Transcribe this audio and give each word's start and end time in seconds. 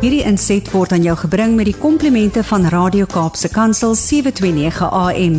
Hierdie 0.00 0.22
inset 0.24 0.64
word 0.72 0.94
aan 0.96 1.02
jou 1.04 1.12
gebring 1.26 1.58
met 1.58 1.66
die 1.68 1.76
komplimente 1.76 2.40
van 2.48 2.62
Radio 2.72 3.04
Kaapse 3.04 3.50
Kansel 3.52 3.92
729 3.92 4.86
AM. 4.88 5.34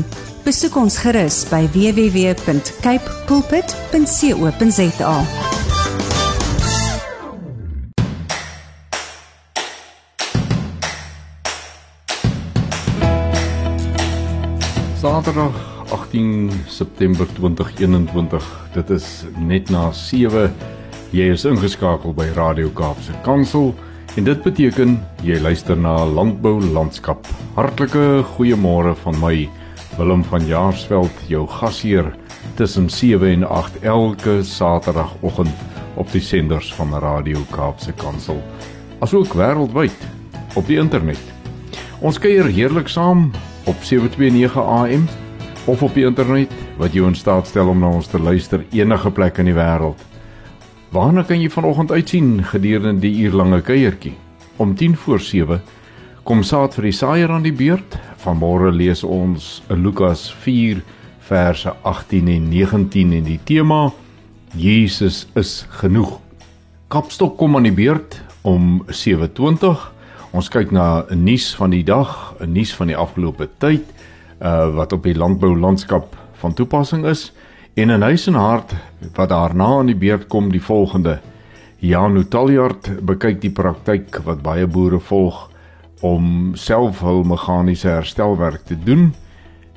Besoek 0.45 0.77
ons 0.77 0.99
gerus 1.01 1.39
by 1.49 1.63
www.cape 1.73 3.15
pulpit.co.za. 3.25 5.15
Saterdag 15.01 15.61
18 15.89 16.51
September 16.69 17.25
2021. 17.33 18.51
Dit 18.77 18.89
is 18.93 19.23
net 19.41 19.73
na 19.73 19.89
7. 19.89 20.53
Jy 21.09 21.31
is 21.33 21.49
ingeskakel 21.49 22.13
by 22.13 22.29
Radio 22.37 22.69
Kaapse 22.69 23.17
Kansel 23.25 23.73
en 24.17 24.25
dit 24.27 24.41
beteken 24.43 24.97
jy 25.23 25.37
luister 25.39 25.77
na 25.79 25.93
Landbou 26.05 26.59
Landskap. 26.73 27.27
Hartlike 27.55 28.23
goeiemôre 28.33 28.91
van 29.03 29.19
my 29.21 29.35
Willem 29.97 30.23
van 30.27 30.45
Jaarsveld, 30.47 31.23
jou 31.27 31.45
gasheer 31.47 32.11
tussen 32.59 32.89
7 32.89 33.27
en 33.27 33.47
8 33.47 33.79
elke 33.81 34.41
Saterdagoggend 34.43 35.55
op 35.95 36.11
die 36.11 36.21
senders 36.23 36.73
van 36.75 36.93
Radio 36.99 37.43
Kaapse 37.51 37.93
Kansel. 37.95 38.41
Asook 38.99 39.35
wêreldwyd 39.37 40.05
op 40.55 40.67
die 40.67 40.79
internet. 40.79 41.21
Ons 42.01 42.19
kuier 42.19 42.51
heerlik 42.51 42.91
saam 42.91 43.29
op 43.63 43.83
729 43.83 44.57
AM 44.59 45.07
of 45.71 45.83
op 45.83 45.95
die 45.95 46.07
internet 46.07 46.51
wat 46.81 46.95
jou 46.97 47.07
in 47.07 47.15
staat 47.15 47.47
stel 47.47 47.71
om 47.71 47.79
na 47.79 47.95
ons 47.95 48.11
te 48.11 48.19
luister 48.19 48.65
enige 48.71 49.11
plek 49.11 49.39
in 49.39 49.51
die 49.51 49.55
wêreld. 49.57 50.10
Waarna 50.91 51.23
kan 51.23 51.39
jy 51.39 51.47
vanoggend 51.47 51.91
uitsien 51.91 52.41
gedurende 52.43 53.05
die 53.05 53.23
uurlange 53.23 53.61
kuiertjie? 53.63 54.11
Om 54.59 54.73
10 54.75 54.97
voor 54.99 55.21
7 55.23 55.61
kom 56.27 56.41
saad 56.43 56.75
vir 56.75 56.89
die 56.89 56.97
saaier 56.97 57.31
aan 57.31 57.45
die 57.47 57.53
beurt. 57.55 57.95
Vanmôre 58.19 58.73
lees 58.75 59.05
ons 59.07 59.61
Lukas 59.71 60.25
4 60.43 60.81
verse 61.23 61.71
18 61.87 62.27
en 62.27 62.49
19 62.51 63.15
en 63.15 63.23
die 63.23 63.39
tema 63.47 63.93
Jesus 64.51 65.29
is 65.39 65.61
genoeg. 65.79 66.17
Kapstok 66.91 67.37
kom 67.39 67.55
aan 67.55 67.69
die 67.69 67.77
beurt 67.77 68.19
om 68.43 68.83
7:20 68.91 69.87
Ons 70.31 70.49
kyk 70.51 70.71
na 70.71 71.05
'n 71.07 71.23
nuus 71.23 71.55
van 71.55 71.69
die 71.69 71.83
dag, 71.83 72.35
'n 72.39 72.51
nuus 72.51 72.75
van 72.75 72.87
die 72.87 72.97
afgelope 72.97 73.49
tyd, 73.57 73.83
uh 74.41 74.75
wat 74.75 74.91
op 74.93 75.03
die 75.03 75.15
landbou 75.15 75.55
landskap 75.55 76.15
van 76.33 76.53
toepassing 76.53 77.05
is 77.05 77.31
en 77.73 77.91
'n 77.91 78.01
huis 78.01 78.27
en 78.27 78.33
hart 78.33 78.73
wat 79.15 79.29
daarna 79.29 79.65
aan 79.65 79.85
die 79.85 79.95
beurt 79.95 80.27
kom 80.27 80.51
die 80.51 80.61
volgende. 80.61 81.19
Jan 81.77 82.17
Utaljard 82.17 83.05
bekyk 83.05 83.41
die 83.41 83.51
praktyk 83.51 84.19
wat 84.23 84.41
baie 84.41 84.67
boere 84.67 84.99
volg 84.99 85.49
om 86.01 86.51
self 86.53 86.99
hul 86.99 87.23
meganiese 87.23 87.87
herstelwerk 87.87 88.65
te 88.65 88.75
doen 88.83 89.13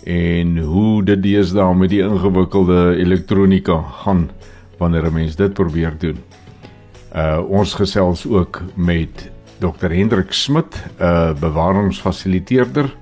en 0.05 0.59
hoe 0.59 1.03
dit 1.05 1.23
deesdae 1.23 1.75
met 1.75 1.91
die 1.91 2.03
ingewikkelde 2.03 2.97
elektronika 2.97 3.79
gaan 4.05 4.31
wanneer 4.79 5.07
'n 5.07 5.13
mens 5.13 5.37
dit 5.37 5.55
probeer 5.55 5.95
doen. 5.99 6.19
Uh 7.15 7.41
ons 7.49 7.75
gesels 7.75 8.27
ook 8.27 8.63
met 8.75 9.31
Dr 9.59 9.89
Hendrik 9.89 10.33
Smit, 10.33 10.85
'n 10.99 11.03
uh, 11.03 11.33
bewaringsfasiliteerder 11.41 12.97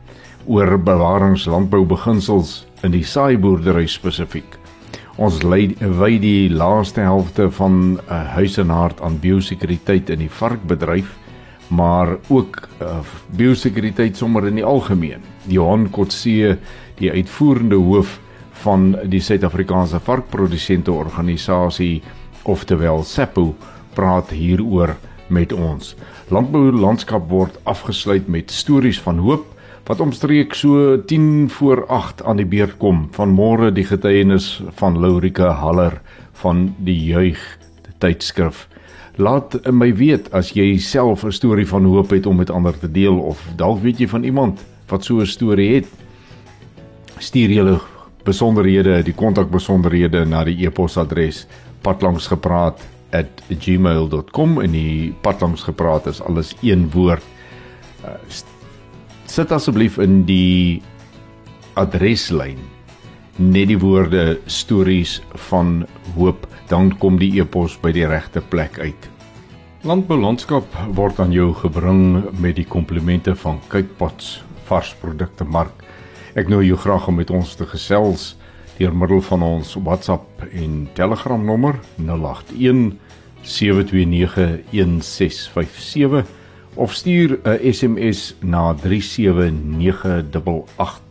oor 0.46 0.78
bewaringslandboubeginsels 0.78 2.66
in 2.82 2.90
die 2.90 3.04
saaiboerdery 3.04 3.86
spesifiek. 3.86 4.61
Ons 5.20 5.42
lei 5.44 5.74
wy 5.76 6.14
die 6.16 6.48
laaste 6.48 7.02
helfte 7.04 7.50
van 7.52 7.72
'n 7.72 7.98
uh, 8.08 8.32
huis 8.32 8.56
en 8.56 8.70
hart 8.72 9.00
aan 9.00 9.20
biosekuriteit 9.20 10.10
in 10.10 10.18
die 10.18 10.30
varkbedryf, 10.30 11.18
maar 11.68 12.16
ook 12.28 12.68
uh, 12.80 13.00
biosekuriteit 13.36 14.16
sommer 14.16 14.46
in 14.46 14.54
die 14.54 14.64
algemeen. 14.64 15.20
Johan 15.46 15.90
Kotse, 15.90 16.58
die 16.96 17.10
uitvoerende 17.10 17.76
hoof 17.76 18.20
van 18.64 18.96
die 19.04 19.20
Suid-Afrikaanse 19.20 20.00
varkprodusente 20.00 20.92
organisasie, 20.92 22.02
oftewel 22.42 23.02
SAPO, 23.02 23.54
praat 23.94 24.30
hieroor 24.30 24.96
met 25.28 25.52
ons. 25.52 25.94
Landbou 26.28 26.72
landskap 26.72 27.28
word 27.28 27.58
afgesluit 27.64 28.28
met 28.28 28.50
stories 28.50 29.00
van 29.00 29.18
hoop 29.18 29.51
wat 29.86 30.00
omstreek 30.00 30.54
so 30.54 30.96
10 31.06 31.50
voor 31.50 31.86
8 31.86 32.22
aan 32.22 32.36
die 32.36 32.46
beurt 32.46 32.76
kom. 32.78 33.08
Van 33.16 33.34
môre 33.34 33.72
die 33.74 33.84
getuienis 33.84 34.62
van 34.78 34.98
Laurika 35.00 35.50
Haller 35.58 36.00
van 36.42 36.74
die 36.78 36.98
Juig 37.08 37.40
tydskrif. 37.98 38.68
Laat 39.16 39.58
my 39.68 39.90
weet 39.94 40.30
as 40.32 40.54
jy 40.56 40.78
self 40.78 41.24
'n 41.24 41.32
storie 41.32 41.66
van 41.66 41.84
hoop 41.84 42.10
het 42.10 42.26
om 42.26 42.36
met 42.36 42.50
ander 42.50 42.78
te 42.78 42.90
deel 42.90 43.18
of 43.18 43.42
dalk 43.56 43.82
weet 43.82 43.98
jy 43.98 44.08
van 44.08 44.24
iemand 44.24 44.64
wat 44.88 45.04
so 45.04 45.20
'n 45.20 45.26
storie 45.26 45.74
het. 45.74 45.86
Stuur 47.18 47.50
julle 47.50 47.80
besonderhede, 48.24 49.02
die 49.02 49.14
kontakbesonderhede 49.14 50.24
na 50.24 50.44
die 50.44 50.66
e-posadres 50.66 51.46
patlangsgepraat 51.82 52.80
@gmail.com 53.58 54.60
en 54.60 54.70
die 54.70 55.14
pad 55.20 55.40
langs 55.40 55.62
gepraat 55.62 56.06
is 56.06 56.22
alles 56.22 56.54
een 56.62 56.90
woord. 56.90 57.22
Uh, 58.04 58.10
sit 59.32 59.48
asseblief 59.48 59.94
in 59.96 60.26
die 60.28 60.84
adreslyn 61.80 62.58
net 63.40 63.70
die 63.70 63.78
woorde 63.80 64.36
stories 64.44 65.24
van 65.48 65.88
hoop 66.18 66.44
dan 66.68 66.92
kom 67.00 67.16
die 67.16 67.40
e-pos 67.40 67.80
by 67.80 67.96
die 67.96 68.04
regte 68.10 68.42
plek 68.52 68.76
uit. 68.76 69.08
Landboulandskap 69.88 70.68
word 70.98 71.16
aan 71.24 71.32
jou 71.32 71.56
gebring 71.62 72.28
met 72.44 72.60
die 72.60 72.68
komplimente 72.68 73.32
van 73.40 73.56
Kykpots 73.72 74.44
varsprodukte 74.68 75.48
mark. 75.48 75.80
Ek 76.36 76.52
nooi 76.52 76.68
jou 76.68 76.76
graag 76.84 77.08
om 77.08 77.16
met 77.22 77.32
ons 77.32 77.56
te 77.56 77.64
gesels 77.72 78.36
deur 78.76 78.92
middel 78.92 79.24
van 79.30 79.40
ons 79.48 79.72
WhatsApp 79.80 80.44
en 80.52 80.92
Telegram 80.92 81.40
nommer 81.40 81.80
081 81.96 83.00
07291657 83.48 86.41
of 86.74 86.92
stuur 86.92 87.38
'n 87.42 87.72
SMS 87.72 88.36
na 88.40 88.74
37988 88.74 91.02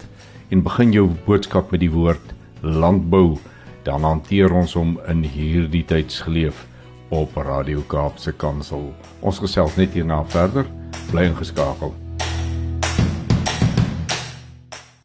en 0.49 0.61
begin 0.61 0.91
jou 0.91 1.09
boodskap 1.25 1.71
met 1.71 1.79
die 1.79 1.91
woord 1.91 2.33
landbou 2.61 3.37
dan 3.83 4.03
hanteer 4.03 4.53
ons 4.53 4.73
hom 4.73 4.99
in 5.07 5.23
hierdie 5.23 5.85
tydsgeleef 5.85 6.67
op 7.09 7.35
Radio 7.35 7.81
Kaapse 7.87 8.31
Kansel. 8.31 8.93
Ons 9.19 9.39
gesels 9.39 9.75
net 9.75 9.93
hierna 9.93 10.25
verder. 10.25 10.65
Bly 11.11 11.23
ingeskakel. 11.23 11.93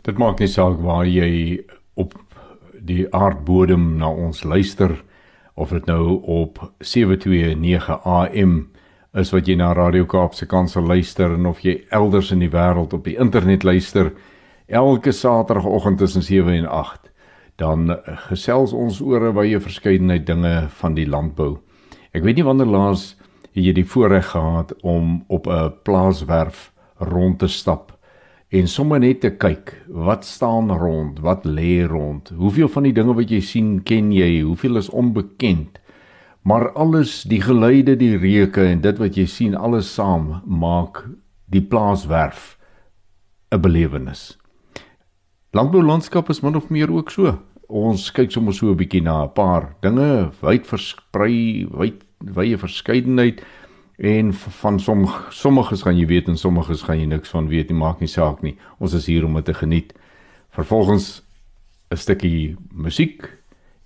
Dit 0.02 0.18
maak 0.18 0.38
nie 0.38 0.48
saak 0.48 0.78
waar 0.78 1.06
jy 1.06 1.64
op 1.94 2.14
die 2.86 3.06
aardbodem 3.10 3.96
na 3.98 4.10
ons 4.10 4.44
luister 4.44 5.04
of 5.54 5.68
dit 5.68 5.86
nou 5.86 6.22
op 6.22 6.72
729 6.78 8.00
AM 8.04 8.68
is 9.16 9.30
wat 9.32 9.46
jy 9.48 9.54
na 9.56 9.70
Radio 9.72 10.04
Kaapse 10.04 10.44
Kansel 10.44 10.84
luister 10.84 11.32
en 11.32 11.46
of 11.48 11.62
jy 11.64 11.78
elders 11.94 12.34
in 12.34 12.42
die 12.44 12.50
wêreld 12.52 12.92
op 12.92 13.06
die 13.08 13.16
internet 13.16 13.64
luister 13.64 14.10
elke 14.68 15.12
saterdagoggend 15.12 16.02
tussen 16.02 16.24
7 16.26 16.52
en 16.52 16.66
8 16.68 17.08
dan 17.56 17.96
gesels 18.28 18.74
ons 18.76 19.00
oor 19.00 19.30
'n 19.30 19.34
baie 19.34 19.60
verskeidenheid 19.60 20.26
dinge 20.26 20.68
van 20.68 20.94
die 20.94 21.08
landbou. 21.08 21.58
Ek 22.12 22.22
weet 22.22 22.36
nie 22.36 22.44
wanneer 22.44 22.66
laas 22.68 23.16
jy 23.54 23.72
die 23.72 23.88
voorreg 23.88 24.26
gehad 24.26 24.74
om 24.82 25.24
op 25.28 25.46
'n 25.46 25.72
plaaswerf 25.82 26.72
rond 26.98 27.38
te 27.38 27.48
stap 27.48 27.96
en 28.50 28.68
sommer 28.68 29.00
net 29.00 29.20
te 29.20 29.30
kyk 29.30 29.72
wat 29.88 30.24
staan 30.24 30.70
rond, 30.70 31.20
wat 31.20 31.44
lê 31.44 31.86
rond. 31.88 32.28
Hoeveel 32.36 32.68
van 32.68 32.82
die 32.82 32.92
dinge 32.92 33.14
wat 33.14 33.30
jy 33.30 33.40
sien 33.40 33.82
ken 33.82 34.12
jy, 34.12 34.42
hoeveel 34.42 34.76
is 34.76 34.90
onbekend. 34.90 35.78
Maar 36.46 36.70
alles, 36.78 37.24
die 37.26 37.40
geluide, 37.42 37.96
die 37.98 38.14
reuke 38.16 38.62
en 38.62 38.80
dit 38.84 39.00
wat 39.02 39.16
jy 39.18 39.26
sien, 39.26 39.56
alles 39.58 39.88
saam 39.94 40.42
maak 40.46 41.02
die 41.50 41.62
plaaswerf 41.62 42.56
'n 43.50 43.60
belewenis. 43.60 44.38
Landboulandskap 45.50 46.30
is 46.30 46.42
min 46.42 46.56
of 46.56 46.70
meer 46.70 46.92
ook 46.92 47.10
so. 47.10 47.38
Ons 47.68 48.12
kyk 48.12 48.30
sommer 48.30 48.54
so 48.54 48.70
'n 48.70 48.76
bietjie 48.76 49.02
na 49.02 49.24
'n 49.24 49.32
paar 49.32 49.76
dinge, 49.80 50.30
wyd 50.40 50.66
versprei, 50.66 51.66
wyd 51.70 52.04
wye 52.20 52.56
verskeidenheid 52.58 53.42
En 53.96 54.34
van 54.34 54.80
sommige 54.80 55.32
sommiges 55.32 55.82
gaan 55.82 55.96
jy 55.96 56.06
weet 56.06 56.26
en 56.28 56.36
sommiges 56.36 56.82
gaan 56.84 56.98
jy 57.00 57.06
niks 57.08 57.32
van 57.32 57.48
weet 57.48 57.70
nie, 57.72 57.78
maak 57.78 58.00
nie 58.00 58.10
saak 58.12 58.42
nie. 58.44 58.58
Ons 58.78 58.92
is 58.92 59.06
hier 59.08 59.24
om 59.24 59.34
dit 59.34 59.44
te 59.44 59.54
geniet. 59.54 59.94
Vervolgens 60.52 61.22
'n 61.90 61.96
stukkie 61.96 62.56
musiek 62.72 63.35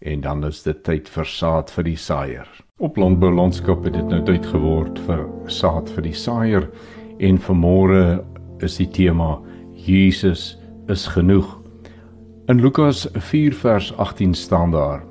en 0.00 0.20
dan 0.20 0.44
is 0.46 0.62
dit 0.64 0.78
tyd 0.84 1.08
vir 1.12 1.28
saad 1.28 1.70
vir 1.74 1.84
die 1.84 1.98
saaier. 2.00 2.48
Op 2.80 2.96
landbou 2.96 3.28
landskap 3.34 3.84
het 3.84 3.92
dit 3.98 4.08
nou 4.08 4.22
tyd 4.24 4.46
geword 4.48 4.96
vir 5.04 5.26
saad 5.52 5.90
vir 5.92 6.06
die 6.06 6.16
saaier 6.16 6.68
en 7.20 7.40
vanmôre 7.44 8.22
is 8.64 8.78
die 8.80 8.88
tema 8.88 9.34
Jesus 9.76 10.56
is 10.88 11.04
genoeg. 11.12 11.48
In 12.48 12.62
Lukas 12.64 13.06
4 13.12 13.54
vers 13.60 13.90
18 13.96 14.32
staan 14.34 14.72
daar: 14.72 15.04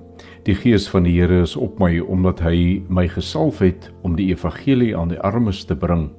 Die 0.45 0.55
gees 0.57 0.87
van 0.89 1.05
die 1.05 1.13
Here 1.19 1.41
is 1.41 1.55
op 1.55 1.77
my 1.79 1.99
omdat 1.99 2.41
hy 2.41 2.81
my 2.89 3.05
gesalf 3.07 3.61
het 3.61 3.91
om 4.01 4.15
die 4.17 4.31
evangelie 4.33 4.95
aan 4.97 5.13
die 5.13 5.21
armes 5.21 5.63
te 5.65 5.77
bring. 5.77 6.09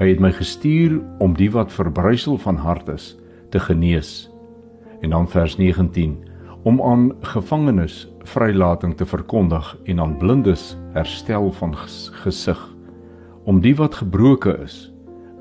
Hy 0.00 0.08
het 0.08 0.20
my 0.20 0.32
gestuur 0.32 1.02
om 1.20 1.36
die 1.36 1.50
wat 1.52 1.72
verbrysel 1.72 2.40
van 2.40 2.56
hart 2.56 2.88
is 2.88 3.12
te 3.52 3.60
genees. 3.60 4.30
En 5.04 5.12
dan 5.12 5.28
vers 5.28 5.56
19 5.56 6.16
om 6.66 6.82
aan 6.82 7.12
gevangenes 7.20 8.08
vrylating 8.26 8.96
te 8.98 9.06
verkondig 9.06 9.76
en 9.84 10.00
aan 10.00 10.16
blindes 10.18 10.72
herstel 10.92 11.52
van 11.52 11.76
gesig 12.24 12.58
om 13.44 13.60
die 13.62 13.74
wat 13.78 13.94
gebroken 13.94 14.64
is 14.64 14.92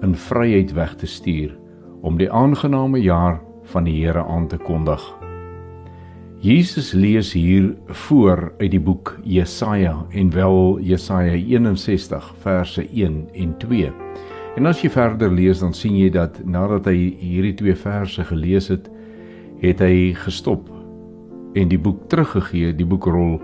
in 0.05 0.13
vryheid 0.15 0.73
weg 0.77 0.93
te 1.01 1.09
stuur 1.09 1.55
om 2.05 2.19
die 2.21 2.29
aangename 2.29 3.01
jaar 3.01 3.39
van 3.73 3.87
die 3.89 3.95
Here 4.03 4.21
aan 4.21 4.45
te 4.47 4.57
kondig. 4.57 5.01
Jesus 6.45 6.91
lees 6.91 7.33
hier 7.33 7.73
voor 7.87 8.53
uit 8.59 8.71
die 8.71 8.79
boek 8.79 9.15
Jesaja 9.23 10.05
en 10.09 10.29
wel 10.29 10.79
Jesaja 10.79 11.33
61 11.33 12.33
verse 12.45 12.85
1 12.93 13.17
en 13.33 13.57
2. 13.57 13.89
En 14.55 14.69
as 14.69 14.85
jy 14.85 14.93
verder 14.93 15.33
lees 15.33 15.65
dan 15.65 15.73
sien 15.73 15.97
jy 15.97 16.13
dat 16.13 16.43
nadat 16.45 16.85
hy 16.85 17.15
hierdie 17.17 17.57
twee 17.57 17.75
verse 17.75 18.29
gelees 18.29 18.69
het, 18.69 18.91
het 19.65 19.81
hy 19.81 20.13
gestop 20.13 20.74
en 21.55 21.71
die 21.71 21.79
boek 21.79 22.09
teruggegee, 22.11 22.73
die 22.75 22.87
boekrol 22.87 23.39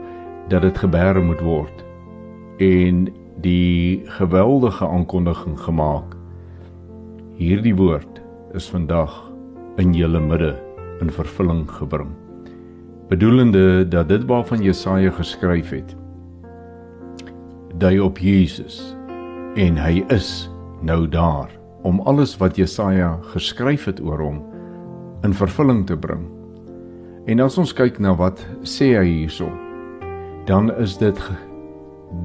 dat 0.52 0.66
dit 0.66 0.78
gebeere 0.78 1.22
moet 1.24 1.42
word. 1.42 1.84
En 2.60 3.08
die 3.42 4.02
geweldige 4.20 4.88
aankondiging 4.88 5.60
gemaak. 5.60 6.16
Hierdie 7.40 7.76
woord 7.76 8.22
is 8.54 8.68
vandag 8.70 9.16
in 9.82 9.96
julle 9.96 10.20
midde 10.20 10.54
in 11.02 11.10
vervulling 11.10 11.66
gebring. 11.72 12.12
Bedoelende 13.10 13.88
dat 13.88 14.10
dit 14.10 14.26
waarvan 14.30 14.62
Jesaja 14.64 15.12
geskryf 15.12 15.72
het, 15.74 15.96
dui 17.78 18.00
op 18.00 18.20
Jesus 18.20 18.96
en 19.56 19.80
hy 19.80 20.04
is 20.14 20.50
nou 20.86 21.08
daar 21.10 21.50
om 21.88 22.00
alles 22.06 22.38
wat 22.38 22.56
Jesaja 22.56 23.18
geskryf 23.34 23.88
het 23.90 24.02
oor 24.04 24.22
hom 24.22 24.44
in 25.26 25.34
vervulling 25.34 25.86
te 25.88 25.98
bring. 25.98 26.41
En 27.30 27.40
as 27.40 27.58
ons 27.62 27.70
kyk 27.78 28.00
na 28.02 28.16
wat 28.18 28.40
sê 28.66 28.96
hy 28.98 29.06
hierso, 29.06 29.46
dan 30.50 30.72
is 30.82 30.96
dit 30.98 31.18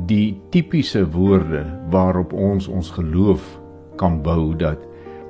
die 0.09 0.39
tipiese 0.55 1.03
woorde 1.13 1.67
waarop 1.93 2.33
ons 2.33 2.69
ons 2.73 2.89
geloof 2.97 3.45
kan 4.01 4.23
bou 4.25 4.55
dat 4.57 4.81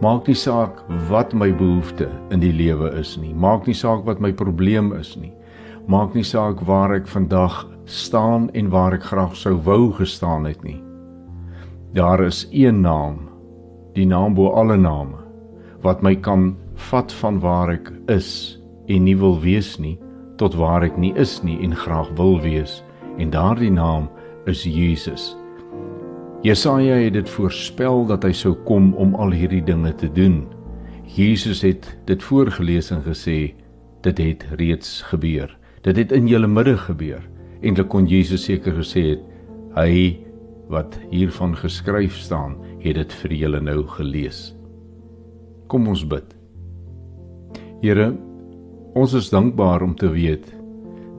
maak 0.04 0.28
nie 0.30 0.38
saak 0.38 0.84
wat 1.10 1.34
my 1.34 1.48
behoefte 1.50 2.06
in 2.30 2.44
die 2.44 2.52
lewe 2.54 2.92
is 3.00 3.16
nie, 3.18 3.32
maak 3.34 3.66
nie 3.66 3.74
saak 3.74 4.04
wat 4.06 4.22
my 4.22 4.30
probleem 4.32 4.92
is 4.94 5.16
nie. 5.18 5.32
Maak 5.90 6.14
nie 6.14 6.26
saak 6.26 6.62
waar 6.66 6.94
ek 6.96 7.06
vandag 7.10 7.60
staan 7.86 8.48
en 8.58 8.70
waar 8.70 8.94
ek 8.94 9.06
graag 9.06 9.34
sou 9.38 9.54
wou 9.66 9.92
gestaan 9.94 10.46
het 10.46 10.62
nie. 10.66 10.78
Daar 11.94 12.22
is 12.26 12.44
een 12.50 12.82
naam, 12.82 13.28
die 13.94 14.06
naam 14.06 14.34
bo 14.34 14.50
alle 14.58 14.76
name, 14.78 15.18
wat 15.82 16.02
my 16.02 16.14
kan 16.18 16.52
vat 16.90 17.14
van 17.22 17.38
waar 17.42 17.70
ek 17.74 17.92
is 18.10 18.58
en 18.86 19.04
nie 19.04 19.16
wil 19.16 19.40
wees 19.40 19.76
nie 19.82 19.96
tot 20.40 20.54
waar 20.54 20.84
ek 20.84 20.98
nie 21.00 21.14
is 21.16 21.38
nie 21.44 21.56
en 21.64 21.74
graag 21.76 22.10
wil 22.18 22.38
wees 22.44 22.82
en 23.16 23.32
daardie 23.32 23.72
naam 23.72 24.08
is 24.46 24.64
Jesus. 24.68 25.34
Jesaja 26.44 26.98
het 27.00 27.16
dit 27.16 27.28
voorspel 27.28 28.04
dat 28.06 28.24
hy 28.26 28.32
sou 28.36 28.52
kom 28.68 28.92
om 28.94 29.16
al 29.18 29.32
hierdie 29.34 29.64
dinge 29.64 29.94
te 29.98 30.10
doen. 30.12 30.44
Jesus 31.16 31.64
het 31.64 31.88
dit 32.06 32.22
voorgeles 32.22 32.92
en 32.94 33.02
gesê 33.06 33.54
dit 34.04 34.20
het 34.22 34.44
reeds 34.60 35.00
gebeur. 35.10 35.50
Dit 35.82 35.96
het 35.96 36.12
in 36.12 36.28
julle 36.30 36.46
midde 36.46 36.76
gebeur. 36.78 37.24
Eintlik 37.62 37.88
kon 37.90 38.06
Jesus 38.06 38.44
seker 38.46 38.76
gesê 38.76 39.02
het 39.14 39.24
hy 39.76 40.20
wat 40.70 40.98
hiervan 41.10 41.54
geskryf 41.56 42.16
staan, 42.18 42.56
het 42.82 42.98
dit 42.98 43.12
vir 43.22 43.34
julle 43.40 43.60
nou 43.62 43.82
gelees. 43.96 44.50
Kom 45.70 45.86
ons 45.90 46.02
bid. 46.06 46.26
Here, 47.82 48.12
Ons 48.96 49.12
is 49.12 49.26
dankbaar 49.28 49.82
om 49.82 49.94
te 49.94 50.08
weet 50.08 50.46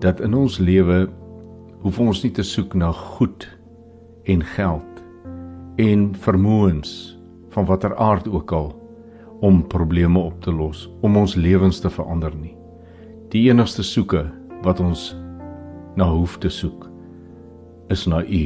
dat 0.02 0.22
in 0.26 0.34
ons 0.34 0.56
lewe 0.58 1.04
hoef 1.84 2.00
ons 2.02 2.24
nie 2.24 2.32
te 2.34 2.42
soek 2.42 2.74
na 2.74 2.88
goed 2.90 3.44
en 4.26 4.42
geld 4.56 5.02
en 5.84 6.08
vermoëns 6.24 6.94
van 7.54 7.68
watter 7.70 7.94
aard 8.02 8.26
ook 8.34 8.52
al 8.58 8.72
om 9.46 9.60
probleme 9.70 10.18
op 10.18 10.40
te 10.42 10.50
los, 10.52 10.88
om 11.06 11.20
ons 11.22 11.36
lewens 11.38 11.78
te 11.80 11.92
verander 11.94 12.34
nie. 12.34 12.56
Die 13.30 13.44
enigste 13.46 13.86
soeke 13.86 14.24
wat 14.66 14.82
ons 14.82 15.12
na 16.02 16.08
hoef 16.10 16.40
te 16.42 16.50
soek 16.50 16.88
is 17.94 18.08
na 18.10 18.24
U. 18.26 18.40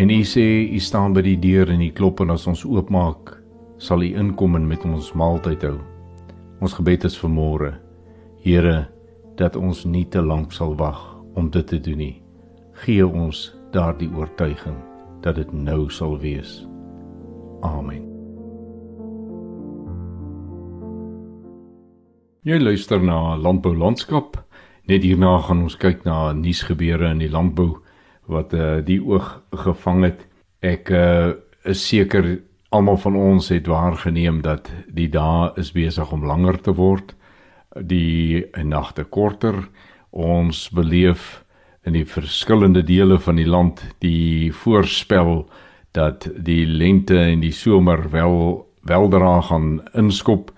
En 0.00 0.08
U 0.08 0.22
sê 0.24 0.46
U 0.72 0.80
staan 0.80 1.12
by 1.12 1.26
die 1.26 1.36
deur 1.42 1.68
en 1.68 1.84
U 1.84 1.90
klop 1.92 2.24
en 2.24 2.32
as 2.32 2.48
ons 2.48 2.64
oopmaak, 2.64 3.34
sal 3.76 4.00
U 4.00 4.08
inkom 4.24 4.56
en 4.56 4.64
met 4.72 4.88
ons 4.88 5.12
maaltyd 5.12 5.68
hou. 5.68 5.76
Ons 6.64 6.78
gebed 6.80 7.04
is 7.04 7.20
vir 7.20 7.34
môre. 7.36 7.74
Here, 8.38 8.86
dat 9.38 9.56
ons 9.56 9.84
nie 9.84 10.04
te 10.06 10.22
lank 10.22 10.52
sal 10.54 10.76
wag 10.78 10.98
om 11.34 11.50
dit 11.50 11.66
te 11.66 11.78
doen 11.82 11.98
nie. 11.98 12.16
Gee 12.84 13.06
ons 13.06 13.48
daardie 13.74 14.10
oortuiging 14.14 14.76
dat 15.22 15.38
dit 15.40 15.50
nou 15.52 15.88
sal 15.90 16.14
wees. 16.22 16.60
Amen. 17.66 18.04
Jy 22.46 22.60
luister 22.62 23.02
na 23.02 23.34
Landbou 23.36 23.74
Landskap. 23.76 24.38
Net 24.88 25.02
hierna 25.04 25.34
gaan 25.44 25.66
ons 25.66 25.76
kyk 25.76 26.06
na 26.06 26.30
nuusgebeure 26.32 27.10
in 27.10 27.20
die 27.20 27.32
landbou 27.32 27.82
wat 28.30 28.54
uh, 28.54 28.78
die 28.86 29.00
oog 29.02 29.40
gevang 29.66 30.06
het. 30.06 30.22
Ek 30.64 30.88
uh, 30.94 31.34
is 31.68 31.82
seker 31.82 32.38
almal 32.70 32.96
van 33.02 33.18
ons 33.18 33.50
het 33.50 33.68
waargeneem 33.68 34.40
dat 34.46 34.70
die 34.94 35.10
dae 35.10 35.50
is 35.60 35.74
besig 35.74 36.12
om 36.14 36.24
langer 36.24 36.60
te 36.62 36.72
word 36.78 37.17
die 37.76 38.46
nagte 38.64 39.04
korter. 39.04 39.68
Ons 40.10 40.68
beleef 40.70 41.44
in 41.84 41.96
die 41.96 42.06
verskillende 42.06 42.82
dele 42.82 43.18
van 43.18 43.36
die 43.36 43.48
land 43.48 43.82
die 44.04 44.52
voorspel 44.52 45.48
dat 45.96 46.28
die 46.36 46.66
lente 46.66 47.18
en 47.18 47.40
die 47.40 47.52
somer 47.52 48.10
wel 48.12 48.66
weldra 48.88 49.40
gaan 49.40 49.80
inskop 49.96 50.52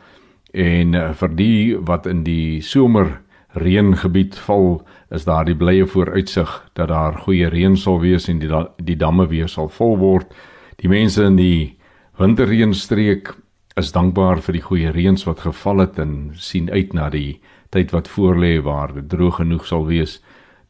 en 0.53 0.95
eh, 0.95 1.11
vir 1.15 1.35
die 1.39 1.77
wat 1.87 2.07
in 2.11 2.25
die 2.27 2.61
somer 2.63 3.21
reëngebied 3.59 4.39
val 4.47 4.81
is 5.11 5.27
daar 5.27 5.47
die 5.47 5.57
blye 5.59 5.87
vooruitsig 5.87 6.51
dat 6.79 6.91
daar 6.91 7.19
goeie 7.25 7.49
reën 7.51 7.77
sal 7.77 8.01
wees 8.03 8.29
en 8.31 8.39
die 8.43 8.51
die 8.79 8.97
damme 8.97 9.27
weer 9.31 9.49
sal 9.49 9.69
vol 9.69 9.97
word. 9.99 10.31
Die 10.79 10.89
mense 10.89 11.25
in 11.27 11.37
die 11.37 11.77
winterreënstreek 12.19 13.33
is 13.77 13.93
dankbaar 13.93 14.41
vir 14.43 14.53
die 14.53 14.63
goeie 14.63 14.91
reëns 14.91 15.25
wat 15.25 15.41
geval 15.41 15.79
het 15.85 15.99
en 15.99 16.33
sien 16.35 16.71
uit 16.71 16.93
na 16.93 17.11
die 17.11 17.41
tyd 17.71 17.93
wat 17.95 18.09
voorlê 18.09 18.59
waar 18.63 18.95
dit 18.95 19.09
droog 19.09 19.37
genoeg 19.37 19.67
sal 19.67 19.87
wees 19.87 20.19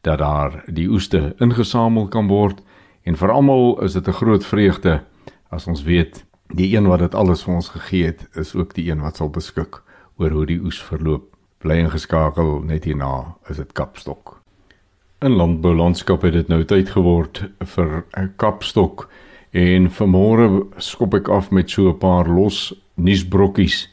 dat 0.01 0.19
daar 0.19 0.63
die 0.67 0.87
oeste 0.89 1.35
ingesamel 1.39 2.07
kan 2.07 2.27
word. 2.27 2.61
En 3.03 3.17
vir 3.17 3.31
almal 3.31 3.81
is 3.81 3.93
dit 3.93 4.07
'n 4.07 4.19
groot 4.21 4.45
vreugde 4.45 5.01
as 5.49 5.67
ons 5.67 5.83
weet 5.83 6.25
die 6.53 6.75
een 6.75 6.87
wat 6.87 6.99
dit 6.99 7.15
alles 7.15 7.43
vir 7.43 7.55
ons 7.55 7.69
gegee 7.69 8.05
het 8.05 8.27
is 8.35 8.55
ook 8.55 8.73
die 8.73 8.91
een 8.91 9.01
wat 9.01 9.17
sal 9.17 9.29
beskik 9.29 9.81
oor 10.17 10.29
hoe 10.29 10.45
die 10.45 10.59
oes 10.59 10.81
verloop. 10.83 11.35
Bly 11.57 11.77
ingeskakel 11.77 12.61
net 12.65 12.83
hierna 12.83 13.35
is 13.49 13.57
dit 13.57 13.71
kapstok. 13.73 14.41
In 15.21 15.35
landboulandskap 15.37 16.21
het 16.21 16.33
dit 16.33 16.47
nou 16.47 16.63
tyd 16.63 16.89
geword 16.89 17.43
vir 17.59 18.05
kapstok. 18.37 19.09
En 19.51 19.89
vanmôre 19.89 20.47
skop 20.77 21.13
ek 21.13 21.29
af 21.29 21.51
met 21.51 21.69
so 21.69 21.89
'n 21.89 21.97
paar 21.97 22.27
los 22.27 22.73
nuusbrokkies. 23.03 23.89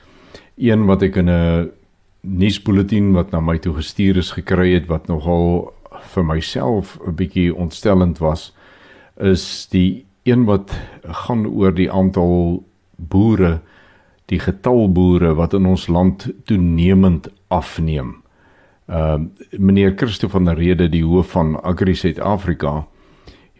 Een 0.56 0.86
wat 0.86 1.02
ek 1.02 1.16
in 1.16 1.28
'n 1.30 1.70
nuusbulletin 2.20 3.12
wat 3.12 3.30
na 3.30 3.40
my 3.40 3.58
toe 3.58 3.74
gestuur 3.74 4.16
is 4.16 4.32
gekry 4.32 4.74
het 4.74 4.86
wat 4.86 5.08
nogal 5.08 5.72
vir 6.14 6.24
myself 6.24 6.98
'n 7.06 7.14
bietjie 7.14 7.54
ontstellend 7.54 8.18
was, 8.18 8.52
is 9.16 9.66
die 9.70 10.06
een 10.22 10.44
wat 10.44 10.74
gaan 11.02 11.46
oor 11.46 11.74
die 11.74 11.90
aantal 11.90 12.64
boere, 12.96 13.60
die 14.26 14.38
getal 14.38 14.92
boere 14.92 15.34
wat 15.34 15.54
in 15.54 15.66
ons 15.66 15.88
land 15.88 16.28
toenemend 16.44 17.28
afneem. 17.48 18.22
Ehm 18.88 19.22
uh, 19.22 19.58
meneer 19.58 19.92
Christo 19.96 20.28
van 20.28 20.44
der 20.44 20.56
Rede, 20.56 20.88
die 20.88 21.04
hoof 21.04 21.30
van 21.30 21.60
Agri 21.62 21.94
Suid-Afrika, 21.94 22.86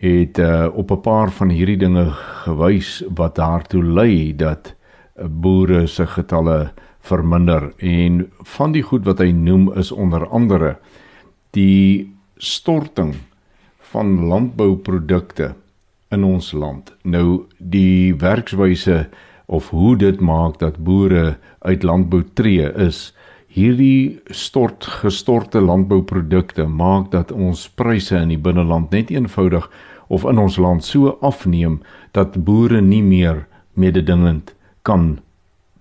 het 0.01 0.39
uh, 0.39 0.69
op 0.73 0.91
'n 0.91 1.01
paar 1.01 1.31
van 1.31 1.49
hierdie 1.49 1.77
dinge 1.77 2.11
gewys 2.45 3.05
wat 3.15 3.35
daartoe 3.35 3.85
lei 3.85 4.37
dat 4.37 4.75
boere 5.27 5.87
se 5.87 6.07
getalle 6.07 6.71
verminder 7.01 7.73
en 7.79 8.27
van 8.57 8.73
die 8.73 8.83
goed 8.83 9.07
wat 9.09 9.23
hy 9.23 9.31
noem 9.33 9.71
is 9.79 9.93
onder 9.93 10.27
andere 10.29 10.77
die 11.57 12.11
storting 12.37 13.15
van 13.93 14.29
landbouprodukte 14.29 15.55
in 16.15 16.25
ons 16.25 16.53
land. 16.53 16.93
Nou 17.03 17.47
die 17.59 18.15
werkswyse 18.21 19.07
of 19.47 19.71
hoe 19.71 19.97
dit 19.97 20.21
maak 20.21 20.59
dat 20.61 20.81
boere 20.85 21.39
uit 21.65 21.83
landbou 21.83 22.23
tree 22.37 22.69
is 22.77 23.09
hierdie 23.49 24.21
stort 24.31 24.85
gestorte 25.01 25.61
landbouprodukte 25.61 26.67
maak 26.69 27.11
dat 27.15 27.33
ons 27.33 27.65
pryse 27.81 28.17
in 28.17 28.35
die 28.35 28.41
binneland 28.41 28.93
net 28.93 29.11
eenvoudig 29.11 29.71
of 30.13 30.27
in 30.29 30.39
ons 30.39 30.59
land 30.61 30.85
so 30.85 31.17
afneem 31.25 31.81
dat 32.13 32.37
boere 32.45 32.81
nie 32.85 33.03
meer 33.03 33.47
mededingend 33.75 34.53
kan 34.83 35.19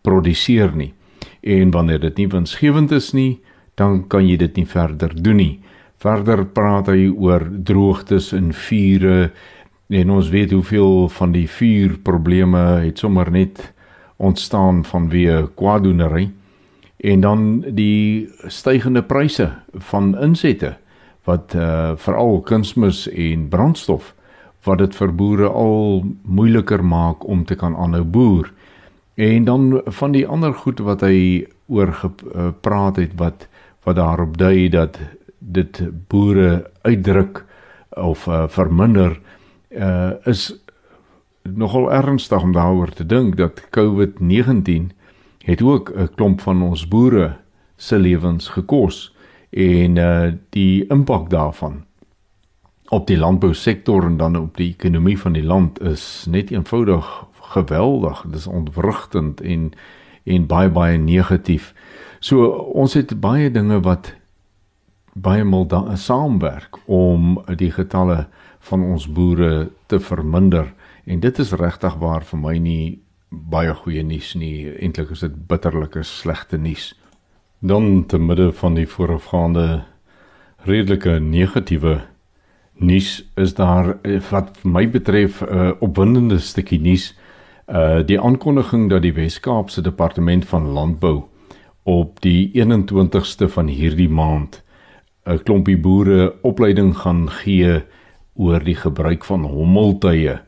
produseer 0.02 0.76
nie. 0.76 0.94
En 1.42 1.72
wanneer 1.72 2.00
dit 2.00 2.18
nie 2.18 2.28
winsgewend 2.28 2.92
is 2.92 3.14
nie, 3.14 3.40
dan 3.76 4.08
kan 4.08 4.28
jy 4.28 4.38
dit 4.38 4.56
nie 4.58 4.66
verder 4.66 5.14
doen 5.14 5.38
nie. 5.42 5.60
Verder 6.02 6.46
praat 6.46 6.90
hy 6.94 7.08
oor 7.10 7.46
droogtes 7.46 8.32
en 8.38 8.52
vure 8.54 9.32
en 9.88 10.10
ons 10.12 10.30
weet 10.30 10.52
hoeveel 10.52 11.08
van 11.10 11.32
die 11.32 11.48
vuurprobleme 11.48 12.64
het 12.84 13.00
sommer 13.00 13.32
net 13.32 13.62
ontstaan 14.18 14.84
vanweë 14.86 15.48
kwaadoenery 15.56 16.28
en 16.98 17.22
dan 17.22 17.48
die 17.78 18.28
stygende 18.52 19.04
pryse 19.06 19.48
van 19.92 20.12
insette 20.20 20.74
wat 21.28 21.56
uh, 21.56 21.94
veral 22.00 22.42
kunsmis 22.48 23.06
en 23.12 23.48
brandstof 23.52 24.14
wat 24.68 24.82
dit 24.82 24.96
vir 25.00 25.14
boere 25.16 25.50
al 25.50 26.04
moeiliker 26.24 26.84
maak 26.84 27.24
om 27.28 27.46
te 27.48 27.56
kan 27.56 27.76
aanhou 27.76 28.04
boer. 28.04 28.50
En 29.18 29.44
dan 29.44 29.82
van 29.86 30.12
die 30.12 30.28
ander 30.28 30.54
goed 30.54 30.80
wat 30.86 31.02
hy 31.02 31.48
oor 31.66 31.94
gepraat 31.94 32.96
het 33.02 33.16
wat 33.18 33.48
wat 33.84 33.96
daarop 33.96 34.38
dui 34.38 34.70
dat 34.70 35.00
dit 35.40 35.80
boere 36.08 36.70
uitdruk 36.82 37.46
of 37.90 38.28
uh, 38.28 38.44
verminder 38.48 39.20
uh, 39.70 40.12
is 40.24 40.54
nogal 41.42 41.92
ernstig 41.92 42.44
om 42.44 42.52
daaroor 42.52 42.90
te 42.94 43.06
dink 43.06 43.38
dat 43.38 43.64
COVID-19 43.70 44.92
het 45.46 45.62
ook 45.62 45.92
'n 45.96 46.10
klomp 46.16 46.42
van 46.42 46.62
ons 46.62 46.88
boere 46.88 47.36
se 47.76 48.00
lewens 48.00 48.48
gekos 48.48 49.16
en 49.50 49.96
uh 49.96 50.32
die 50.50 50.88
impak 50.88 51.30
daarvan 51.30 51.86
op 52.90 53.08
die 53.08 53.18
landbousektor 53.18 54.04
en 54.04 54.18
dan 54.18 54.36
op 54.36 54.58
die 54.58 54.70
ekonomie 54.70 55.20
van 55.20 55.34
die 55.34 55.44
land 55.44 55.82
is 55.82 56.26
net 56.30 56.52
eenvoudig 56.52 57.27
geweldig. 57.54 58.24
Dit 58.28 58.36
is 58.36 58.48
ontwrigtend 58.48 59.42
en 59.42 59.72
en 60.28 60.48
baie 60.48 60.70
baie 60.70 60.98
negatief. 60.98 61.74
So 62.20 62.48
ons 62.76 62.94
het 62.94 63.20
baie 63.24 63.52
dinge 63.52 63.80
wat 63.86 64.12
baie 65.14 65.44
mal 65.44 65.68
saamwerk 65.96 66.78
om 66.86 67.40
die 67.56 67.72
getalle 67.72 68.28
van 68.60 68.84
ons 68.84 69.08
boere 69.08 69.70
te 69.88 70.00
verminder 70.00 70.74
en 71.06 71.20
dit 71.24 71.40
is 71.40 71.54
regtig 71.56 71.96
waar 72.02 72.26
vir 72.28 72.40
my 72.40 72.58
nie 72.58 73.00
baie 73.30 73.74
goeie 73.74 74.04
nuus 74.04 74.34
nie. 74.36 74.68
Eintlik 74.80 75.12
is 75.16 75.24
dit 75.24 75.48
bitterlike 75.48 76.04
slegte 76.04 76.58
nuus. 76.58 76.94
Dan 77.60 78.06
te 78.08 78.20
midde 78.20 78.52
van 78.54 78.76
die 78.76 78.88
voorafgaande 78.88 79.84
redelike 80.68 81.20
negatiewe 81.24 82.02
nuus 82.78 83.24
is 83.36 83.56
daar 83.58 83.96
eh, 84.04 84.20
wat 84.30 84.58
vir 84.62 84.72
my 84.72 84.86
betref 84.90 85.42
'n 85.42 85.48
uh, 85.50 85.72
opwindende 85.80 86.40
stukkie 86.40 86.80
nuus. 86.80 87.14
Uh 87.68 88.00
die 88.08 88.20
aankondiging 88.20 88.90
dat 88.90 89.02
die 89.02 89.14
Wes-Kaapse 89.14 89.82
Departement 89.82 90.46
van 90.48 90.68
Landbou 90.72 91.24
op 91.84 92.22
die 92.22 92.52
21ste 92.56 93.50
van 93.52 93.68
hierdie 93.68 94.10
maand 94.10 94.64
'n 95.28 95.44
klompie 95.44 95.78
boere 95.78 96.34
opleiding 96.42 96.98
gaan 96.98 97.30
gee 97.30 97.82
oor 98.34 98.64
die 98.64 98.76
gebruik 98.76 99.24
van 99.24 99.44
hommeltuie, 99.44 100.40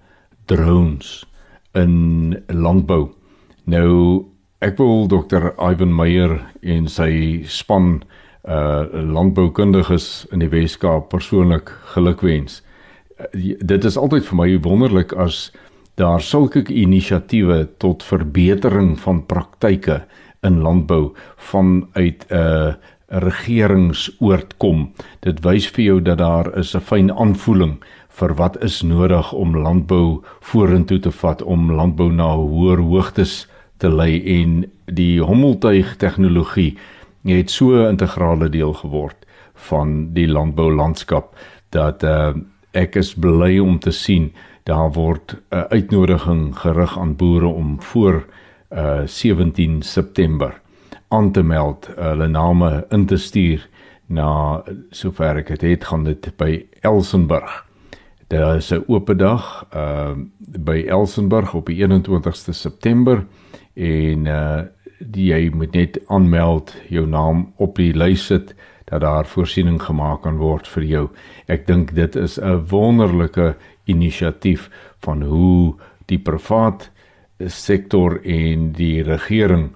drones 0.46 1.26
in 1.74 2.44
landbou. 2.48 3.10
Nou 3.64 4.26
ek 4.60 4.78
wil 4.78 5.08
dokter 5.08 5.54
Ivan 5.60 5.96
Meyer 5.96 6.40
en 6.62 6.88
sy 6.88 7.44
span 7.44 8.04
uh 8.48 8.88
landboukundiges 8.94 10.26
in 10.32 10.40
die 10.40 10.50
Weskaap 10.50 11.10
persoonlik 11.10 11.74
gelukwens. 11.94 12.64
Uh, 13.20 13.58
dit 13.60 13.84
is 13.84 13.98
altyd 13.98 14.26
vir 14.26 14.36
my 14.36 14.60
wonderlik 14.64 15.14
as 15.14 15.52
daar 16.00 16.22
sulke 16.22 16.64
inisiatiewe 16.64 17.68
tot 17.78 18.04
verbetering 18.04 18.96
van 19.00 19.26
praktyke 19.26 20.02
in 20.48 20.62
landbou 20.64 21.12
vanuit 21.36 22.26
'n 22.30 22.36
uh, 22.36 22.74
regeringsoort 23.10 24.58
kom. 24.58 24.92
Dit 25.20 25.42
wys 25.44 25.68
vir 25.68 25.84
jou 25.84 26.02
dat 26.02 26.18
daar 26.18 26.58
is 26.58 26.76
'n 26.76 26.80
fyn 26.80 27.12
aanvoeling 27.12 27.84
vir 28.08 28.36
wat 28.36 28.64
is 28.64 28.82
nodig 28.82 29.34
om 29.34 29.58
landbou 29.58 30.22
vorentoe 30.40 31.00
te 31.00 31.12
vat 31.12 31.42
om 31.42 31.72
landbou 31.72 32.12
na 32.12 32.36
hoër 32.36 32.78
hoogtes 32.78 33.48
te 33.78 33.90
lei 33.90 34.42
en 34.42 34.66
die 34.86 35.22
hommeltuig 35.22 35.96
tegnologie 35.98 36.78
het 37.24 37.50
so 37.52 37.72
'n 37.72 37.90
integrale 37.90 38.50
deel 38.50 38.74
geword 38.74 39.26
van 39.54 40.14
die 40.14 40.28
landboulandskap 40.28 41.36
dat 41.70 42.04
uh, 42.04 42.34
ek 42.74 42.96
is 42.96 43.14
bly 43.14 43.60
om 43.60 43.80
te 43.80 43.92
sien 43.92 44.32
daar 44.70 44.92
word 44.92 45.36
'n 45.50 45.66
uitnodiging 45.70 46.60
gerig 46.60 47.00
aan 47.00 47.16
boere 47.16 47.48
om 47.48 47.82
voor 47.82 48.26
uh, 48.70 49.02
17 49.06 49.82
September 49.82 50.62
aan 51.08 51.32
te 51.32 51.44
meld, 51.44 51.90
hulle 51.96 52.28
name 52.28 52.86
in 52.90 53.06
te 53.06 53.18
stuur 53.18 53.70
na 54.06 54.64
sover 54.90 55.38
ek 55.38 55.48
het, 55.48 55.62
het 55.62 55.84
gaan 55.84 56.04
dit 56.04 56.32
by 56.38 56.66
Elsenburg. 56.82 57.66
Daar 58.28 58.56
is 58.56 58.72
'n 58.72 58.84
oop 58.88 59.18
dag 59.18 59.66
uh 59.74 60.14
by 60.60 60.86
Elsenburg 60.88 61.54
op 61.54 61.66
die 61.66 61.82
21ste 61.82 62.54
September 62.54 63.26
en 63.74 64.26
uh 64.26 64.62
die 65.00 65.32
jy 65.32 65.50
moet 65.54 65.72
net 65.72 66.00
aanmeld, 66.08 66.76
jou 66.90 67.08
naam 67.08 67.54
op 67.56 67.76
die 67.76 67.94
lys 67.94 68.26
sit 68.26 68.56
dat 68.90 69.02
daar 69.02 69.26
voorsiening 69.26 69.82
gemaak 69.82 70.22
kan 70.22 70.38
word 70.38 70.68
vir 70.68 70.84
jou. 70.84 71.04
Ek 71.46 71.68
dink 71.68 71.94
dit 71.96 72.16
is 72.16 72.40
'n 72.40 72.66
wonderlike 72.70 73.56
inisiatief 73.90 74.70
van 75.04 75.22
hoe 75.22 75.76
die 76.10 76.20
privaat 76.20 76.90
sektor 77.48 78.20
en 78.24 78.72
die 78.76 79.04
regering 79.04 79.70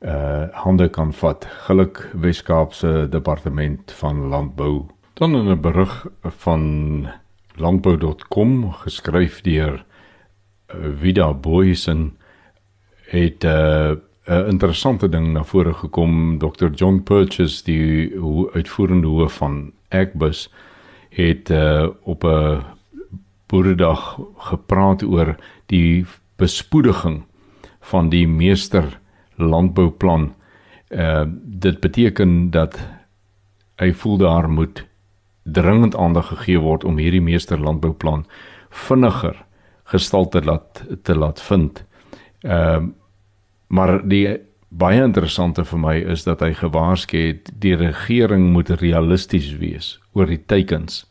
uh 0.00 0.46
hande 0.54 0.88
kan 0.88 1.12
vat. 1.12 1.46
Geluk 1.66 2.04
Weskaapse 2.14 3.08
departement 3.10 3.92
van 3.92 4.28
landbou. 4.30 4.86
Dan 5.14 5.34
'n 5.34 5.60
berig 5.60 6.06
van 6.22 7.08
landbou.com 7.56 8.72
geskryf 8.72 9.40
deur 9.42 9.84
uh, 10.74 10.90
Vida 11.00 11.34
Boysen 11.34 12.16
het 13.10 13.44
'n 13.44 14.00
uh, 14.28 14.48
interessante 14.48 15.08
ding 15.08 15.32
na 15.32 15.44
vore 15.44 15.74
gekom. 15.74 16.38
Dr 16.38 16.68
John 16.74 17.02
Purchase, 17.02 17.64
die 17.64 18.12
uitvoerende 18.52 19.06
hoof 19.06 19.32
van 19.32 19.72
Agbus, 19.88 20.52
het 21.10 21.50
uh, 21.50 21.88
op 22.02 22.24
'n 22.24 22.62
boeredag 23.48 24.18
gepraat 24.50 25.02
oor 25.02 25.36
die 25.66 26.06
bespoediging 26.38 27.22
van 27.90 28.10
die 28.12 28.26
meester 28.28 28.98
landbouplan. 29.36 30.32
Uh 30.88 31.24
dit 31.42 31.80
beteken 31.80 32.50
dat 32.50 32.78
hy 33.78 33.92
voel 33.92 34.16
daar 34.18 34.48
moet 34.50 34.86
dringend 35.42 35.96
aandag 35.96 36.28
gegee 36.28 36.58
word 36.58 36.84
om 36.84 36.98
hierdie 36.98 37.24
meester 37.24 37.60
landbouplan 37.60 38.26
vinniger 38.70 39.44
gestalte 39.84 40.44
laat 40.44 40.84
te 41.02 41.14
laat 41.14 41.42
vind. 41.42 41.84
Ehm 42.40 42.84
uh, 42.84 42.88
maar 43.68 44.08
die 44.08 44.38
baie 44.68 45.02
interessante 45.02 45.64
vir 45.64 45.80
my 45.80 45.94
is 46.12 46.24
dat 46.24 46.40
hy 46.44 46.52
gewaarsku 46.56 47.20
het 47.20 47.50
die 47.60 47.74
regering 47.76 48.50
moet 48.52 48.70
realisties 48.80 49.50
wees 49.60 49.96
oor 50.12 50.28
die 50.28 50.40
teikens 50.40 51.04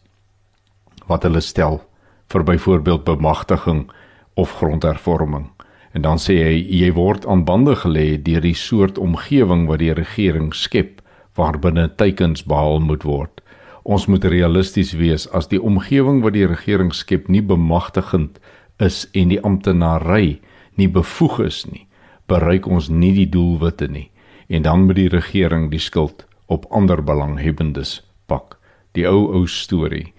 wat 1.09 1.25
hulle 1.25 1.41
stel 1.41 1.81
vir 2.27 2.43
byvoorbeeld 2.43 3.03
bemagtiging 3.03 3.87
of 4.35 4.51
grondhervorming. 4.59 5.49
En 5.91 6.01
dan 6.01 6.19
sê 6.21 6.35
hy 6.43 6.57
jy 6.81 6.91
word 6.93 7.25
aan 7.25 7.45
bande 7.47 7.75
gelê 7.75 8.17
deur 8.21 8.43
die 8.43 8.55
soort 8.55 8.97
omgewing 8.97 9.65
wat 9.67 9.79
die 9.79 9.93
regering 9.93 10.51
skep 10.53 11.01
waarbinne 11.37 11.87
teikens 11.95 12.43
behaal 12.43 12.79
moet 12.79 13.03
word. 13.03 13.41
Ons 13.83 14.05
moet 14.05 14.25
realisties 14.25 14.91
wees 14.99 15.27
as 15.31 15.47
die 15.47 15.61
omgewing 15.61 16.21
wat 16.25 16.35
die 16.35 16.47
regering 16.47 16.91
skep 16.93 17.29
nie 17.31 17.41
bemagtigend 17.41 18.41
is 18.83 19.05
en 19.13 19.31
die 19.31 19.41
amptenary 19.41 20.41
nie 20.77 20.89
bevoeg 20.91 21.39
is 21.47 21.63
nie, 21.65 21.87
bereik 22.27 22.67
ons 22.67 22.89
nie 22.89 23.13
die 23.15 23.29
doelwitte 23.29 23.87
nie 23.87 24.09
en 24.47 24.63
dan 24.63 24.85
moet 24.87 24.95
die 24.95 25.09
regering 25.11 25.71
die 25.71 25.81
skuld 25.81 26.23
op 26.47 26.67
ander 26.71 27.01
belanghebbendes 27.03 28.01
pak. 28.27 28.55
Die 28.95 29.07
ou 29.07 29.27
ou 29.35 29.47
storie 29.47 30.13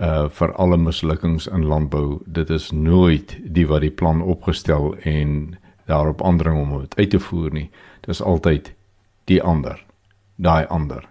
uh 0.00 0.28
vir 0.28 0.52
alle 0.58 0.76
mislukkings 0.76 1.46
in 1.46 1.66
landbou. 1.66 2.22
Dit 2.26 2.50
is 2.50 2.70
nooit 2.72 3.36
die 3.44 3.66
wat 3.66 3.80
die 3.80 3.90
plan 3.94 4.22
opgestel 4.22 4.94
en 5.02 5.56
daarop 5.86 6.22
aandring 6.22 6.60
om 6.60 6.80
dit 6.80 6.98
uit 6.98 7.10
te 7.10 7.20
voer 7.20 7.52
nie. 7.52 7.70
Dit 8.00 8.10
is 8.16 8.22
altyd 8.22 8.72
die 9.24 9.42
ander. 9.42 9.84
Daai 10.36 10.66
ander. 10.66 11.04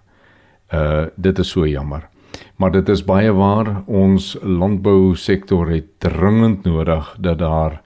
Uh 0.74 1.06
dit 1.16 1.40
is 1.40 1.50
so 1.50 1.68
jammer. 1.68 2.10
Maar 2.56 2.72
dit 2.72 2.90
is 2.90 3.04
baie 3.06 3.32
waar 3.32 3.84
ons 3.86 4.38
landbou 4.42 5.16
sektor 5.16 5.70
het 5.70 6.00
dringend 6.00 6.64
nodig 6.64 7.16
dat 7.20 7.40
daar 7.40 7.82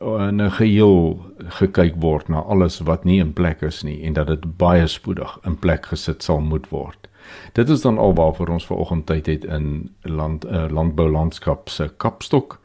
in 0.00 0.42
'n 0.42 0.50
geheel 0.50 1.24
gekyk 1.38 1.94
word 1.96 2.28
na 2.28 2.38
alles 2.38 2.80
wat 2.80 3.04
nie 3.04 3.20
in 3.20 3.32
plek 3.32 3.62
is 3.62 3.82
nie 3.82 4.02
en 4.02 4.12
dat 4.12 4.26
dit 4.26 4.56
baie 4.56 4.86
spoedig 4.86 5.38
in 5.44 5.56
plek 5.56 5.86
gesit 5.86 6.22
sal 6.22 6.40
moet 6.40 6.68
word. 6.68 7.08
Dit 7.52 7.68
is 7.68 7.82
dan 7.82 7.98
alwaar 7.98 8.34
vir 8.34 8.50
ons 8.50 8.66
vanoggend 8.66 9.06
tyd 9.06 9.26
het 9.26 9.44
in 9.44 9.90
land 10.02 10.44
uh, 10.44 10.66
landbou 10.70 11.08
landskap 11.10 11.68
se 11.68 11.88
kapstok. 11.96 12.60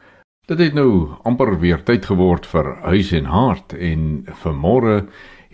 Dit 0.50 0.60
het 0.60 0.74
nou 0.74 1.16
amper 1.24 1.60
weer 1.60 1.84
tyd 1.86 2.06
geword 2.10 2.48
vir 2.50 2.76
huis 2.90 3.12
en 3.14 3.30
hart 3.30 3.74
en 3.74 4.26
vanmôre 4.44 5.04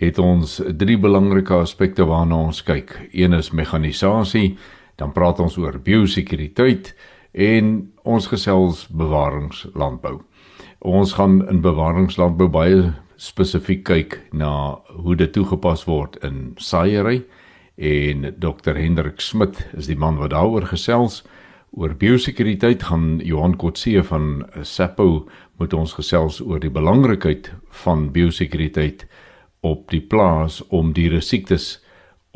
het 0.00 0.18
ons 0.18 0.60
drie 0.76 0.96
belangrike 1.00 1.54
aspekte 1.54 2.04
waarna 2.08 2.36
ons 2.48 2.62
kyk. 2.64 2.94
Een 3.12 3.36
is 3.36 3.52
mekanisasie, 3.52 4.56
dan 4.96 5.12
praat 5.12 5.40
ons 5.40 5.56
oor 5.60 5.78
biosekuriteit 5.84 6.94
en 7.32 7.92
ons 8.04 8.28
gesels 8.32 8.86
bewaringslandbou. 8.88 10.20
Ons 10.80 11.16
gaan 11.16 11.42
in 11.48 11.60
bewaringslandbou 11.64 12.48
baie 12.52 12.92
spesifiek 13.16 13.84
kyk 13.84 14.18
na 14.32 14.76
hoe 14.92 15.16
dit 15.16 15.32
toegepas 15.32 15.84
word 15.88 16.16
in 16.24 16.54
saaiery 16.60 17.22
en 17.76 18.34
Dr 18.40 18.74
Hendrik 18.74 19.20
Smit 19.20 19.60
is 19.76 19.86
die 19.86 19.96
man 19.96 20.16
wat 20.16 20.32
daaroor 20.32 20.66
gesels. 20.66 21.22
Oor 21.76 21.92
biosekuriteit 21.94 22.82
gaan 22.88 23.20
Johan 23.24 23.56
Kotse 23.56 24.02
van 24.04 24.46
Sappo 24.62 25.28
moet 25.60 25.74
ons 25.76 25.92
gesels 25.98 26.40
oor 26.40 26.60
die 26.60 26.72
belangrikheid 26.72 27.52
van 27.84 28.10
biosekuriteit 28.12 29.06
op 29.60 29.90
die 29.92 30.00
plaas 30.00 30.62
om 30.68 30.92
diere 30.96 31.20
siektes 31.20 31.76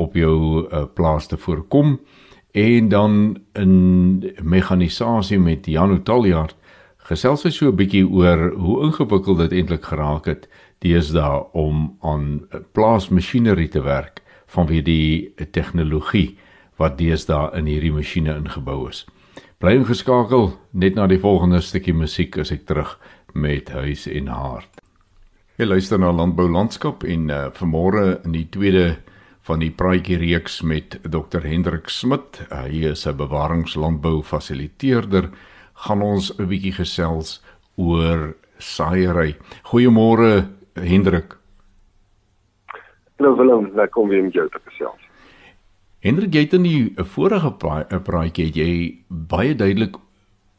op 0.00 0.16
jou 0.16 0.66
uh, 0.66 0.85
plaas 0.94 1.28
te 1.28 1.37
voorkom 1.37 1.99
en 2.52 2.88
dan 2.88 3.12
in 3.54 4.32
mekanisasie 4.42 5.38
met 5.38 5.68
Janu 5.70 6.00
Taljaard 6.02 6.56
gesels 7.11 7.44
hy 7.44 7.50
so 7.50 7.68
'n 7.68 7.76
bietjie 7.76 8.06
oor 8.06 8.50
hoe 8.56 8.82
ingewikkeld 8.87 9.38
dit 9.38 9.52
eintlik 9.52 9.85
geraak 9.85 10.26
het 10.26 10.49
deesdae 10.80 11.44
om 11.52 11.97
aan 12.00 12.47
plaasmasjinerie 12.73 13.68
te 13.68 13.82
werk 13.82 14.20
vanweë 14.50 14.83
die 14.85 15.47
tegnologie 15.52 16.38
wat 16.80 16.99
deesdae 16.99 17.50
in 17.59 17.69
hierdie 17.71 17.92
masjiene 17.92 18.37
ingebou 18.40 18.88
is. 18.88 19.04
Bly 19.61 19.76
ingeskakel 19.76 20.54
net 20.73 20.97
na 20.97 21.07
die 21.07 21.21
volgende 21.21 21.61
stukkie 21.61 21.95
musiek 21.95 22.38
as 22.40 22.52
ek 22.54 22.64
terug 22.69 22.97
met 23.35 23.69
huis 23.75 24.07
en 24.09 24.30
hart. 24.33 24.80
Jy 25.61 25.69
luister 25.69 26.00
na 26.00 26.09
Landbou 26.16 26.49
Landskap 26.49 27.04
en 27.04 27.28
uh, 27.28 27.50
vanmôre 27.52 28.23
in 28.25 28.33
die 28.33 28.47
tweede 28.49 28.97
van 29.45 29.61
die 29.61 29.69
praatjie 29.69 30.16
reeks 30.16 30.62
met 30.64 30.97
Dr 31.04 31.45
Hendrik 31.45 31.92
Smit. 31.92 32.40
Uh, 32.49 32.64
hy 32.64 32.88
is 32.95 33.07
'n 33.07 33.16
bewaringslandbou 33.16 34.23
fasiliteerder. 34.23 35.28
Gaan 35.85 36.02
ons 36.02 36.33
'n 36.38 36.49
bietjie 36.49 36.73
gesels 36.73 37.42
oor 37.76 38.37
saaiery. 38.59 39.37
Goeiemôre 39.69 40.49
Hendrik. 40.75 41.39
Hallo 43.21 43.37
Willem, 43.37 43.71
lekker 43.75 44.00
om 44.00 44.09
weer 44.09 44.23
met 44.23 44.33
jou 44.33 44.47
te 44.49 44.59
gesels. 44.65 45.00
Hendrik, 46.00 46.33
jy 46.33 46.45
het 46.47 46.55
in 46.57 46.62
die 46.65 47.09
vorige 47.12 47.50
praatjie 48.07 48.47
jy 48.57 48.71
baie 49.09 49.53
duidelik 49.53 49.99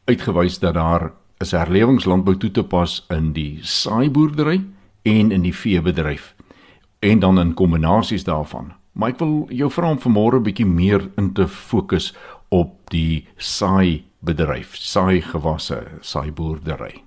uitgewys 0.06 0.60
dat 0.62 0.76
daar 0.78 1.08
is 1.42 1.50
herlewingslandbou 1.58 2.36
toe 2.38 2.52
te 2.54 2.62
pas 2.62 3.00
in 3.10 3.32
die 3.34 3.58
saaiboerdery 3.66 4.60
en 5.02 5.34
in 5.34 5.42
die 5.42 5.54
veebedryf 5.58 6.36
en 7.02 7.26
dan 7.26 7.42
in 7.42 7.54
kombinasies 7.58 8.30
daarvan. 8.30 8.76
Maar 8.94 9.16
ek 9.16 9.22
wil 9.26 9.36
jou 9.50 9.66
vra 9.66 9.90
om 9.90 9.98
vanmôre 9.98 10.38
'n 10.38 10.46
bietjie 10.46 10.70
meer 10.70 11.10
in 11.18 11.32
te 11.34 11.48
fokus 11.48 12.14
op 12.48 12.78
die 12.94 13.26
saai 13.36 14.04
bedryf, 14.22 14.78
saai 14.78 15.18
gewasse, 15.20 15.82
saai 16.00 16.30
boerdery. 16.30 17.02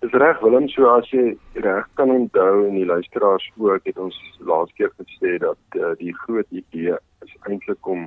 Dis 0.00 0.12
reg 0.12 0.38
Willem, 0.42 0.68
so 0.70 0.86
as 0.94 1.08
jy 1.10 1.32
reg 1.64 1.86
kan 1.98 2.12
onthou 2.14 2.68
en 2.68 2.76
die 2.78 2.86
luisteraars 2.86 3.48
ook 3.58 3.88
het 3.88 3.96
ons 3.98 4.18
laas 4.46 4.70
keer 4.78 4.92
gesê 4.94 5.32
dat 5.42 5.58
uh, 5.74 5.90
die 5.98 6.12
groot 6.20 6.46
idee 6.54 6.94
is 7.26 7.32
eintlik 7.50 7.88
om 7.94 8.04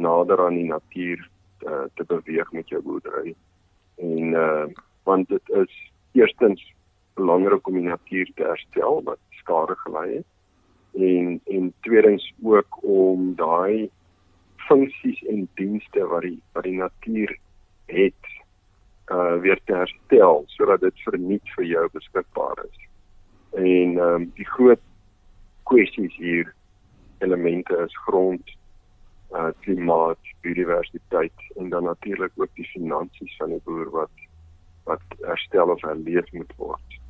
nader 0.00 0.40
aan 0.40 0.56
die 0.56 0.70
natuur 0.70 1.20
uh, 1.68 1.82
te 2.00 2.06
beweeg 2.08 2.48
met 2.56 2.72
jou 2.72 2.80
boerdery. 2.86 3.34
En 4.00 4.32
uh 4.44 4.64
want 5.08 5.28
dit 5.28 5.52
is 5.60 5.76
eerstens 6.12 6.60
belangrik 7.20 7.68
om 7.68 7.76
die 7.76 7.88
natuur 7.88 8.28
te 8.36 8.44
herstel 8.44 9.00
wat 9.04 9.20
skade 9.42 9.76
gelei 9.84 10.08
het. 10.16 10.28
En 10.96 11.40
en 11.52 11.72
tweedens 11.84 12.32
ook 12.42 12.80
om 12.80 13.34
daai 13.36 13.90
funksies 14.68 15.20
en 15.28 15.48
dienste 15.60 16.06
wat 16.14 16.24
die 16.24 16.38
wat 16.56 16.64
die 16.64 16.78
natuur 16.80 17.36
het 17.92 18.29
uh 19.10 19.40
weer 19.42 19.60
te 19.64 19.74
herstel 19.74 20.44
sodat 20.46 20.80
dit 20.80 21.02
verniet 21.04 21.52
vir 21.56 21.64
jou 21.64 21.88
beskikbaar 21.92 22.64
is. 22.64 22.78
En 23.58 23.98
ehm 23.98 24.14
um, 24.14 24.26
die 24.38 24.46
groot 24.46 24.82
kwessies 25.70 26.14
hier 26.16 26.54
elemente 27.18 27.76
is 27.86 27.96
grond, 28.06 28.54
uh 29.34 29.50
klimaat, 29.66 30.30
biodiversiteit 30.42 31.46
en 31.56 31.68
dan 31.74 31.84
natuurlik 31.84 32.32
ook 32.36 32.54
die 32.54 32.68
finansies 32.74 33.36
van 33.38 33.56
die 33.56 33.62
boer 33.64 33.90
wat 33.90 34.26
wat 34.84 35.18
herstel 35.26 35.74
of 35.74 35.82
herleef 35.82 36.32
moet 36.32 36.54
word. 36.56 37.00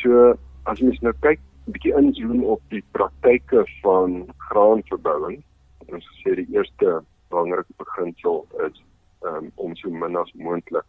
So 0.00 0.32
as 0.64 0.80
mens 0.80 1.00
nou 1.00 1.14
kyk 1.20 1.40
'n 1.66 1.72
bietjie 1.76 1.96
inzoom 2.00 2.44
op 2.44 2.62
die 2.72 2.84
praktyke 2.96 3.64
van 3.82 4.24
graanverbouing, 4.48 5.42
ons 5.92 6.10
sê 6.24 6.34
die 6.34 6.48
eerste 6.56 7.00
belangrike 7.28 7.72
beginsel 7.76 8.46
is 8.66 8.84
um, 9.22 9.50
om 9.54 9.76
so 9.76 9.90
min 9.90 10.16
as 10.16 10.32
moontlik 10.34 10.86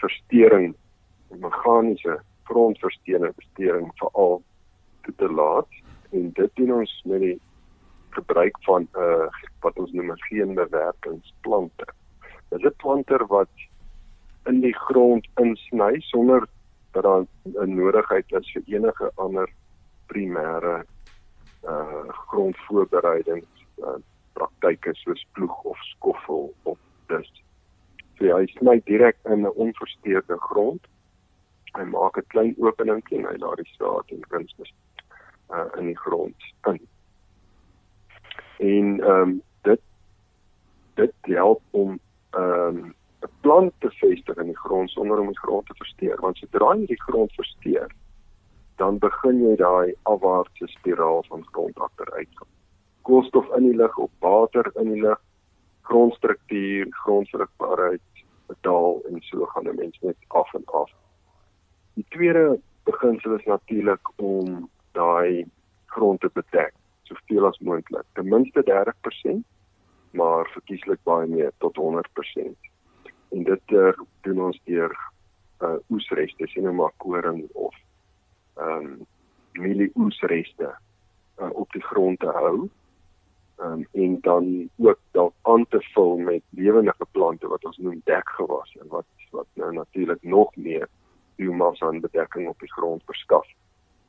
versteuring 0.00 0.74
meganiese 1.44 2.18
grondversteuring 2.50 3.34
versteuring 3.34 3.90
veral 4.00 4.42
te 5.04 5.14
te 5.16 5.28
laat 5.40 5.80
en 6.16 6.30
dit 6.38 6.56
doen 6.60 6.72
ons 6.80 6.94
met 7.12 7.24
die 7.26 7.38
gebruik 8.16 8.56
van 8.66 8.88
'n 8.88 9.02
uh, 9.06 9.26
wat 9.64 9.78
ons 9.78 9.92
noem 9.92 10.10
'n 10.12 10.24
geenbewerkingsplante. 10.28 11.86
Dis 12.50 12.64
'n 12.64 12.80
planter 12.82 13.26
wat 13.26 13.54
in 14.50 14.60
die 14.60 14.76
grond 14.86 15.28
insny 15.44 16.00
sonder 16.00 16.48
dat 16.92 17.02
daar 17.02 17.24
'n 17.64 17.74
nodigheid 17.74 18.32
is 18.40 18.52
vir 18.52 18.62
enige 18.66 19.12
ander 19.14 19.48
primêre 20.06 20.84
uh 21.72 22.08
grondvoorbereidings 22.30 23.52
uh, 23.78 24.00
praktyke 24.32 24.94
soos 24.94 25.26
ploeg 25.32 25.62
of 25.62 25.78
skoffel 25.82 26.54
of 26.62 26.78
dus 27.06 27.30
So 28.20 28.28
hy 28.36 28.44
sny 28.52 28.74
direk 28.84 29.16
in 29.32 29.46
'n 29.48 29.52
onversteurde 29.64 30.36
grond. 30.60 30.86
Hy 31.76 31.84
maak 31.84 32.16
'n 32.18 32.30
klein 32.32 32.54
opening 32.58 33.02
en 33.10 33.26
hy 33.30 33.36
laat 33.38 33.60
die 33.62 33.74
saad 33.78 34.10
en 34.14 34.30
kunsmis 34.32 34.72
uh 35.50 35.68
in 35.78 35.86
die 35.86 35.98
grond 35.98 36.36
in. 36.70 36.80
En 38.58 38.86
ehm 39.00 39.22
um, 39.22 39.42
dit 39.62 39.82
dit 40.94 41.14
help 41.22 41.62
om 41.70 41.98
ehm 42.30 42.76
um, 42.76 42.94
'n 43.22 43.32
plant 43.40 43.72
te 43.78 43.90
vestig 43.90 44.36
in 44.36 44.52
die 44.52 44.62
grond 44.64 44.90
sonder 44.90 45.18
om 45.20 45.26
die 45.26 45.44
grond 45.44 45.66
te 45.66 45.74
versteur, 45.76 46.20
want 46.20 46.36
sodra 46.36 46.74
jy 46.74 46.86
die 46.86 47.02
grond 47.06 47.32
versteur, 47.32 47.90
dan 48.76 48.98
begin 48.98 49.42
jy 49.46 49.56
daai 49.56 49.94
afwaartse 50.02 50.66
spiraal 50.66 51.24
van 51.28 51.44
grond 51.52 51.78
agteruit. 51.78 52.44
Koolstof 53.02 53.48
in 53.56 53.68
die 53.70 53.76
lug 53.76 53.98
op 53.98 54.12
water 54.18 54.72
in 54.74 54.92
die 54.92 55.02
lug 55.02 55.20
grondstruktuur, 55.82 56.86
grondvrugbaarheid 56.90 58.00
betaal 58.50 59.00
en 59.08 59.22
so 59.28 59.46
gaan 59.52 59.68
'n 59.68 59.80
mens 59.82 59.98
net 60.00 60.16
af 60.28 60.54
en 60.54 60.64
af. 60.64 60.90
Die 61.94 62.06
tweede 62.08 62.60
beginsel 62.84 63.34
is 63.38 63.44
natuurlik 63.44 64.04
om 64.16 64.68
daai 64.92 65.46
grond 65.86 66.20
te 66.20 66.30
bedek 66.32 66.74
soveel 67.02 67.46
as 67.46 67.58
moontlik, 67.58 68.06
ten 68.12 68.28
minste 68.28 68.62
30%, 68.62 69.42
maar 70.10 70.50
verkieslik 70.54 71.02
baie 71.02 71.26
meer 71.26 71.52
tot 71.58 71.78
100%. 71.78 72.68
En 73.30 73.42
dit 73.42 73.70
uh, 73.70 73.92
doen 74.20 74.44
ons 74.44 74.60
deur 74.64 74.94
uh 75.60 75.76
oesreste, 75.92 76.46
sien 76.48 76.64
nou 76.64 76.74
maar 76.74 76.92
koring 76.96 77.42
of 77.52 77.74
ehm 78.56 78.86
um, 78.86 79.06
mielie 79.52 79.90
oesreste 79.94 80.70
uh, 81.40 81.50
op 81.52 81.72
die 81.72 81.82
grond 81.82 82.18
te 82.18 82.30
hou 82.32 82.70
um, 83.70 83.86
en 83.92 84.18
dan 84.20 84.70
ook 84.76 84.98
dalk 85.10 85.34
aan 85.42 85.66
te 85.68 85.80
vul 85.94 86.16
met 86.16 86.42
lewendige 86.50 87.06
plante 87.10 87.48
wat 87.48 87.64
ons 87.64 87.78
noem 87.78 88.00
dekgewasse 88.04 88.86
wat 88.88 89.06
wat 89.30 89.46
nou 89.54 89.72
natuurlik 89.72 90.22
nog 90.22 90.56
meer 90.56 90.88
biomassa 91.36 91.86
aan 91.86 92.00
bedekking 92.00 92.48
op 92.48 92.58
die 92.58 92.72
grond 92.72 93.02
verskaf. 93.04 93.46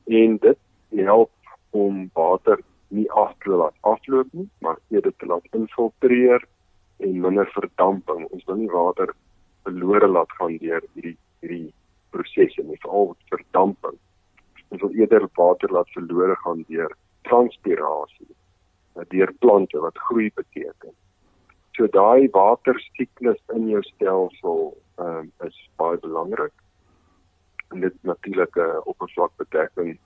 En 0.06 0.38
dit 0.38 0.58
help 0.90 1.32
om 1.70 2.10
water 2.14 2.60
nie 2.88 3.12
af 3.12 3.36
te 3.40 3.50
laat 3.50 3.76
afloop 3.80 4.28
nie, 4.32 4.50
maar 4.58 4.78
eerder 4.90 5.14
te 5.18 5.26
laat 5.26 5.46
infiltreer 5.52 6.48
en 6.98 7.20
minder 7.20 7.50
verdamping. 7.54 8.26
Ons 8.30 8.44
wil 8.46 8.56
nie 8.56 8.72
water 8.72 9.14
verlore 9.64 10.08
laat 10.08 10.32
gaan 10.40 10.58
deur 10.58 10.84
hierdie 10.94 11.18
hierdie 11.40 11.74
prosesse 12.10 12.64
nie, 12.64 12.82
veral 12.82 13.16
verdamping. 13.30 13.98
Ons 14.68 14.82
wil 14.82 14.98
eerder 14.98 15.30
water 15.38 15.72
laat 15.72 15.90
verlore 15.94 16.36
gaan 16.44 16.66
deur 16.68 16.98
transpirasie 17.30 18.34
deur 19.08 19.34
plante 19.40 19.80
wat 19.80 19.98
groei 19.98 20.32
beteken. 20.36 20.94
So 21.72 21.88
daai 21.88 22.28
watersiklus 22.32 23.40
in 23.56 23.70
jou 23.70 23.82
stelsel 23.82 24.78
um, 25.00 25.32
is 25.48 25.58
baie 25.80 25.98
belangrik. 26.04 26.54
En 27.72 27.80
dit 27.80 27.96
natuurlik 28.04 28.56
'n 28.56 28.60
uh, 28.60 28.80
oppervlakbedekking 28.84 30.00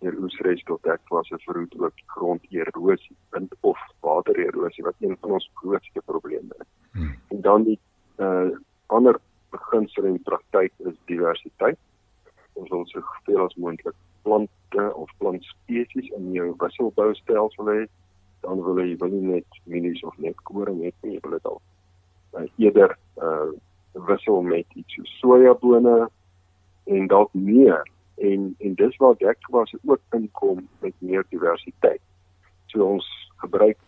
hier 0.00 0.16
oesres 0.20 0.62
tot 0.68 0.82
dekwasse 0.82 1.38
verhoed 1.46 1.74
ook 1.78 2.00
gronderosie, 2.06 3.16
wind 3.30 3.54
of 3.60 3.78
watererosie 4.00 4.84
wat 4.84 4.94
een 4.98 5.16
van 5.20 5.30
ons 5.30 5.50
grootste 5.54 6.02
probleme 6.04 6.54
is. 6.58 6.70
Hmm. 6.92 7.14
En 7.28 7.40
dan 7.40 7.62
die 7.62 7.78
uh, 8.16 8.50
ander 8.86 9.20
beginsel 9.50 10.04
en 10.04 10.22
praktyk 10.22 10.72
is 10.78 10.96
diversiteit. 11.04 11.78
Ons 12.52 12.70
wil 12.70 12.86
so 12.86 13.02
veel 13.26 13.44
as 13.44 13.54
moontlik 13.54 13.96
plante 14.22 14.84
of 14.94 15.10
plantspesies 15.18 16.10
in 16.18 16.32
jou 16.32 16.52
wisselboustelsel 16.58 17.70
hê. 17.72 17.80
Dan 18.44 18.60
wil 18.64 18.80
jy 18.82 18.96
wil 19.00 19.12
nie 19.14 19.36
net 19.36 19.60
mielies 19.70 20.02
of 20.04 20.16
net 20.22 20.36
koring 20.48 20.82
hê 20.84 20.92
nie, 21.02 21.16
jy 21.16 21.22
wil 21.24 21.36
dit 21.38 21.48
al 21.52 21.60
uh, 22.36 22.48
eerder 22.62 22.98
uh 23.22 23.52
wissel 24.08 24.42
met 24.42 24.66
iets 24.74 24.96
so 24.96 25.04
sojabone 25.20 26.08
en 26.90 27.04
dalk 27.06 27.30
meer 27.38 27.84
en 28.18 28.48
en 28.58 28.74
dis 28.74 28.96
waar 28.98 29.14
dekgewasse 29.20 29.78
ook 29.84 30.00
inkom 30.18 30.64
met 30.82 30.94
meer 30.98 31.22
diversiteit. 31.30 32.02
So 32.66 32.82
ons 32.84 33.06
gebruik 33.36 33.78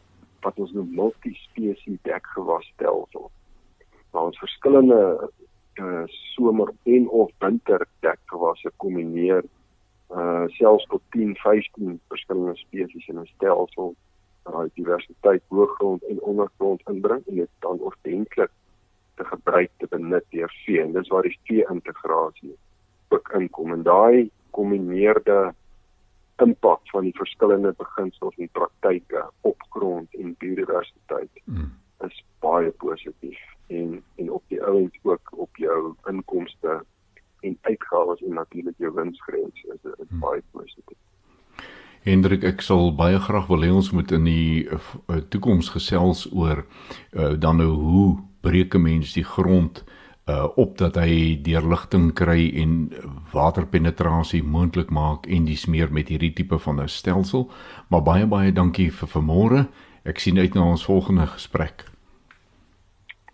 wat 0.47 0.59
ons 0.63 0.73
noem 0.73 0.95
multispesie 0.95 1.99
dekgewasstelsel. 2.07 3.31
Waar 4.15 4.31
ons 4.31 4.39
verskillende 4.39 5.01
uh, 5.83 6.05
somer 6.07 6.71
en 6.83 7.09
of 7.09 7.31
winter 7.43 7.87
dekgewasse 8.07 8.71
kombineer 8.77 9.45
uh 10.15 10.45
selfs 10.55 10.87
tot 10.87 11.03
10, 11.11 11.35
15 11.43 12.01
verskillende 12.09 12.55
spesies 12.57 13.09
in 13.11 13.19
'n 13.19 13.27
stelsel 13.27 13.97
waar 14.51 14.69
diversiteit 14.75 15.43
hoëgrond 15.49 16.03
en 16.03 16.21
ondergrond 16.21 16.83
inbring 16.93 17.27
en 17.27 17.35
dit 17.43 17.53
dan 17.59 17.79
ordentlik 17.79 18.51
te 19.15 19.25
gebruik 19.25 19.71
te 19.77 19.87
benut 19.91 20.25
deur 20.31 20.53
vee 20.65 20.83
en 20.83 20.93
dis 20.93 21.09
waar 21.09 21.23
die 21.29 21.39
vee 21.49 21.67
integrasie 21.71 22.57
ook 23.09 23.31
inkom 23.39 23.73
en 23.73 23.83
daai 23.83 24.31
kombineerde 24.51 25.55
impak 26.43 26.81
van 26.93 27.09
die 27.09 27.17
verskillende 27.17 27.73
beginsels 27.79 28.37
en 28.37 28.49
praktyke 28.53 29.25
op 29.41 29.63
grond 29.69 30.15
en 30.15 30.35
biodiversiteit 30.39 31.43
mm. 31.45 31.71
is 32.09 32.25
baie 32.45 32.71
positief 32.71 33.41
en 33.67 34.03
en 34.17 34.31
op 34.31 34.43
die 34.53 34.63
ouens 34.63 34.99
ook 35.03 35.33
op 35.47 35.57
jou 35.57 35.95
inkomste 36.13 36.83
en 37.41 37.59
uitgawes 37.61 38.23
en 38.23 38.35
natuurlik 38.35 38.79
jou 38.79 38.93
winsgrens 38.95 39.65
is 39.65 39.81
dit 39.83 40.11
mm. 40.11 40.21
baie 40.21 40.43
positief. 40.51 40.99
Hendrik, 42.07 42.45
ek 42.47 42.61
sal 42.63 42.93
baie 42.95 43.19
graag 43.19 43.49
wil 43.51 43.65
hê 43.67 43.73
ons 43.75 43.89
moet 43.91 44.13
in 44.15 44.29
die 44.29 44.63
uh, 44.71 45.17
toekoms 45.27 45.73
gesels 45.75 46.29
oor 46.31 46.63
uh, 46.63 47.33
dan 47.35 47.59
nou 47.59 47.73
hoe 47.75 48.07
breek 48.47 48.77
'n 48.79 48.83
mens 48.83 49.15
die 49.19 49.27
grond 49.27 49.83
uh 50.31 50.47
op 50.59 50.79
dat 50.79 50.97
hy 50.99 51.39
deurligting 51.43 52.13
kry 52.15 52.51
en 52.63 52.93
waterpenetrasie 53.33 54.43
moontlik 54.43 54.91
maak 54.91 55.27
en 55.27 55.45
dis 55.47 55.67
meer 55.67 55.91
met 55.91 56.09
hierdie 56.09 56.33
tipe 56.33 56.59
van 56.59 56.81
'n 56.81 56.89
stelsel. 56.89 57.51
Maar 57.91 58.03
baie 58.03 58.27
baie 58.27 58.53
dankie 58.53 58.91
vir 58.91 59.09
vanmôre. 59.09 59.67
Ek 60.05 60.19
sien 60.19 60.39
uit 60.39 60.55
na 60.55 60.63
ons 60.63 60.85
volgende 60.85 61.27
gesprek. 61.27 61.85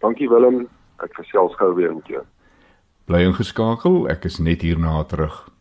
Dankie 0.00 0.28
Willem. 0.28 0.68
Ek 0.98 1.12
gesels 1.14 1.54
gou 1.56 1.74
weer 1.74 1.94
met 1.94 2.06
jou. 2.06 2.22
Bly 3.04 3.24
ingeskakel. 3.24 4.08
Ek 4.08 4.24
is 4.24 4.38
net 4.38 4.62
hierna 4.62 5.04
terug. 5.04 5.51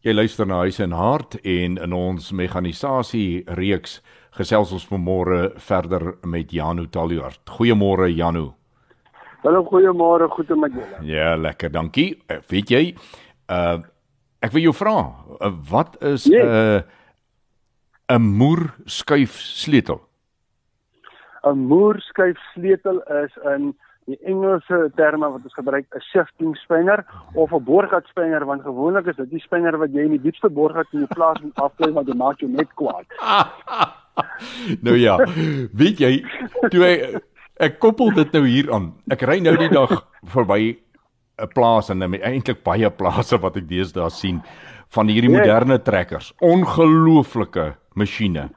Jy 0.00 0.14
luister 0.14 0.46
na 0.48 0.62
Huis 0.64 0.78
en 0.80 0.94
Hart 0.96 1.34
en 1.44 1.74
in 1.76 1.92
ons 1.92 2.30
mekanisasie 2.32 3.42
reeks 3.58 3.98
gesels 4.32 4.70
ons 4.72 4.86
vanmôre 4.88 5.50
verder 5.60 6.14
met 6.24 6.54
Janu 6.56 6.86
Taljaard. 6.88 7.42
Goeiemôre 7.44 8.08
Janu. 8.08 8.46
Hallo, 9.42 9.60
goeiemôre, 9.68 10.30
goed 10.32 10.54
met 10.56 10.72
julle. 10.72 11.02
Ja, 11.04 11.34
lekker, 11.36 11.68
dankie. 11.74 12.14
Uh, 12.32 12.38
weet 12.48 12.72
jy, 12.72 12.82
uh 13.52 13.84
ek 14.40 14.54
wil 14.54 14.70
jou 14.70 14.72
vra, 14.72 14.96
uh, 15.36 15.52
wat 15.68 16.00
is 16.00 16.24
'n 16.24 16.32
nee. 16.32 16.80
'n 18.08 18.16
uh, 18.16 18.18
moer 18.40 18.72
skuif 18.86 19.36
sleutel? 19.36 20.00
'n 21.44 21.58
Moer 21.68 22.00
skuif 22.00 22.40
sleutel 22.54 23.04
is 23.20 23.36
in 23.52 23.76
die 24.12 24.20
Engelse 24.32 24.90
terme 24.96 25.30
wat 25.30 25.46
ons 25.46 25.54
gebruik 25.54 25.86
'n 25.94 26.04
shifting 26.12 26.56
spanner 26.56 27.04
of 27.34 27.52
'n 27.52 27.64
boorgat 27.64 28.06
spanner 28.06 28.44
want 28.44 28.62
gewoonlik 28.62 29.06
is 29.06 29.16
dit 29.16 29.30
die 29.30 29.44
spanner 29.46 29.78
wat 29.78 29.92
jy 29.92 30.04
in 30.04 30.16
die 30.18 30.22
diepste 30.26 30.50
boorgat 30.50 30.86
in 30.92 31.06
jou 31.06 31.10
plaas 31.14 31.40
moet 31.40 31.56
afklim 31.56 31.94
want 31.94 32.06
dit 32.06 32.16
maak 32.16 32.40
jou 32.40 32.50
net 32.50 32.70
kwaad. 32.74 33.06
nou 34.86 34.96
ja, 34.96 35.16
weet 35.72 35.98
jy, 35.98 36.24
toe 36.70 36.84
hy 36.84 37.20
Ek 37.60 37.76
koppel 37.76 38.14
dit 38.16 38.30
nou 38.32 38.46
hier 38.48 38.70
aan. 38.72 38.86
Ek 39.12 39.20
ry 39.28 39.36
nou 39.44 39.52
die 39.60 39.68
dag 39.68 39.90
verby 40.32 40.78
'n 41.40 41.48
plaas 41.52 41.90
en 41.92 42.00
eintlik 42.00 42.62
baie 42.64 42.88
plase 42.90 43.36
wat 43.36 43.56
ek 43.56 43.68
deesdae 43.68 44.08
sien 44.10 44.40
van 44.96 45.08
hierdie 45.08 45.28
nee. 45.28 45.40
moderne 45.40 45.78
trekkers. 45.78 46.32
Ongelooflike 46.40 47.76
masjiene. 47.94 48.48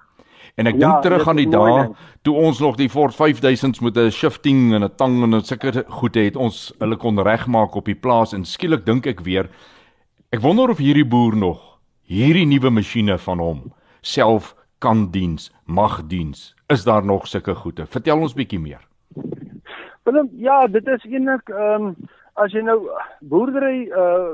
En 0.56 0.68
ek 0.70 0.78
ja, 0.78 0.80
dink 0.80 1.02
terug 1.02 1.28
aan 1.28 1.40
die 1.42 1.50
dae 1.50 1.88
toe 2.22 2.36
ons 2.38 2.60
nog 2.62 2.76
die 2.78 2.90
Ford 2.90 3.16
5000s 3.16 3.82
met 3.82 3.98
'n 3.98 4.12
shifting 4.12 4.74
en 4.74 4.84
'n 4.84 4.96
tang 4.96 5.24
en 5.24 5.36
'n 5.36 5.42
sulke 5.42 5.86
goed 5.88 6.16
het 6.16 6.36
ons 6.36 6.74
hulle 6.80 6.96
kon 6.96 7.20
regmaak 7.20 7.76
op 7.76 7.86
die 7.86 7.96
plaas 7.96 8.34
en 8.34 8.46
skielik 8.46 8.86
dink 8.86 9.08
ek 9.08 9.22
weer 9.22 9.50
ek 10.32 10.42
wonder 10.42 10.70
of 10.70 10.78
hierdie 10.78 11.06
boer 11.06 11.36
nog 11.36 11.80
hierdie 12.06 12.46
nuwe 12.46 12.70
masjiene 12.70 13.18
van 13.18 13.40
hom 13.40 13.74
self 14.02 14.56
kan 14.84 15.12
diens, 15.12 15.52
mag 15.66 16.02
diens. 16.08 16.56
Is 16.68 16.84
daar 16.84 17.06
nog 17.06 17.28
sulke 17.28 17.56
goede? 17.56 17.86
Vertel 17.86 18.20
ons 18.20 18.34
bietjie 18.34 18.60
meer. 18.60 18.82
Willem, 20.04 20.30
ja, 20.36 20.68
dit 20.68 20.88
is 20.88 21.06
eintlik 21.08 21.50
ehm 21.50 21.88
um, 21.88 21.96
as 22.34 22.52
jy 22.52 22.64
nou 22.66 22.80
boerdery 23.22 23.88
uh 23.88 24.34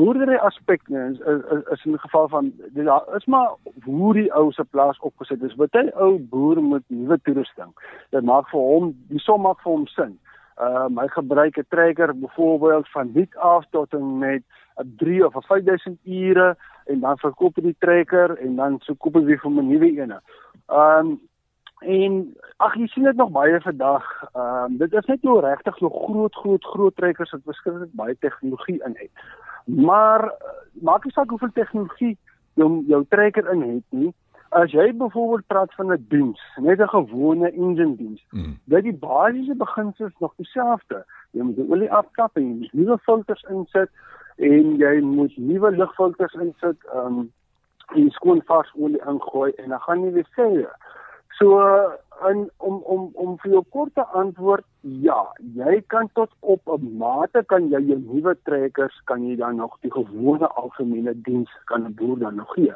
boerdery 0.00 0.36
aspek 0.46 0.88
nee, 0.88 1.10
is, 1.12 1.18
is 1.54 1.66
is 1.74 1.84
in 1.84 1.98
geval 1.98 2.28
van 2.28 2.52
dit 2.76 2.88
is 3.16 3.26
maar 3.34 3.50
hoe 3.84 4.12
die 4.14 4.32
ou 4.32 4.48
se 4.52 4.64
plaas 4.64 4.98
opgesit 5.08 5.42
is. 5.42 5.54
Wat 5.60 5.76
'n 5.76 5.92
ou 5.94 6.18
boer 6.18 6.62
met 6.62 6.82
nuwe 6.86 7.18
toerusting. 7.22 7.72
Dit 8.10 8.24
maak 8.24 8.48
vir 8.48 8.60
hom 8.60 8.94
die 9.12 9.22
som 9.26 9.40
maak 9.40 9.60
vir 9.62 9.72
hom 9.72 9.86
sin. 9.86 10.18
Ehm 10.56 10.98
uh, 10.98 11.02
hy 11.02 11.08
gebruik 11.08 11.58
'n 11.58 11.68
trekker 11.68 12.18
byvoorbeeld 12.18 12.88
van 12.96 13.12
dit 13.12 13.36
af 13.36 13.64
tot 13.70 13.92
en 13.92 14.18
met 14.18 14.42
'n 14.76 14.94
3 14.96 15.26
of 15.26 15.36
'n 15.36 15.46
5000 15.52 15.98
ure 16.04 16.56
en 16.86 17.00
dan 17.00 17.18
verkoop 17.18 17.56
hy 17.56 17.62
die 17.62 17.78
trekker 17.78 18.38
en 18.38 18.56
dan 18.56 18.78
so 18.80 18.94
koop 18.94 19.14
hy 19.14 19.36
vir 19.36 19.50
'n 19.50 19.68
nuwe 19.68 19.90
een. 20.00 20.10
Ehm 20.10 21.06
um, 21.06 21.20
En 21.80 22.36
ag 22.60 22.74
jy 22.76 22.86
sien 22.92 23.06
dit 23.08 23.16
nog 23.16 23.30
baie 23.32 23.60
vandag. 23.60 24.04
Ehm 24.32 24.64
um, 24.64 24.76
dit 24.76 24.92
is 24.92 25.06
net 25.06 25.22
nou 25.22 25.40
regtig 25.40 25.76
so 25.76 25.88
groot 25.88 26.34
groot 26.34 26.64
groot 26.64 26.96
trekkers 26.96 27.30
wat 27.30 27.44
beskikbaar 27.44 27.86
baie 27.92 28.16
tegnologie 28.20 28.82
in 28.84 28.96
het. 28.98 29.10
Maar 29.64 30.24
uh, 30.24 30.56
maak 30.72 31.04
nie 31.04 31.12
saak 31.12 31.28
hoeveel 31.28 31.52
tegnologie 31.52 32.18
jou 32.54 32.84
jou 32.86 33.04
trekker 33.08 33.50
in 33.52 33.62
het 33.62 33.84
nie. 33.88 34.12
As 34.50 34.72
jy 34.74 34.88
byvoorbeeld 34.98 35.46
praat 35.46 35.74
van 35.74 35.92
'n 35.92 36.06
diens, 36.08 36.40
net 36.56 36.80
'n 36.80 36.88
gewone 36.88 37.50
engine 37.50 37.96
diens, 37.96 38.24
mm. 38.30 38.58
dat 38.64 38.82
die 38.82 38.94
basiese 38.94 39.54
beginsels 39.54 40.12
nog 40.18 40.32
dieselfde. 40.36 41.04
Jy 41.30 41.42
moet 41.42 41.56
die 41.56 41.70
olie 41.70 41.92
afkap 41.92 42.36
en 42.36 42.42
jy 42.42 42.54
moet 42.58 42.72
nuwe 42.72 42.98
filters 42.98 43.44
insit 43.48 43.90
en 44.36 44.76
jy 44.76 45.00
moet 45.00 45.36
nuwe 45.36 45.70
lugfilters 45.70 46.34
insit, 46.34 46.78
ehm 46.92 47.06
um, 47.06 47.32
en 47.94 48.10
skoon 48.10 48.42
vars 48.46 48.72
olie 48.78 49.00
ingooi 49.06 49.52
en 49.58 49.68
dan 49.68 49.80
gaan 49.80 50.04
jy 50.04 50.12
weer 50.12 50.28
sê 50.36 50.66
So 51.38 51.60
in 52.28 52.50
om 52.56 52.82
om 52.84 53.10
om 53.14 53.38
vir 53.38 53.52
jou 53.52 53.64
korte 53.70 54.04
antwoord, 54.04 54.64
ja, 54.80 55.32
jy 55.56 55.82
kan 55.86 56.08
tot 56.12 56.30
op 56.40 56.60
'n 56.66 56.96
mate 56.98 57.44
kan 57.46 57.68
jy 57.68 57.80
jou 57.80 57.98
nuwe 57.98 58.36
trekkers 58.42 59.00
kan 59.04 59.26
jy 59.26 59.36
dan 59.36 59.56
nog 59.56 59.76
die 59.80 59.92
gewone 59.92 60.48
algemene 60.48 61.20
diens 61.20 61.50
kan 61.64 61.84
'n 61.84 61.94
boer 61.94 62.18
dan 62.18 62.34
nog 62.34 62.52
gee. 62.54 62.74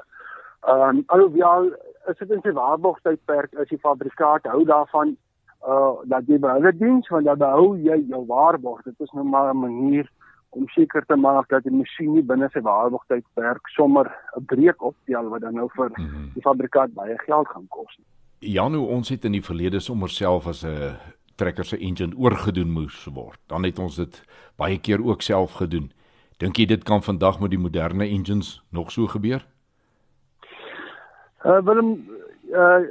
Ehm 0.67 0.97
um, 0.97 1.03
alhoewel 1.07 1.65
is 2.09 2.19
dit 2.19 2.31
in 2.31 2.41
sy 2.41 2.53
waarborgtydperk 2.53 3.55
as 3.55 3.69
die 3.69 3.79
fabrikaat 3.79 4.45
hou 4.45 4.65
daarvan 4.65 5.17
uh 5.69 5.95
dat 6.05 6.27
jy 6.27 6.39
by 6.39 6.49
hulle 6.59 6.73
diens 6.77 7.09
want 7.09 7.25
dan 7.25 7.41
hou 7.41 7.77
jy 7.77 8.05
jou 8.09 8.25
waarborg. 8.27 8.83
Dit 8.83 9.01
is 9.01 9.11
nou 9.13 9.25
maar 9.25 9.55
'n 9.55 9.59
manier 9.59 10.11
om 10.51 10.69
seker 10.69 11.05
te 11.07 11.17
maak 11.17 11.49
dat 11.49 11.63
die 11.63 11.73
masjien 11.73 12.13
nie 12.15 12.23
binne 12.23 12.49
sy 12.53 12.61
waarborgtydperk 12.61 13.69
sommer 13.69 14.13
'n 14.37 14.45
breek 14.45 14.83
optel 14.83 15.29
wat 15.29 15.41
dan 15.41 15.55
nou 15.55 15.69
vir 15.77 15.91
mhm. 15.91 16.29
die 16.35 16.43
fabrikaat 16.43 16.95
baie 16.95 17.19
geld 17.19 17.49
gaan 17.49 17.67
kos 17.69 17.97
nie. 17.99 18.07
Janu 18.55 18.79
ons 18.79 19.09
het 19.09 19.25
in 19.25 19.33
die 19.33 19.43
verlede 19.43 19.81
sommer 19.81 20.09
self 20.09 20.47
as 20.47 20.65
'n 20.65 20.97
trekker 21.37 21.65
se 21.65 21.79
engine 21.79 22.17
oorgedoen 22.17 22.71
moes 22.71 23.05
word. 23.05 23.39
Dan 23.47 23.65
het 23.65 23.79
ons 23.79 23.97
dit 23.97 24.25
baie 24.57 24.79
keer 24.79 25.05
ook 25.05 25.23
self 25.23 25.53
gedoen. 25.53 25.93
Dink 26.39 26.57
jy 26.57 26.67
dit 26.67 26.83
kan 26.83 27.03
vandag 27.03 27.41
met 27.41 27.51
die 27.51 27.59
moderne 27.59 28.05
engines 28.05 28.63
nog 28.71 28.91
so 28.93 29.07
gebeur? 29.07 29.47
Uh 31.45 31.61
Willem 31.63 32.09
uh 32.51 32.83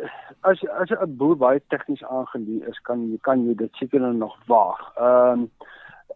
as 0.43 0.59
as 0.79 0.91
'n 0.91 1.15
boer 1.17 1.37
baie 1.37 1.61
tegnies 1.67 2.03
aangeleë 2.03 2.67
is, 2.69 2.79
kan 2.87 3.17
kan 3.21 3.45
jy 3.47 3.55
dit 3.55 3.73
seker 3.73 4.13
nog 4.13 4.37
waag. 4.47 4.81
Ehm 4.97 5.39
um, 5.39 5.49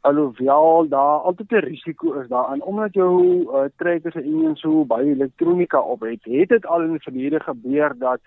alhoewel 0.01 0.87
daar 0.87 1.19
altyd 1.27 1.51
'n 1.51 1.67
risiko 1.67 2.13
is 2.13 2.27
daaraan 2.27 2.61
omdat 2.61 2.93
jou 2.93 3.41
uh, 3.41 3.63
trekker 3.75 4.11
se 4.11 4.21
engine 4.21 4.55
so 4.55 4.85
baie 4.85 5.11
elektronika 5.11 5.79
op 5.79 6.01
het, 6.01 6.23
het 6.23 6.49
dit 6.49 6.65
al 6.65 6.81
in 6.81 6.91
die 6.91 7.01
verlede 7.01 7.39
gebeur 7.39 7.97
dat 7.97 8.19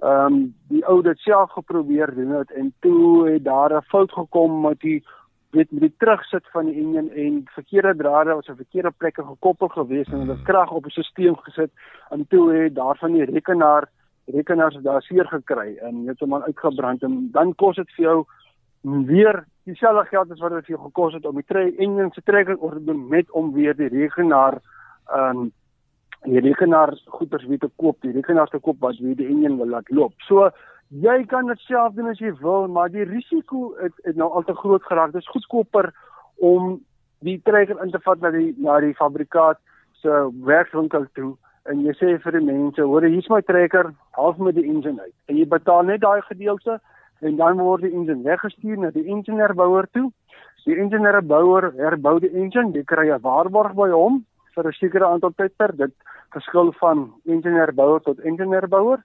ehm 0.00 0.32
um, 0.32 0.54
die 0.68 0.84
ou 0.86 1.02
dit 1.02 1.18
self 1.18 1.50
geprobeer 1.52 2.14
doen 2.14 2.30
het 2.30 2.50
en 2.50 2.72
toe 2.80 3.28
het 3.28 3.44
daar 3.44 3.72
'n 3.76 3.88
fout 3.92 4.12
gekom 4.12 4.60
met 4.60 4.80
die 4.80 5.04
weet 5.50 5.70
met 5.70 5.80
die 5.80 5.94
terugsit 5.98 6.46
van 6.52 6.66
die 6.66 6.74
enjin 6.80 7.10
en 7.10 7.42
verkeerde 7.54 7.96
drade 7.96 8.34
was 8.34 8.48
op 8.48 8.56
verkeerde 8.56 8.90
plekke 8.90 9.24
gekoppel 9.24 9.68
gewees 9.68 10.08
en 10.08 10.18
hulle 10.18 10.42
krag 10.42 10.70
op 10.70 10.86
'n 10.86 10.90
stelsel 10.90 11.34
gesit 11.34 11.70
en 12.10 12.26
toe 12.28 12.52
het 12.52 12.74
daarvan 12.74 13.12
die 13.12 13.24
rekenaar 13.24 13.88
rekenaars 14.26 14.76
daar 14.82 15.02
seer 15.02 15.26
gekry 15.26 15.76
en 15.76 16.06
het 16.06 16.20
hom 16.20 16.34
uitgebrand 16.34 17.02
en 17.02 17.28
dan 17.32 17.54
kos 17.54 17.76
dit 17.76 17.90
vir 17.96 18.04
jou 18.04 18.24
weer 18.82 19.44
dieselfde 19.64 20.08
geld 20.08 20.30
as 20.30 20.40
wat 20.40 20.50
dit 20.50 20.64
vir 20.66 20.76
jou 20.76 20.84
gekos 20.84 21.14
het 21.14 21.26
om 21.26 21.36
die 21.36 21.76
engine 21.76 22.08
se 22.12 22.22
trekker 22.22 22.58
oor 22.58 22.72
te 22.72 22.84
doen 22.84 23.08
met 23.08 23.30
om 23.30 23.52
weer 23.52 23.76
die 23.76 23.88
rekenaar 23.88 24.60
ehm 25.06 25.38
um, 25.38 25.52
die 26.28 26.40
rekenaar 26.40 26.92
goeders 27.06 27.46
weer 27.48 27.58
te 27.58 27.70
koop, 27.76 28.00
die 28.02 28.12
rekenaar 28.12 28.50
te 28.52 28.58
koop 28.58 28.80
wat 28.80 28.98
weer 29.00 29.16
die 29.16 29.28
engine 29.30 29.56
wil 29.56 29.72
laat 29.72 29.88
loop. 29.90 30.12
So 30.28 30.50
jy 30.88 31.24
kan 31.30 31.46
dit 31.46 31.60
self 31.64 31.94
doen 31.94 32.10
as 32.10 32.20
jy 32.20 32.32
wil, 32.42 32.68
maar 32.68 32.90
die 32.92 33.06
risiko 33.08 33.74
het, 33.80 33.94
het 34.04 34.16
nou 34.16 34.28
al 34.30 34.44
te 34.44 34.54
groot 34.54 34.82
geraak. 34.84 35.12
Dit 35.12 35.22
is 35.22 35.32
goedkoper 35.32 35.92
om 36.36 36.80
die 37.24 37.40
trekker 37.44 37.80
in 37.84 37.92
te 37.92 38.00
vat 38.04 38.20
na 38.20 38.32
die 38.34 38.52
na 38.58 38.80
die 38.80 38.94
fabrikaat 38.98 39.60
se 40.02 40.12
werkswinkel 40.44 41.06
toe 41.14 41.36
en 41.68 41.82
jy 41.84 41.92
sê 41.98 42.14
vir 42.22 42.38
die 42.38 42.44
mense, 42.44 42.80
hoor 42.82 43.04
hier's 43.04 43.28
my 43.30 43.40
trekker, 43.44 43.92
half 44.16 44.38
met 44.40 44.56
die 44.56 44.64
engine 44.64 45.00
uit. 45.00 45.14
En 45.28 45.36
jy 45.36 45.44
betaal 45.48 45.84
net 45.88 46.00
daai 46.00 46.20
gedeelte 46.28 46.80
en 47.20 47.36
dan 47.36 47.60
word 47.60 47.84
die 47.84 47.92
engine 47.92 48.24
weggestuur 48.24 48.80
na 48.80 48.90
die 48.94 49.04
ingenieurbouer 49.04 49.88
toe. 49.92 50.08
Die 50.64 50.76
ingenieurbouer 50.76 51.70
herbou 51.76 52.18
die 52.20 52.32
engine, 52.32 52.72
jy 52.74 52.84
kry 52.84 53.08
'n 53.08 53.20
waarborg 53.24 53.76
by 53.76 53.88
hom 53.92 54.24
vir 54.54 54.68
'n 54.68 54.72
sekere 54.72 55.06
aantal 55.06 55.32
tyd 55.36 55.56
per 55.56 55.76
dit 55.76 55.94
verskil 56.32 56.72
van 56.72 57.12
ingenieurbouer 57.24 58.00
tot 58.00 58.20
ingenieurbouer 58.20 59.02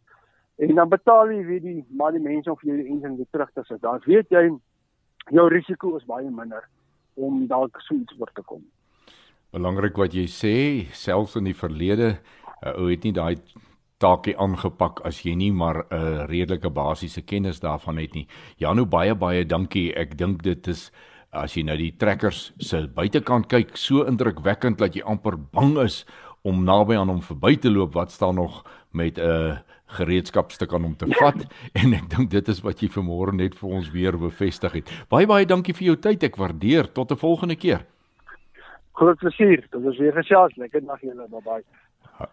en 0.58 0.76
dan 0.76 0.90
betaal 0.90 1.32
jy 1.32 1.44
weer 1.46 1.62
die 1.62 1.86
maar 1.90 2.12
die 2.12 2.24
mense 2.24 2.52
of 2.52 2.62
jy 2.64 2.76
die 2.76 2.88
engine 2.88 3.18
weer 3.18 3.32
terug 3.32 3.52
te 3.54 3.64
sit. 3.68 3.82
Dan 3.82 4.02
weet 4.06 4.30
jy 4.30 4.50
jou 5.32 5.48
risiko 5.50 5.96
is 5.98 6.06
baie 6.06 6.30
minder 6.30 6.68
om 7.16 7.48
dalk 7.48 7.80
so 7.82 7.96
iets 7.96 8.14
oor 8.20 8.32
te 8.34 8.42
kom. 8.42 8.64
Belangrik 9.56 9.98
wat 9.98 10.14
jy 10.14 10.26
sê, 10.28 10.56
selfs 10.92 11.38
in 11.40 11.48
die 11.48 11.56
verlede, 11.56 12.18
uh, 12.62 12.76
ou 12.76 12.90
het 12.92 13.04
nie 13.04 13.14
daai 13.16 13.36
taakie 14.04 14.36
aangepak 14.36 15.00
as 15.08 15.22
jy 15.24 15.36
nie 15.36 15.52
maar 15.52 15.86
'n 15.86 15.96
uh, 15.96 16.26
redelike 16.28 16.70
basiese 16.70 17.22
kennis 17.22 17.60
daarvan 17.60 17.98
het 17.98 18.14
nie. 18.14 18.28
Janu 18.58 18.86
baie 18.86 19.16
baie 19.16 19.46
dankie. 19.46 19.94
Ek 19.96 20.18
dink 20.18 20.44
dit 20.44 20.68
is 20.68 20.92
as 21.36 21.56
jy 21.58 21.64
nou 21.68 21.78
die 21.78 21.92
trekkers 21.92 22.54
se 22.60 22.88
buitekant 22.88 23.48
kyk, 23.52 23.78
so 23.78 24.06
indrukwekkend 24.08 24.80
dat 24.80 24.96
jy 24.96 25.04
amper 25.04 25.38
bang 25.38 25.78
is 25.84 26.06
om 26.46 26.64
naby 26.66 26.96
aan 26.96 27.10
hom 27.10 27.22
verby 27.26 27.56
te 27.58 27.70
loop 27.70 27.94
wat 27.94 28.12
staan 28.12 28.36
nog 28.36 28.64
met 28.94 29.18
'n 29.18 29.22
uh, 29.22 29.58
gereedskapstuk 29.86 30.74
aan 30.74 30.84
hom 30.84 30.96
te 30.96 31.08
vat 31.20 31.46
en 31.82 31.94
ek 31.94 32.10
dink 32.10 32.32
dit 32.32 32.48
is 32.48 32.62
wat 32.66 32.82
jy 32.82 32.90
vanmôre 32.90 33.34
net 33.34 33.56
vir 33.56 33.70
ons 33.70 33.92
weer 33.94 34.18
bevestig 34.18 34.72
het. 34.80 34.92
Baie 35.10 35.28
baie 35.28 35.46
dankie 35.46 35.74
vir 35.74 35.88
jou 35.92 35.96
tyd. 35.96 36.24
Ek 36.24 36.38
waardeer 36.38 36.92
tot 36.94 37.12
'n 37.12 37.22
volgende 37.22 37.56
keer. 37.56 37.86
Groot 38.94 39.18
plesier. 39.20 39.68
Dit 39.72 39.82
was 39.84 39.98
weer 39.98 40.14
gesels. 40.14 40.56
Lekker 40.56 40.86
dag 40.86 41.02
julle. 41.02 41.28
Bye 41.30 41.42
bye. 41.44 41.64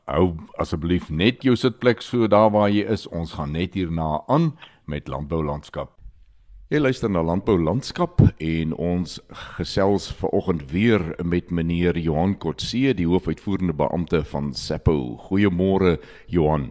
Hou 0.06 0.36
asseblief 0.58 1.10
net 1.10 1.42
jou 1.42 1.56
sitplek 1.56 2.02
so 2.02 2.28
daar 2.28 2.50
waar 2.50 2.70
jy 2.70 2.86
is. 2.86 3.06
Ons 3.08 3.34
gaan 3.34 3.52
net 3.52 3.74
hierna 3.74 4.22
aan 4.28 4.52
met 4.86 5.08
landbou 5.08 5.42
landskap. 5.44 6.01
Jy 6.72 6.78
luister 6.80 7.10
na 7.12 7.20
Landbou 7.20 7.58
Landskap 7.60 8.22
en 8.40 8.70
ons 8.80 9.18
gesels 9.58 10.06
vanoggend 10.16 10.62
weer 10.70 11.02
met 11.20 11.50
meneer 11.52 11.98
Johan 12.00 12.32
Kotse, 12.40 12.94
die 12.96 13.04
hoofuitvoerende 13.04 13.74
beampte 13.76 14.22
van 14.30 14.54
Sappo. 14.56 15.18
Goeiemôre 15.26 15.98
Johan. 16.32 16.70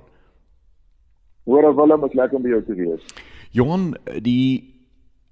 Hoor 1.45 1.69
Willem, 1.77 2.07
is 2.09 2.17
lekker 2.17 2.39
om 2.39 2.47
by 2.47 2.55
jou 2.55 2.63
te 2.65 2.79
wees. 2.79 3.13
Johan, 3.53 3.91
die 4.25 4.73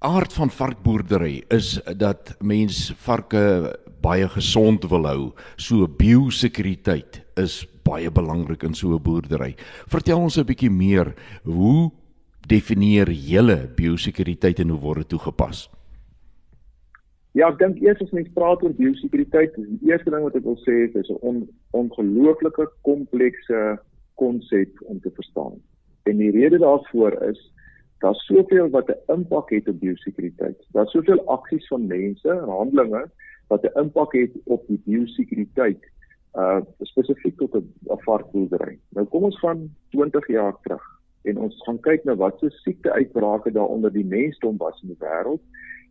aard 0.06 0.38
van 0.38 0.54
varkboerdery 0.54 1.40
is 1.50 1.80
dat 1.98 2.36
mens 2.38 2.92
varke 3.02 3.74
baie 4.06 4.30
gesond 4.38 4.86
wil 4.94 5.10
hou. 5.10 5.22
So 5.58 5.90
biosekuriteit 5.90 7.24
is 7.42 7.64
baie 7.90 8.14
belangrik 8.14 8.70
in 8.70 8.78
so 8.78 8.94
'n 8.94 9.02
boerdery. 9.02 9.56
Vertel 9.90 10.22
ons 10.22 10.38
'n 10.38 10.46
bietjie 10.46 10.70
meer, 10.70 11.16
hoe 11.44 11.90
definieer 12.48 13.12
julle 13.12 13.68
biosekuriteit 13.76 14.60
en 14.60 14.70
hoe 14.70 14.80
word 14.80 15.04
dit 15.04 15.10
toegepas? 15.10 15.68
Ja, 17.38 17.52
ek 17.52 17.60
dink 17.60 17.78
eers 17.84 18.02
as 18.02 18.14
mens 18.16 18.32
praat 18.34 18.64
oor 18.66 18.74
biosekuriteit, 18.74 19.54
die 19.56 19.92
eerste 19.92 20.10
ding 20.10 20.26
wat 20.26 20.36
ek 20.36 20.48
wil 20.48 20.58
sê 20.64 20.88
is 20.88 20.94
dis 20.96 21.12
'n 21.14 21.20
on, 21.22 21.48
ongelooflike 21.78 22.66
komplekse 22.82 23.78
konsep 24.18 24.82
om 24.90 25.00
te 25.00 25.12
verstaan. 25.12 25.62
En 26.10 26.18
die 26.18 26.32
rede 26.32 26.58
daarvoor 26.58 27.14
is 27.30 27.40
daar's 28.02 28.26
soveel 28.26 28.70
wat 28.70 28.90
'n 28.90 29.14
impak 29.14 29.50
het 29.50 29.68
op 29.68 29.80
biosekuriteit. 29.80 30.58
Daar's 30.74 30.92
soveel 30.92 31.22
aksies 31.28 31.68
van 31.68 31.88
mense, 31.88 32.34
handelinge 32.34 33.06
wat 33.48 33.64
'n 33.64 33.80
impak 33.80 34.14
het 34.14 34.32
op 34.46 34.68
die 34.68 34.82
biosekuriteit 34.86 35.84
uh 36.36 36.62
spesifiek 36.82 37.38
tot 37.38 37.56
'n 37.56 37.74
varkboerdery. 38.06 38.80
Nou 38.90 39.06
kom 39.06 39.24
ons 39.24 39.40
van 39.40 39.70
20 39.90 40.28
jaar 40.28 40.56
terug 40.62 40.99
en 41.22 41.38
ons 41.38 41.64
gaan 41.66 41.80
kyk 41.80 42.04
na 42.04 42.16
wat 42.16 42.40
se 42.40 42.50
siekte 42.50 42.92
uitbrake 42.92 43.52
daar 43.52 43.68
onder 43.68 43.94
die 43.94 44.06
mensdom 44.06 44.58
was 44.58 44.82
in 44.82 44.94
die 44.94 45.02
wêreld 45.04 45.42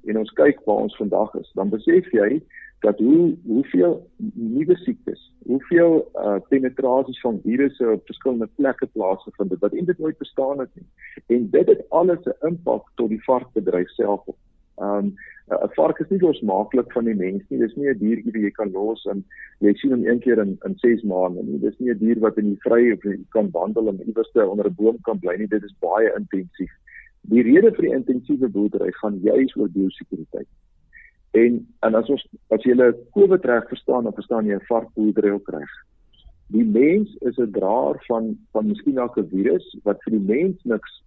en 0.07 0.19
ons 0.19 0.33
kyk 0.39 0.61
waar 0.65 0.87
ons 0.87 0.97
vandag 0.97 1.35
is. 1.35 1.51
Dan 1.55 1.69
besef 1.69 2.07
jy 2.13 2.41
dat 2.87 2.99
hoe 2.99 3.37
hoeveel 3.45 3.95
nuwe 4.35 4.77
siektes, 4.77 5.23
hoeveel 5.51 6.11
uh 6.15 6.37
penetrasies 6.49 7.21
van 7.21 7.41
virusse 7.43 7.91
op 7.91 8.07
verskillende 8.07 8.49
plekke 8.55 8.87
plaasgevind 8.87 9.51
het 9.51 9.65
wat 9.65 9.75
eintlik 9.75 9.99
nooit 9.99 10.19
bestaan 10.19 10.59
het 10.63 10.71
nie. 10.75 10.87
En 11.27 11.51
dit 11.51 11.69
het 11.69 11.83
alles 11.89 12.25
'n 12.25 12.47
impak 12.47 12.91
tot 12.95 13.09
die 13.09 13.25
varkbedryf 13.25 13.89
self 13.89 14.23
op. 14.27 14.37
Um 14.81 15.15
'n 15.49 15.71
vark 15.77 16.01
is 16.01 16.11
nie 16.11 16.21
losmaaklik 16.21 16.93
van 16.93 17.05
die 17.05 17.15
mens 17.15 17.43
nie. 17.49 17.59
Dis 17.59 17.77
nie 17.77 17.89
'n 17.89 17.99
dier 17.99 18.21
wat 18.25 18.35
jy 18.35 18.51
kan 18.51 18.73
los 18.73 19.05
en 19.07 19.25
jy 19.61 19.73
sien 19.75 19.91
hom 19.91 20.05
een 20.07 20.21
keer 20.21 20.39
in 20.39 20.59
in 20.67 20.75
6 20.79 21.03
maande 21.03 21.43
nie. 21.43 21.59
Dis 21.59 21.79
nie 21.79 21.91
'n 21.91 21.99
dier 21.99 22.21
wat 22.21 22.39
in 22.39 22.51
die 22.51 22.61
vrye 22.67 22.97
kan 23.31 23.51
wandel 23.51 23.89
en 23.89 24.03
iewers 24.07 24.33
onder 24.33 24.67
'n 24.67 24.75
boom 24.75 24.99
kan 25.03 25.19
bly 25.19 25.37
nie. 25.37 25.49
Dit 25.49 25.65
is 25.65 25.75
baie 25.81 26.13
intensief. 26.17 26.73
Die 27.23 27.43
rede 27.43 27.73
vir 27.75 27.85
die 27.85 27.95
intensiewe 27.95 28.49
boerdery 28.49 28.93
gaan 28.93 29.21
juis 29.23 29.57
oor 29.57 29.69
biosekuriteit. 29.69 30.49
En 31.33 31.67
en 31.81 31.95
as 31.95 32.09
ons 32.09 32.27
as 32.51 32.63
jy 32.63 32.73
hulle 32.73 32.97
COVID 33.13 33.45
reg 33.45 33.69
verstaan, 33.69 34.05
dan 34.05 34.13
verstaan 34.13 34.47
jy 34.47 34.55
'n 34.55 34.69
varkboerdery 34.69 35.31
ook 35.31 35.49
reg. 35.49 35.73
Die 36.49 36.65
mens 36.65 37.15
is 37.21 37.37
'n 37.37 37.51
draer 37.53 38.05
van 38.07 38.39
van 38.53 38.67
miskien 38.67 38.95
dalk 38.95 39.17
'n 39.19 39.29
virus 39.29 39.77
wat 39.83 40.03
vir 40.03 40.13
die 40.13 40.27
mens 40.35 40.63
niks 40.65 41.05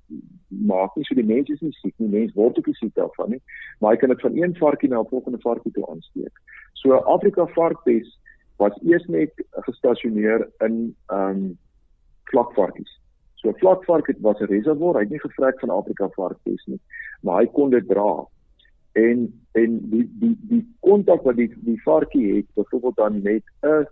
maak 0.47 0.95
nie. 0.95 1.05
So 1.05 1.15
die 1.15 1.31
mens 1.33 1.49
is 1.49 1.61
nie 1.61 1.71
siek 1.71 1.93
nie. 1.97 2.09
Mens 2.09 2.33
word 2.33 2.57
ook 2.57 2.65
nie 2.65 2.75
siek 2.75 2.93
daarvan 2.93 3.29
nie. 3.29 3.41
Maar 3.79 3.91
hy 3.91 3.97
kan 3.97 4.09
dit 4.09 4.21
van 4.21 4.37
een 4.37 4.55
varkie 4.55 4.89
na 4.89 4.99
'n 4.99 5.09
volgende 5.09 5.39
varkie 5.39 5.71
toe 5.71 5.87
aansteek. 5.89 6.35
So 6.73 6.93
Afrika 6.93 7.47
varkpes 7.47 8.19
was 8.57 8.77
eers 8.83 9.05
net 9.07 9.31
gestasioneer 9.51 10.49
in 10.59 10.95
ehm 11.07 11.29
um, 11.29 11.57
vlakvarkies. 12.23 12.99
So 13.35 13.51
vlakvark 13.51 14.07
het 14.07 14.19
was 14.19 14.39
'n 14.39 14.45
reservoir. 14.45 14.93
Hy 14.93 14.99
het 14.99 15.09
nie 15.09 15.19
gevrek 15.19 15.59
van 15.59 15.69
Afrika 15.69 16.09
varkpes 16.09 16.65
nie, 16.65 16.79
maar 17.21 17.39
hy 17.41 17.47
kon 17.47 17.69
dit 17.69 17.87
dra 17.87 18.27
en 18.91 19.41
en 19.51 19.89
die 19.89 20.09
die 20.19 20.37
die 20.49 20.65
kontak 20.79 21.23
wat 21.23 21.35
die 21.35 21.49
die 21.63 21.81
varkie 21.83 22.35
het 22.35 22.45
byvoorbeeld 22.53 22.95
dan 22.95 23.21
met 23.21 23.43
'n 23.61 23.87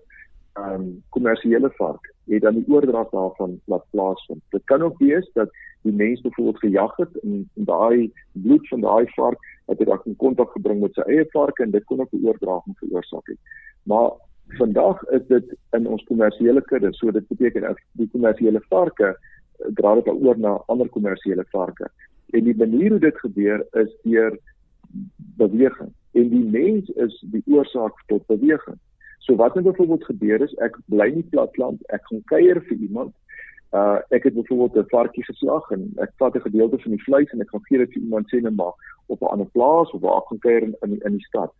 ehm 0.59 0.81
um, 0.81 1.03
kommersiële 1.09 1.71
vark 1.77 2.13
het 2.29 2.41
dan 2.41 2.53
die 2.53 2.67
oordrag 2.67 3.09
daarvan 3.09 3.59
laat 3.65 3.85
plaasvind. 3.89 4.41
Dit 4.49 4.63
kan 4.63 4.81
ook 4.81 4.97
wees 4.97 5.29
dat 5.33 5.49
die 5.81 5.93
mens 5.93 6.21
byvoorbeeld 6.21 6.59
gejag 6.59 6.95
het 6.95 7.19
en 7.23 7.49
daai 7.53 8.11
bloed 8.31 8.67
van 8.67 8.81
daai 8.81 9.05
vark 9.15 9.39
het 9.65 9.77
dit 9.77 9.87
dan 9.87 10.01
in 10.03 10.15
kontak 10.15 10.51
gebring 10.51 10.81
met 10.81 10.93
sy 10.93 11.05
eie 11.07 11.25
varke 11.31 11.63
en 11.63 11.71
dit 11.71 11.83
kon 11.83 12.01
ook 12.01 12.13
'n 12.13 12.25
oordraging 12.25 12.77
veroorsaak 12.77 13.27
het. 13.27 13.37
Maar 13.83 14.11
vandag 14.47 15.03
is 15.03 15.25
dit 15.27 15.55
in 15.71 15.87
ons 15.87 16.03
kommersiële 16.03 16.61
kudde, 16.61 16.93
so 16.93 17.11
dit 17.11 17.27
beteken 17.27 17.61
dat 17.61 17.77
die 17.91 18.09
kommersiële 18.11 18.61
varke 18.69 19.07
eh, 19.07 19.67
dra 19.73 19.95
dit 19.95 20.07
oor 20.07 20.39
na 20.39 20.63
ander 20.65 20.89
kommersiële 20.89 21.45
varke. 21.49 21.89
En 22.29 22.43
die 22.43 22.57
manier 22.57 22.89
hoe 22.89 22.99
dit 22.99 23.19
gebeur 23.19 23.65
is 23.71 23.95
deur 24.01 24.39
beweging 25.15 25.93
en 26.11 26.29
die 26.29 26.45
mens 26.49 26.89
is 26.89 27.25
die 27.31 27.43
oorsaak 27.45 28.03
tot 28.07 28.25
beweging. 28.25 28.77
So 29.29 29.35
wat 29.35 29.53
het 29.53 29.63
byvoorbeeld 29.63 30.05
gebeur 30.05 30.41
is 30.41 30.53
ek 30.57 30.77
bly 30.89 31.05
nie 31.13 31.25
platland, 31.29 31.83
ek 31.93 32.01
gaan 32.09 32.21
kuier 32.31 32.57
vir 32.65 32.77
iemand. 32.81 33.11
Uh 33.77 33.99
ek 34.09 34.23
het 34.25 34.33
byvoorbeeld 34.33 34.77
'n 34.81 34.89
varkie 34.89 35.23
geslag 35.23 35.69
en 35.75 35.83
ek 36.01 36.09
vat 36.17 36.35
'n 36.35 36.47
gedeelte 36.47 36.79
van 36.81 36.91
die 36.91 37.03
vleis 37.03 37.29
en 37.31 37.41
ek 37.41 37.49
gaan 37.49 37.67
gee 37.67 37.77
dit 37.77 37.93
vir 37.93 38.01
iemand 38.01 38.25
sê 38.33 38.41
net 38.41 38.55
maar 38.55 38.73
op 39.05 39.21
'n 39.21 39.31
ander 39.33 39.49
plaas 39.53 39.91
of 39.91 40.01
waar 40.01 40.17
ek 40.17 40.27
gaan 40.29 40.39
kuier 40.39 40.63
in 40.63 40.75
in 40.81 40.89
die, 40.89 41.01
in 41.05 41.11
die 41.11 41.27
stad. 41.29 41.53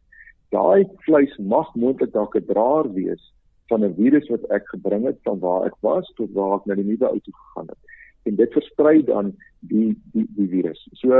Daai 0.49 0.89
vleis 1.05 1.38
mag 1.38 1.75
moontlik 1.75 2.12
dalk 2.12 2.36
'n 2.36 2.45
draer 2.45 2.93
wees 2.93 3.34
van 3.67 3.86
'n 3.86 3.93
virus 3.93 4.27
wat 4.29 4.49
ek 4.49 4.65
gebring 4.67 5.05
het 5.05 5.19
van 5.23 5.39
waar 5.39 5.65
ek 5.65 5.77
was 5.82 6.13
tot 6.15 6.34
waar 6.34 6.58
ek 6.58 6.65
na 6.65 6.75
die 6.75 6.89
nuwe 6.89 7.08
ou 7.08 7.19
toe 7.19 7.34
gegaan 7.34 7.67
het. 7.67 7.82
En 8.23 8.36
dit 8.36 8.51
versprei 8.51 9.03
dan 9.03 9.36
die 9.60 9.97
die 10.13 10.27
die 10.36 10.49
virus. 10.49 10.89
So 10.93 11.13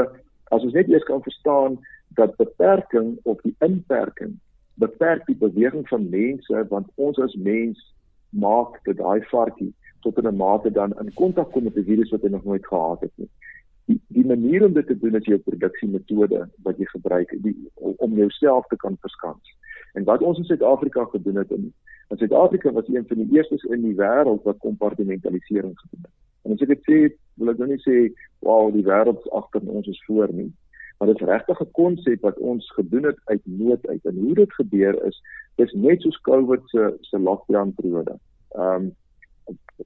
as 0.50 0.64
ons 0.64 0.74
net 0.74 0.90
eers 0.90 1.04
kan 1.04 1.22
verstaan 1.22 1.78
dat 2.08 2.38
beperking 2.38 3.20
of 3.24 3.42
die 3.42 3.56
inperking 3.60 4.40
beperk 4.80 5.26
die 5.28 5.36
beweging 5.36 5.88
van 5.88 6.10
mense 6.10 6.66
want 6.70 6.88
ons 6.96 7.20
as 7.26 7.36
mens 7.36 7.82
maak 8.30 8.80
dit 8.86 8.98
daai 8.98 9.22
varkie 9.32 9.74
tot 10.06 10.20
'n 10.22 10.36
mate 10.36 10.72
dan 10.72 10.94
in 11.02 11.14
kontak 11.14 11.52
kom 11.52 11.64
met 11.64 11.78
'n 11.78 11.84
virus 11.84 12.12
wat 12.12 12.22
hy 12.22 12.30
nog 12.30 12.44
nooit 12.44 12.66
gehad 12.68 13.02
het 13.02 13.12
nie. 13.16 13.30
Die 13.86 14.02
die 14.08 14.26
manier 14.26 14.66
om 14.66 14.74
dit 14.74 14.88
te 14.88 15.00
doen 15.00 15.16
is 15.16 15.26
jou 15.26 15.38
produksiemetode 15.38 16.50
wat 16.64 16.78
jy 16.78 16.86
gebruik 16.86 17.36
die, 17.42 17.56
om 17.76 18.16
jouself 18.16 18.68
te 18.68 18.76
kan 18.76 18.98
verskans. 19.00 19.58
En 19.94 20.04
wat 20.04 20.22
ons 20.22 20.38
in 20.38 20.44
Suid-Afrika 20.44 21.04
gedoen 21.04 21.36
het 21.36 21.52
in 21.52 21.74
in 22.10 22.18
Suid-Afrika 22.18 22.72
was 22.72 22.88
een 22.88 23.08
van 23.08 23.18
die 23.18 23.36
eerstes 23.36 23.64
in 23.64 23.82
die 23.82 23.96
wêreld 23.96 24.44
wat 24.44 24.58
kompartimentalisering 24.58 25.80
gedoen 25.80 26.02
het. 26.02 26.16
En 26.42 26.52
as 26.52 26.62
ek 26.62 26.68
dit 26.68 26.84
sê, 26.90 26.98
wil 27.34 27.50
ek 27.50 27.58
nou 27.58 27.68
nie 27.70 27.82
sê 27.84 27.98
wow, 28.40 28.74
die 28.74 28.86
wêreld 28.86 29.30
agter 29.32 29.62
ons 29.62 29.88
is 29.88 30.04
voor 30.08 30.32
nie. 30.34 30.52
Maar 31.00 31.08
dit 31.08 31.22
is 31.22 31.28
regtig 31.28 31.62
'n 31.62 31.72
konsep 31.72 32.22
wat 32.22 32.38
ons 32.38 32.72
gedoen 32.72 33.04
het 33.04 33.20
uit 33.26 33.42
nood 33.44 33.88
uit. 33.88 34.06
En 34.06 34.16
hoe 34.16 34.34
dit 34.34 34.54
gebeur 34.54 35.06
is, 35.06 35.22
dis 35.56 35.74
net 35.74 36.02
soos 36.02 36.22
COVID 36.22 36.62
se 36.66 36.98
se 37.02 37.20
lockdown 37.20 37.74
periode. 37.76 38.20
Ehm 38.50 38.76
um, 38.76 38.92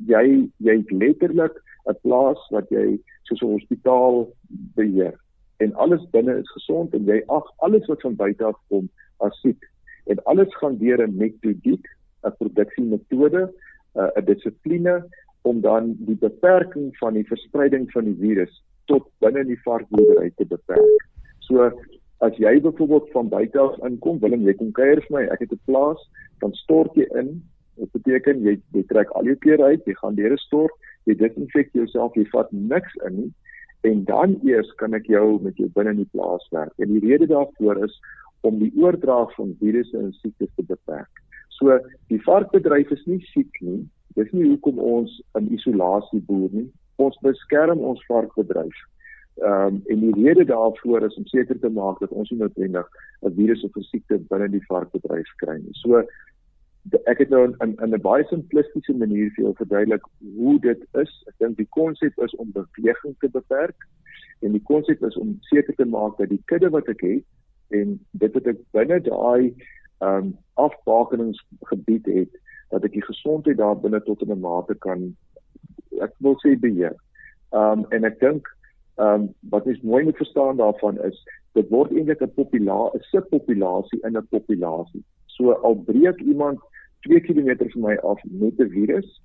jy 0.05 0.49
jy 0.57 0.83
letterlik 0.87 1.61
'n 1.85 1.97
plaas 2.01 2.49
wat 2.49 2.69
jy 2.69 2.99
soos 3.23 3.41
'n 3.41 3.53
hospitaal 3.57 4.33
beheer 4.75 5.19
en 5.57 5.73
alles 5.73 6.09
binne 6.09 6.37
is 6.39 6.51
gesond 6.51 6.93
en 6.93 7.05
jy 7.05 7.23
ag 7.27 7.45
alles 7.57 7.85
wat 7.85 8.01
van 8.01 8.15
buite 8.15 8.43
af 8.43 8.57
kom 8.67 8.89
as 9.17 9.39
siek 9.41 9.69
en 10.05 10.23
alles 10.23 10.55
gaan 10.55 10.77
deur 10.77 11.07
'n 11.07 11.17
metodiek, 11.17 11.85
'n 12.23 12.35
produksiemetode, 12.37 13.53
'n 13.95 14.25
dissipline 14.25 15.05
om 15.41 15.61
dan 15.61 15.95
die 15.99 16.15
beperking 16.15 16.97
van 16.97 17.13
die 17.13 17.27
verspreiding 17.27 17.91
van 17.91 18.03
die 18.03 18.17
virus 18.19 18.63
tot 18.91 19.07
binne 19.19 19.43
die 19.47 19.59
varkboerdery 19.65 20.31
te 20.37 20.45
beperk. 20.45 21.07
So 21.39 21.71
as 22.23 22.37
jy 22.39 22.59
byvoorbeeld 22.61 23.09
van 23.11 23.29
buite 23.29 23.59
af 23.59 23.79
inkom, 23.83 24.19
wil 24.19 24.37
jy 24.37 24.53
kom 24.59 24.71
kuier 24.71 25.01
vir 25.07 25.15
my, 25.17 25.23
ek 25.33 25.39
het 25.39 25.51
'n 25.51 25.65
plaas, 25.65 25.99
dan 26.39 26.53
stort 26.53 26.95
jy 26.95 27.07
in. 27.19 27.43
Dit 27.77 27.91
beteken 27.91 28.43
jy 28.43 28.59
jy 28.73 28.83
trek 28.87 29.09
al 29.11 29.25
jou 29.25 29.35
klere 29.35 29.63
uit, 29.63 29.85
jy 29.85 29.93
gaan 29.93 30.15
deur 30.15 30.33
'n 30.33 30.37
stort, 30.37 30.73
jy 31.05 31.15
desinfek 31.15 31.73
jouself, 31.73 32.15
jy 32.15 32.25
vat 32.31 32.51
niks 32.51 32.93
in 33.07 33.15
nie 33.15 33.31
en 33.83 34.03
dan 34.03 34.37
eers 34.47 34.69
kan 34.79 34.95
ek 34.95 35.09
jou 35.11 35.39
met 35.43 35.57
jou 35.59 35.67
binne 35.75 35.91
in 35.91 36.03
die 36.03 36.11
plaas 36.15 36.45
werk. 36.55 36.71
En 36.79 36.91
die 36.93 37.01
rede 37.03 37.27
daarvoor 37.27 37.83
is 37.83 37.95
om 38.47 38.59
die 38.61 38.71
oordrag 38.79 39.33
van 39.35 39.51
virusse 39.59 39.97
en 39.99 40.13
siektes 40.21 40.51
te 40.55 40.63
beperk. 40.67 41.23
So 41.57 41.75
die 42.11 42.21
varkbedryf 42.23 42.91
is 42.95 43.03
nie 43.11 43.19
siek 43.33 43.59
nie. 43.61 43.81
Dis 44.15 44.31
nie 44.31 44.45
hoekom 44.47 44.79
ons 44.79 45.17
in 45.39 45.51
isolasie 45.57 46.21
boer 46.29 46.55
nie. 46.55 46.69
Ons 46.95 47.17
beskerm 47.21 47.79
ons 47.79 48.05
varkbedryf. 48.05 48.75
Ehm 49.41 49.65
um, 49.65 49.81
en 49.85 49.99
die 49.99 50.23
rede 50.23 50.45
daarvoor 50.45 51.05
is 51.05 51.15
om 51.15 51.25
seker 51.25 51.59
te 51.59 51.69
maak 51.69 51.99
dat 51.99 52.09
ons 52.09 52.29
nie 52.29 52.39
noodwendig 52.39 52.89
'n 53.21 53.33
virus 53.33 53.63
of 53.63 53.75
'n 53.75 53.81
siekte 53.81 54.19
binne 54.29 54.49
die 54.49 54.65
varkbedryf 54.67 55.29
kry 55.37 55.57
nie. 55.57 55.73
So 55.73 56.03
ek 57.05 57.17
het 57.17 57.29
nou 57.29 57.43
in 57.45 57.75
in 57.81 57.93
'n 57.93 58.01
baie 58.01 58.25
simplistiese 58.29 58.93
manier 58.93 59.31
vir 59.35 59.43
jou 59.45 59.53
verduidelik 59.55 60.05
hoe 60.37 60.59
dit 60.59 60.81
is. 60.93 61.23
Ek 61.27 61.33
dink 61.37 61.57
die 61.57 61.69
konsep 61.69 62.19
is 62.19 62.35
om 62.35 62.51
beweging 62.51 63.15
te 63.19 63.29
beperk 63.29 63.87
en 64.41 64.51
die 64.51 64.63
konsep 64.63 65.03
is 65.03 65.17
om 65.17 65.37
seker 65.41 65.75
te 65.75 65.85
maak 65.85 66.17
dat 66.17 66.29
die 66.29 66.43
kudde 66.45 66.69
wat 66.69 66.87
ek 66.87 67.01
het 67.01 67.25
en 67.69 67.99
dit 68.11 68.33
wat 68.33 68.47
ek 68.47 68.59
binne 68.71 68.99
daai 69.01 69.53
ehm 69.99 70.17
um, 70.17 70.37
afbakeningsgebied 70.53 72.05
het 72.05 72.33
dat 72.69 72.83
ek 72.83 72.91
die 72.91 73.05
gesondheid 73.05 73.57
daar 73.57 73.79
binne 73.79 74.01
tot 74.03 74.21
'n 74.21 74.39
mate 74.39 74.75
kan 74.75 75.15
ek 76.01 76.13
wil 76.17 76.35
sê 76.41 76.55
beheer. 76.59 76.95
Ehm 77.53 77.79
um, 77.79 77.85
en 77.89 78.03
ek 78.03 78.19
dink 78.19 78.47
ehm 78.95 79.21
um, 79.21 79.33
wat 79.49 79.67
is 79.67 79.81
mooi 79.81 80.03
moet 80.03 80.17
verstaan 80.17 80.57
daarvan 80.57 81.01
is 81.03 81.23
dit 81.53 81.69
word 81.69 81.91
eintlik 81.91 82.21
'n 82.21 82.33
populasie, 82.33 82.99
'n 82.99 83.09
subpopulasie 83.11 83.99
in 84.01 84.17
'n 84.17 84.27
populasie. 84.29 85.03
So 85.25 85.51
al 85.51 85.75
breek 85.75 86.19
iemand 86.21 86.59
2 87.01 87.19
km 87.19 87.69
van 87.69 87.81
my 87.81 87.95
af 87.95 88.21
met 88.23 88.59
'n 88.59 88.69
virus, 88.69 89.21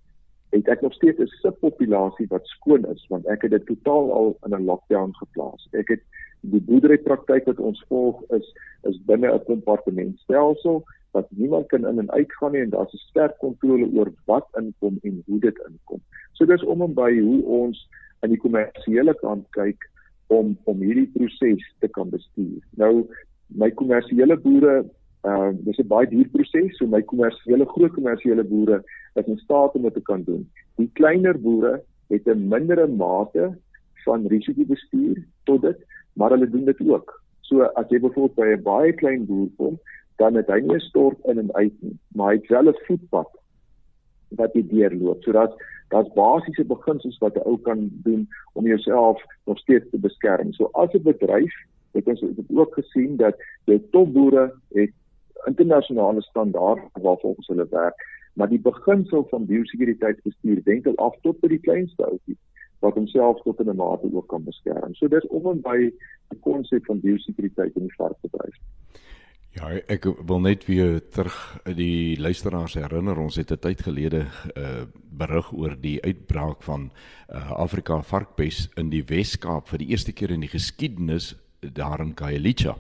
het 0.51 0.69
ek 0.69 0.81
nog 0.81 0.93
steeds 0.93 1.19
'n 1.19 1.27
subpopulasie 1.27 2.27
wat 2.29 2.47
skoon 2.47 2.85
is 2.95 3.07
want 3.09 3.27
ek 3.27 3.43
het 3.43 3.51
dit 3.51 3.67
totaal 3.67 4.13
al 4.13 4.37
in 4.45 4.55
'n 4.55 4.65
lockdown 4.65 5.13
geplaas. 5.13 5.69
Ek 5.73 5.89
het 5.89 6.03
die 6.41 6.61
boerderypraktyk 6.61 7.45
wat 7.45 7.59
ons 7.59 7.85
volg 7.89 8.23
is 8.31 8.47
is 8.83 9.05
binne 9.07 9.33
'n 9.33 9.45
kompartementstelsel 9.45 10.85
wat 11.13 11.27
niemand 11.31 11.67
kan 11.67 11.87
in 11.87 11.99
en 11.99 12.11
uit 12.11 12.33
gaan 12.33 12.53
nie 12.53 12.61
en 12.61 12.71
daar's 12.71 12.93
'n 12.95 13.07
sterk 13.11 13.39
kontrole 13.39 13.87
oor 13.93 14.13
wat 14.25 14.47
inkom 14.59 14.99
en 15.03 15.23
hoe 15.27 15.41
dit 15.41 15.59
inkom. 15.69 16.01
So 16.33 16.45
dis 16.45 16.65
om 16.65 16.83
en 16.83 16.95
by 16.95 17.21
hoe 17.21 17.43
ons 17.45 17.89
aan 18.21 18.31
die 18.31 18.45
kommersiële 18.45 19.15
kant 19.15 19.47
kyk 19.51 19.91
om 20.27 20.59
om 20.65 20.81
hierdie 20.81 21.11
proses 21.15 21.75
te 21.79 21.89
kan 21.89 22.11
bestuur. 22.11 22.63
Nou 22.77 23.09
my 23.47 23.71
kommersiële 23.71 24.37
boere 24.37 24.85
Ehm 25.27 25.49
uh, 25.49 25.65
dis 25.67 25.79
'n 25.83 25.87
baie 25.87 26.07
duur 26.09 26.29
proses, 26.31 26.77
so 26.77 26.87
my 26.87 27.03
kommersiële 27.03 27.67
groot 27.67 27.93
kommersiële 27.93 28.45
boere 28.45 28.85
is 29.15 29.27
in 29.27 29.39
staat 29.39 29.75
om 29.75 29.83
dit 29.83 29.95
te 29.95 30.01
kan 30.01 30.23
doen. 30.23 30.45
Die 30.77 30.91
kleiner 30.93 31.41
boere 31.41 31.83
het 32.09 32.27
'n 32.27 32.49
mindere 32.49 32.87
mate 32.87 33.59
van 34.05 34.27
risikobestuur 34.27 35.25
tot 35.45 35.63
dit, 35.63 35.79
maar 36.13 36.31
hulle 36.31 36.51
doen 36.51 36.65
dit 36.65 36.81
ook. 36.89 37.23
So 37.41 37.63
as 37.63 37.89
jy 37.89 37.99
byvoorbeeld 37.99 38.35
by 38.35 38.47
'n 38.55 38.63
baie 38.63 38.93
klein 38.93 39.27
boer 39.27 39.49
kom, 39.57 39.81
dan 40.19 40.35
het 40.35 40.51
hy 40.51 40.61
nie 40.61 40.77
'n 40.77 40.89
stort 40.91 41.19
in 41.25 41.39
en 41.39 41.55
uit 41.55 41.75
nie, 41.81 41.99
maar 42.15 42.33
hy 42.33 42.37
het 42.41 42.49
wel 42.49 42.69
'n 42.69 42.85
voetpad 42.87 43.31
wat 44.29 44.53
jy 44.53 44.67
deurloop. 44.67 45.23
So 45.23 45.33
dat 45.33 45.57
daar's 45.89 46.13
basiese 46.15 46.65
beginsels 46.65 47.19
wat 47.19 47.37
'n 47.37 47.47
ou 47.49 47.59
kan 47.59 47.91
doen 47.93 48.29
om 48.53 48.67
jouself 48.67 49.23
nog 49.45 49.59
steeds 49.59 49.91
te 49.91 49.99
beskerm. 49.99 50.53
So 50.53 50.69
as 50.73 50.93
'n 50.93 51.03
bedryf 51.03 51.55
het 51.93 52.07
ons 52.07 52.21
het 52.21 52.39
ook 52.55 52.75
gesien 52.75 53.17
dat 53.17 53.37
jou 53.65 53.81
topboere 53.91 54.53
het 54.69 54.93
internasionale 55.45 56.23
standaard 56.23 56.83
waarvolgens 56.93 57.47
hulle 57.47 57.67
werk, 57.71 57.95
maar 58.33 58.49
die 58.49 58.61
beginsel 58.61 59.27
van 59.31 59.47
biosekuriteitsbestuur 59.47 60.61
wenkel 60.65 60.97
af 60.97 61.17
tot 61.21 61.41
by 61.41 61.49
die 61.49 61.61
kleinste 61.61 62.05
ouetjie 62.05 62.37
wat 62.79 62.95
homself 62.95 63.43
tot 63.43 63.61
'n 63.61 63.77
mate 63.77 64.09
ook 64.13 64.29
kan 64.29 64.45
beskerm. 64.45 64.95
So 64.95 65.09
dis 65.09 65.27
om 65.27 65.47
en 65.47 65.61
by 65.61 65.79
die 66.29 66.39
konsep 66.41 66.85
van 66.85 67.01
biosekuriteit 67.01 67.77
in 67.77 67.83
die 67.83 67.95
varkbedryf. 67.97 68.57
Ja, 69.57 69.71
ek 69.89 70.05
wil 70.29 70.41
net 70.45 70.67
weer 70.69 70.99
terug 71.11 71.37
die 71.77 72.19
luisteraars 72.21 72.77
herinner 72.77 73.19
ons 73.19 73.37
het 73.41 73.51
'n 73.51 73.59
tyd 73.59 73.83
gelede 73.83 74.27
uh, 74.57 74.85
berig 75.11 75.53
oor 75.53 75.75
die 75.81 75.99
uitbraak 76.03 76.63
van 76.63 76.91
uh, 77.33 77.51
Afrika 77.53 78.03
varkpes 78.03 78.69
in 78.77 78.91
die 78.91 79.03
Wes-Kaap 79.03 79.69
vir 79.69 79.79
die 79.79 79.89
eerste 79.89 80.13
keer 80.13 80.31
in 80.31 80.41
die 80.41 80.53
geskiedenis 80.53 81.35
daar 81.61 82.01
in 82.01 82.15
Khayelitsha. 82.15 82.77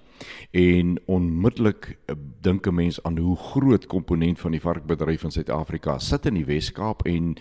En 0.51 0.99
onmiddellik 1.07 1.99
eh, 2.07 2.15
dink 2.41 2.67
'n 2.67 2.75
mens 2.75 3.03
aan 3.03 3.19
hoe 3.19 3.37
groot 3.37 3.87
komponent 3.87 4.39
van 4.41 4.51
die 4.51 4.61
varkbedryf 4.61 5.25
in 5.25 5.31
Suid-Afrika 5.31 5.99
sit 5.99 6.27
in 6.27 6.35
die 6.35 6.45
Wes-Kaap 6.45 7.07
en 7.07 7.37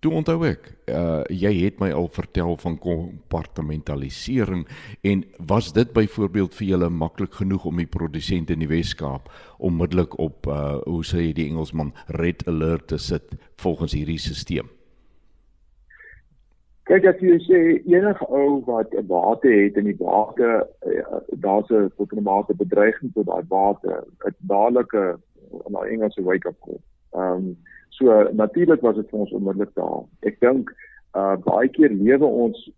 toe 0.00 0.12
onthou 0.14 0.44
ek, 0.46 0.68
uh, 0.94 1.24
jy 1.26 1.50
het 1.58 1.80
my 1.82 1.90
al 1.94 2.06
vertel 2.14 2.54
van 2.62 2.78
kompartmentalisering 2.78 4.64
en 5.02 5.24
was 5.50 5.72
dit 5.74 5.90
byvoorbeeld 5.92 6.54
vir 6.54 6.66
julle 6.68 6.90
maklik 6.90 7.40
genoeg 7.40 7.66
om 7.66 7.82
die 7.82 7.90
produsente 7.90 8.54
in 8.54 8.62
die 8.62 8.70
Wes-Kaap 8.70 9.26
onmiddellik 9.58 10.14
op 10.22 10.46
uh, 10.46 10.78
hoe 10.86 11.02
sê 11.06 11.28
jy 11.28 11.36
die 11.40 11.48
Engelsman 11.50 11.92
red 12.20 12.46
alert 12.46 12.86
te 12.92 12.98
sit 13.02 13.34
volgens 13.58 13.96
hierdie 13.98 14.20
stelsel? 14.22 14.70
Kyk 16.88 17.04
as 17.10 17.18
jy 17.20 17.34
sê 17.44 17.58
enige 17.90 18.24
ou 18.32 18.62
wat 18.64 18.94
'n 18.94 19.04
bate 19.06 19.50
het 19.50 19.76
en 19.76 19.90
die 19.90 19.98
bate 19.98 20.62
uh, 20.86 21.18
daar's 21.42 21.68
'n 21.74 21.90
tot 21.98 22.14
'n 22.14 22.22
mate 22.22 22.54
bedreiging 22.54 23.12
tot 23.12 23.26
daai 23.26 23.42
bate, 23.42 23.90
'n 24.24 24.34
dadelike 24.46 25.18
in 25.66 25.72
daai 25.74 25.90
Engelse 25.90 26.22
wake 26.22 26.48
up 26.48 26.56
call. 26.64 26.80
Um, 27.12 27.58
so 27.88 28.28
natuurlik 28.32 28.80
was 28.80 28.96
dit 28.96 29.10
vir 29.10 29.18
ons 29.18 29.32
onmiddellik 29.32 29.74
daar. 29.74 30.04
Ek 30.28 30.40
dink 30.40 30.72
uh 31.16 31.36
baie 31.44 31.68
keer 31.68 31.90
lewe 31.90 32.26
ons 32.26 32.70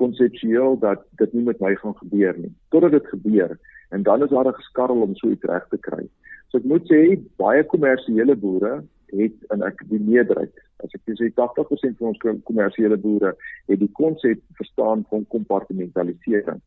konseptueel 0.00 0.78
dat 0.80 1.04
dit 1.20 1.32
nie 1.32 1.44
met 1.44 1.60
my 1.60 1.74
gaan 1.74 1.96
gebeur 2.00 2.38
nie. 2.38 2.52
Totdat 2.74 2.96
dit 2.96 3.06
gebeur 3.14 3.58
en 3.92 4.02
dan 4.02 4.22
is 4.22 4.30
daar 4.30 4.48
'n 4.48 4.60
geskarrel 4.60 5.02
om 5.02 5.14
so 5.16 5.28
iets 5.28 5.44
reg 5.44 5.66
te 5.68 5.78
kry. 5.78 6.08
So 6.48 6.58
ek 6.58 6.64
moet 6.64 6.84
sê 6.90 7.20
baie 7.36 7.64
kommersiële 7.64 8.36
boere 8.36 8.84
het 9.12 9.36
in 9.54 9.62
ek 9.62 9.82
die 9.88 10.00
meerderheid 10.00 10.54
as 10.84 10.94
ek 10.94 11.14
sê 11.20 11.30
80% 11.34 11.98
van 11.98 12.08
ons 12.08 12.42
kommersiële 12.44 12.96
boere 12.96 13.36
het 13.68 13.78
die 13.78 13.92
konsep 13.92 14.40
verstaan 14.60 15.04
van 15.10 15.26
kompartmentalisering. 15.28 16.60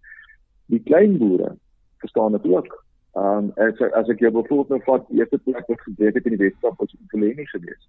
Die 0.73 0.84
klein 0.84 1.17
boere 1.17 1.55
verstaan 1.97 2.31
dit 2.31 2.45
ook. 2.45 2.86
Ehm 3.15 3.38
um, 3.38 3.51
as 3.56 3.80
as 3.91 4.10
ek 4.12 4.19
jou 4.19 4.32
byvoorbeeld 4.36 4.69
nou 4.69 4.82
vat, 4.84 5.08
die 5.08 5.21
eerste 5.21 5.38
plek 5.47 5.67
wat 5.71 5.82
gebeur 5.88 6.12
het 6.12 6.25
in 6.28 6.36
die 6.36 6.43
Weskaap 6.43 6.80
was 6.82 6.95
in 6.97 7.08
Kolenie 7.13 7.47
gewees. 7.47 7.84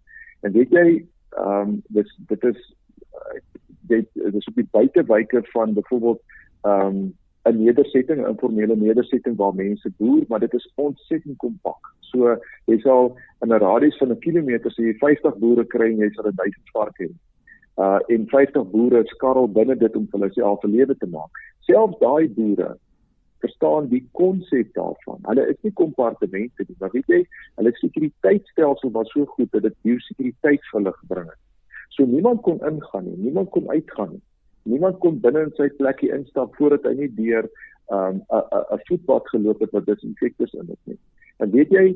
En 0.47 0.53
weet 0.55 0.71
jy, 0.71 0.89
ehm 1.35 1.61
um, 1.61 1.77
dis 1.99 2.13
dit 2.33 2.45
is 2.51 2.61
uh, 3.19 3.41
dit 3.91 4.07
is 4.15 4.47
op 4.53 4.61
die 4.61 4.69
buitewyke 4.71 5.43
van 5.53 5.75
byvoorbeeld 5.75 6.23
ehm 6.63 6.87
um, 6.87 7.01
'n 7.47 7.59
nedersetting, 7.65 8.21
'n 8.23 8.29
informele 8.29 8.77
nedersetting 8.77 9.37
waar 9.37 9.55
mense 9.55 9.91
boer, 9.97 10.25
maar 10.29 10.41
dit 10.41 10.55
is 10.55 10.73
ontsettend 10.75 11.37
kompak. 11.37 11.93
So 12.01 12.39
jy 12.65 12.79
sal 12.79 13.17
in 13.43 13.53
'n 13.53 13.59
radius 13.59 13.99
van 13.99 14.11
'n 14.11 14.19
kilometer 14.19 14.71
sê 14.71 14.83
jy 14.83 14.95
50 15.03 15.39
boere 15.39 15.65
kry 15.65 15.91
en 15.91 15.99
jy 15.99 16.11
sal 16.11 16.31
1000 16.33 16.71
varke 16.73 17.05
hê. 17.05 17.13
Uh 17.79 17.99
en 18.15 18.29
50 18.29 18.71
boere 18.71 19.03
skarrel 19.05 19.49
binne 19.49 19.77
dit 19.77 19.97
om 19.97 20.09
hulle 20.11 20.31
self 20.33 20.65
'n 20.65 20.71
lewe 20.71 20.97
te 20.97 21.07
maak. 21.07 21.31
Selfs 21.61 21.99
daai 21.99 22.29
boere 22.29 22.79
verstaan 23.39 23.89
die 23.89 24.03
konsep 24.13 24.75
daarvan. 24.75 25.19
Hulle 25.23 25.47
is 25.49 25.59
nie 25.61 25.73
kompartemente 25.73 26.65
nie, 26.67 26.77
maar 26.79 26.93
weet 26.95 27.13
jy, 27.13 27.21
hulle 27.61 27.73
sekuriteitstelsel 27.81 28.93
was 28.95 29.11
so 29.13 29.27
goed 29.37 29.53
dat 29.53 29.67
dit 29.69 29.77
biosekuriteit 29.87 30.65
vir 30.71 30.79
hulle 30.81 30.95
gebring 31.01 31.29
het. 31.29 31.43
So 31.97 32.09
niemand 32.09 32.43
kon 32.47 32.61
ingaan 32.67 33.07
nie, 33.09 33.17
niemand 33.29 33.53
kon 33.55 33.71
uitgaan 33.71 34.17
nie. 34.17 34.25
Niemand 34.67 34.99
kon 35.05 35.21
binne 35.23 35.47
in 35.47 35.55
sy 35.59 35.69
plekkie 35.79 36.11
instap 36.15 36.57
voordat 36.59 36.89
hy 36.89 36.97
nie 36.99 37.13
deur 37.21 37.47
um, 37.95 38.21
'n 38.21 38.43
'n 38.77 38.85
voetpad 38.89 39.29
geloop 39.33 39.61
het 39.63 39.73
wat 39.77 39.87
desinfektus 39.87 40.53
in 40.53 40.67
het 40.67 40.83
nie. 40.91 40.99
En 41.39 41.51
weet 41.51 41.71
jy, 41.71 41.87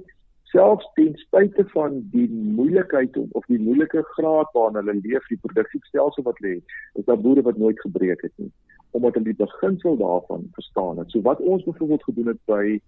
selfs 0.53 0.87
ten 0.95 1.15
spyte 1.17 1.65
van 1.75 2.01
die 2.13 2.29
moeilikheid 2.31 3.17
of 3.33 3.47
die 3.47 3.59
moeilike 3.59 4.03
graad 4.15 4.51
waarin 4.53 4.79
hulle 4.81 5.01
leef, 5.03 5.27
die 5.29 5.43
produksiestelsel 5.43 6.23
wat 6.23 6.41
lê, 6.41 6.61
is 6.95 7.05
daar 7.05 7.21
boere 7.21 7.43
wat 7.43 7.57
nooit 7.57 7.81
gebreek 7.81 8.23
het 8.23 8.37
nie 8.37 8.53
omdat 8.91 9.15
hulle 9.15 9.33
die 9.33 9.45
beginsel 9.45 9.97
daarvan 9.97 10.49
verstaan 10.53 10.99
het. 10.99 11.11
So 11.11 11.21
wat 11.23 11.41
ons 11.41 11.65
byvoorbeeld 11.65 12.05
gedoen 12.05 12.27
het 12.27 12.45
by 12.45 12.81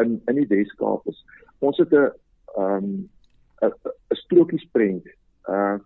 in 0.00 0.20
in 0.24 0.34
die 0.34 0.46
Weskaap 0.46 1.06
is 1.06 1.24
ons 1.58 1.78
het 1.78 1.92
'n 1.92 2.12
ehm 2.56 2.84
um, 2.84 3.08
'n 3.60 4.16
strokiesprent 4.24 5.06
uh 5.48 5.78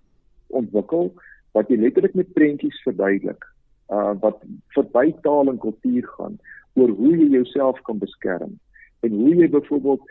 ontwikkel 0.47 1.14
wat 1.53 1.68
jy 1.68 1.77
letterlik 1.77 2.14
met 2.14 2.33
prentjies 2.33 2.83
verduidelik 2.83 3.45
uh 3.89 4.12
wat 4.20 4.43
verby 4.77 5.14
taal 5.22 5.49
en 5.49 5.59
kultuur 5.59 6.07
gaan 6.16 6.39
oor 6.75 6.89
hoe 6.89 7.16
jy 7.16 7.29
jouself 7.31 7.81
kan 7.83 7.99
beskerm 7.99 8.59
en 9.01 9.11
hoe 9.11 9.35
jy 9.35 9.49
byvoorbeeld 9.51 10.03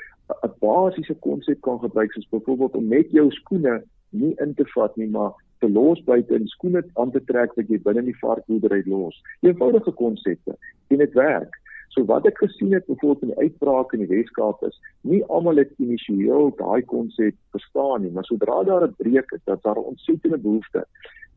'n 0.42 0.54
basiese 0.60 1.16
konsep 1.16 1.62
kan 1.62 1.80
gebruik 1.80 2.12
soos 2.12 2.30
byvoorbeeld 2.30 2.76
om 2.76 2.88
net 2.88 3.12
jou 3.12 3.32
skoene 3.32 3.84
nie 4.10 4.34
in 4.36 4.54
te 4.54 4.66
vat 4.76 4.96
nie 4.96 5.10
maar 5.10 5.32
te 5.64 5.70
los 5.72 6.04
buite 6.04 6.36
en 6.36 6.48
skoene 6.52 6.84
aan 7.00 7.12
te 7.16 7.22
trek 7.32 7.56
wat 7.58 7.70
jy 7.72 7.80
binne 7.88 8.04
in 8.04 8.12
die 8.12 8.20
varkboerdery 8.20 8.84
los. 8.92 9.20
Eenvoudige 9.48 9.94
konsepte 10.00 10.58
en 10.92 11.04
dit 11.04 11.16
werk. 11.20 11.56
So 11.94 12.04
wat 12.10 12.26
ek 12.26 12.40
gesien 12.42 12.74
het 12.74 12.88
byvoorbeeld 12.90 13.22
in 13.22 13.32
die 13.32 13.46
uitbraak 13.46 13.94
in 13.94 14.02
die 14.02 14.10
Weskaap 14.10 14.64
is, 14.68 14.80
nie 15.02 15.22
almal 15.30 15.62
het 15.62 15.72
initieel 15.78 16.50
daai 16.58 16.82
konsep 16.90 17.38
verstaan 17.56 18.02
nie, 18.04 18.12
maar 18.12 18.26
sodra 18.26 18.64
daar 18.68 18.88
'n 18.88 18.96
breek 18.98 19.32
is, 19.38 19.44
dat 19.46 19.62
daar 19.64 19.78
'n 19.80 19.92
ontsettende 19.94 20.38
behoefte. 20.38 20.86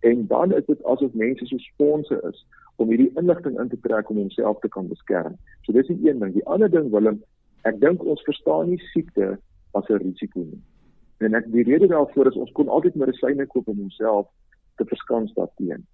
En 0.00 0.26
dan 0.26 0.54
is 0.54 0.64
dit 0.66 0.84
asof 0.84 1.12
mense 1.12 1.46
so 1.46 1.58
sponse 1.58 2.20
is 2.30 2.46
om 2.76 2.88
hierdie 2.88 3.12
inligting 3.14 3.60
in 3.60 3.68
te 3.68 3.80
trek 3.80 4.08
om 4.10 4.16
homself 4.16 4.58
te 4.60 4.68
kan 4.68 4.88
beskerm. 4.88 5.36
So 5.62 5.72
dis 5.72 5.86
die 5.86 6.08
een 6.08 6.18
ding. 6.18 6.32
Die 6.32 6.46
ander 6.46 6.70
ding 6.70 6.90
Willem, 6.90 7.22
ek 7.62 7.80
dink 7.80 8.04
ons 8.04 8.22
verstaan 8.22 8.68
nie 8.68 8.80
siekte 8.92 9.38
as 9.72 9.88
'n 9.88 10.02
risiko 10.02 10.40
nie. 10.40 10.62
En 11.18 11.34
ek 11.34 11.48
die 11.52 11.64
rede 11.64 11.86
daarvoor 11.86 12.26
is 12.26 12.36
ons 12.36 12.52
kon 12.52 12.68
altyd 12.68 12.94
medisyne 12.94 13.46
koop 13.46 13.68
om 13.68 13.80
onsself 13.80 14.28
te 14.76 14.84
verskans 14.84 15.32
daarteen. 15.34 15.86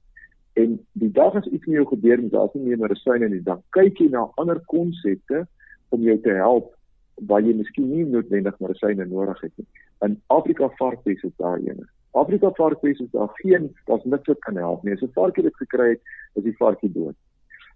En 0.53 0.77
die 0.93 1.11
dag 1.11 1.35
as 1.39 1.47
iets 1.47 1.67
met 1.67 1.79
jou 1.79 1.87
gebeur 1.95 2.19
en 2.19 2.29
daar's 2.29 2.55
nie 2.55 2.67
meer 2.67 2.79
medisyne 2.79 3.29
nie, 3.29 3.43
dan 3.43 3.63
kyk 3.77 4.03
jy 4.03 4.11
na 4.13 4.27
ander 4.43 4.61
konsepte 4.73 5.47
om 5.95 6.03
jou 6.03 6.19
te 6.21 6.35
help 6.37 6.75
waar 7.29 7.45
jy 7.45 7.55
miskien 7.57 7.89
nie 7.93 8.05
noodwendig 8.09 8.59
medisyne 8.61 9.07
nodig 9.07 9.41
het 9.41 9.53
nie. 9.57 9.69
In 10.05 10.19
Afrika 10.35 10.69
varkpes 10.79 11.23
is 11.23 11.37
daar 11.39 11.61
een. 11.63 11.85
Afrika 12.19 12.51
varkpes 12.59 13.01
is 13.01 13.11
daar 13.13 13.31
geen, 13.41 13.71
daar's 13.87 14.05
niks 14.05 14.29
wat 14.29 14.41
kan 14.45 14.57
help 14.57 14.83
nie. 14.83 14.93
As 14.93 15.03
'n 15.03 15.13
varkie 15.15 15.43
dit 15.43 15.57
gekry 15.57 15.89
het, 15.91 16.01
is 16.35 16.43
die 16.43 16.57
varkie 16.57 16.93
dood. 16.93 17.17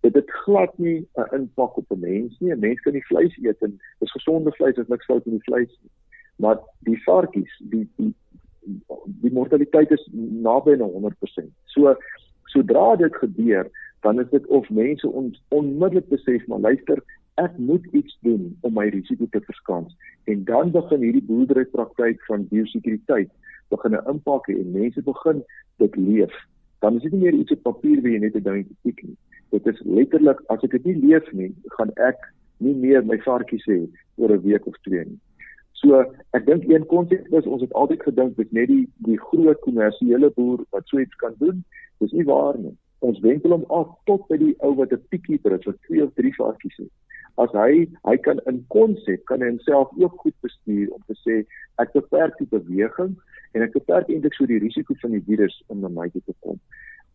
Dit 0.03 0.14
het 0.14 0.30
glad 0.44 0.78
nie 0.78 1.09
'n 1.16 1.34
impak 1.34 1.76
op 1.76 1.90
'n 1.90 2.01
mens 2.01 2.38
nie. 2.40 2.53
'n 2.53 2.59
Mens 2.61 2.80
kan 2.80 2.92
nie 2.92 3.07
vleis 3.07 3.36
eet 3.42 3.62
en 3.62 3.80
dis 3.99 4.12
gesonde 4.12 4.53
vleis, 4.53 4.76
is 4.76 4.88
niks 4.88 5.05
fout 5.05 5.24
met 5.24 5.34
die 5.34 5.49
vleis 5.49 5.78
nie. 5.82 5.90
Maar 6.37 6.61
die 6.89 7.03
varkies, 7.05 7.53
die 7.72 7.89
die 7.97 8.14
die 9.22 9.30
mortaliteit 9.30 9.91
is 9.95 10.09
naby 10.12 10.74
aan 10.74 10.91
100%. 10.91 11.51
So 11.70 11.95
sodra 12.51 12.97
dit 12.97 13.14
gebeur, 13.16 13.70
dan 14.03 14.20
is 14.20 14.30
dit 14.30 14.47
of 14.47 14.68
mense 14.70 15.09
ons 15.09 15.43
onmiddellik 15.49 16.09
besef 16.09 16.47
maar 16.47 16.64
luister, 16.64 17.03
ek 17.43 17.57
moet 17.59 17.84
iets 17.93 18.16
doen 18.26 18.49
om 18.66 18.74
my 18.74 18.89
risiko 18.89 19.28
te 19.30 19.41
verskans. 19.45 19.95
En 20.24 20.45
dan 20.45 20.70
begin 20.74 21.05
hierdie 21.05 21.24
boerderypraktyk 21.28 22.22
van 22.26 22.49
biosekuriteit 22.51 23.30
begin 23.74 23.95
'n 23.95 24.09
impak 24.12 24.49
hê 24.49 24.59
en 24.61 24.72
mense 24.72 25.03
begin 25.03 25.43
dit 25.76 25.97
leef. 25.97 26.34
Dan 26.80 26.97
is 26.97 27.03
dit 27.03 27.12
nie 27.12 27.20
meer 27.20 27.34
iets 27.34 27.53
op 27.53 27.62
papier 27.62 28.03
wie 28.03 28.12
jy 28.12 28.20
net 28.20 28.37
'n 28.37 28.43
ding 28.43 28.66
tik 28.82 29.03
nie. 29.03 29.16
Dit 29.51 29.66
is 29.66 29.80
letterlik 29.84 30.41
as 30.49 30.62
ek 30.62 30.70
dit 30.70 30.84
nie 30.84 30.97
leef 31.07 31.32
nie, 31.32 31.55
gaan 31.76 31.91
ek 31.97 32.18
nie 32.59 32.74
meer 32.74 33.05
my 33.05 33.18
varkies 33.18 33.64
hê 33.66 33.89
oor 34.16 34.32
'n 34.32 34.43
week 34.43 34.66
of 34.66 34.76
twee 34.82 35.05
nie. 35.05 35.20
So 35.81 36.01
ek 36.37 36.47
dink 36.47 36.64
een 36.68 36.87
konsep 36.89 37.27
is 37.37 37.47
ons 37.47 37.62
het 37.64 37.72
altyd 37.72 38.03
gedink 38.09 38.37
dit 38.41 38.53
net 38.57 38.70
die 38.72 38.85
die 39.09 39.18
groot 39.29 39.61
kommersiële 39.64 40.31
boer 40.37 40.64
wat 40.74 40.89
so 40.89 41.01
iets 41.03 41.18
kan 41.22 41.35
doen. 41.39 41.64
Dis 42.01 42.14
nie 42.16 42.24
waar 42.29 42.57
nie. 42.59 42.72
Ons 43.05 43.20
wentel 43.24 43.53
hom 43.53 43.66
af 43.68 43.91
tot 44.09 44.24
by 44.31 44.39
die 44.41 44.55
ou 44.64 44.72
wat 44.81 44.93
'n 44.93 45.03
piekieper 45.12 45.53
is 45.59 45.66
wat 45.68 45.83
twee 45.89 46.03
of 46.05 46.14
drie 46.14 46.33
varkies 46.35 46.77
het. 46.77 46.93
As 47.37 47.53
hy 47.53 47.89
hy 48.09 48.16
kan 48.16 48.41
in 48.47 48.64
konsep 48.72 49.24
kan 49.24 49.41
hy 49.41 49.49
homself 49.53 49.93
ook 49.99 50.14
goed 50.24 50.37
bestuur 50.41 50.89
om 50.93 51.03
te 51.07 51.16
sê 51.24 51.45
ek 51.79 51.93
beperk 51.93 52.39
die 52.39 52.49
beweging 52.51 53.16
en 53.53 53.62
ek 53.62 53.72
beperk 53.72 54.09
eintlik 54.09 54.35
so 54.35 54.47
die 54.47 54.62
risiko 54.62 54.95
van 55.03 55.11
die 55.11 55.24
virus 55.29 55.62
na 55.68 55.89
my 55.89 56.09
toe 56.09 56.22
te 56.24 56.35
kom. 56.41 56.59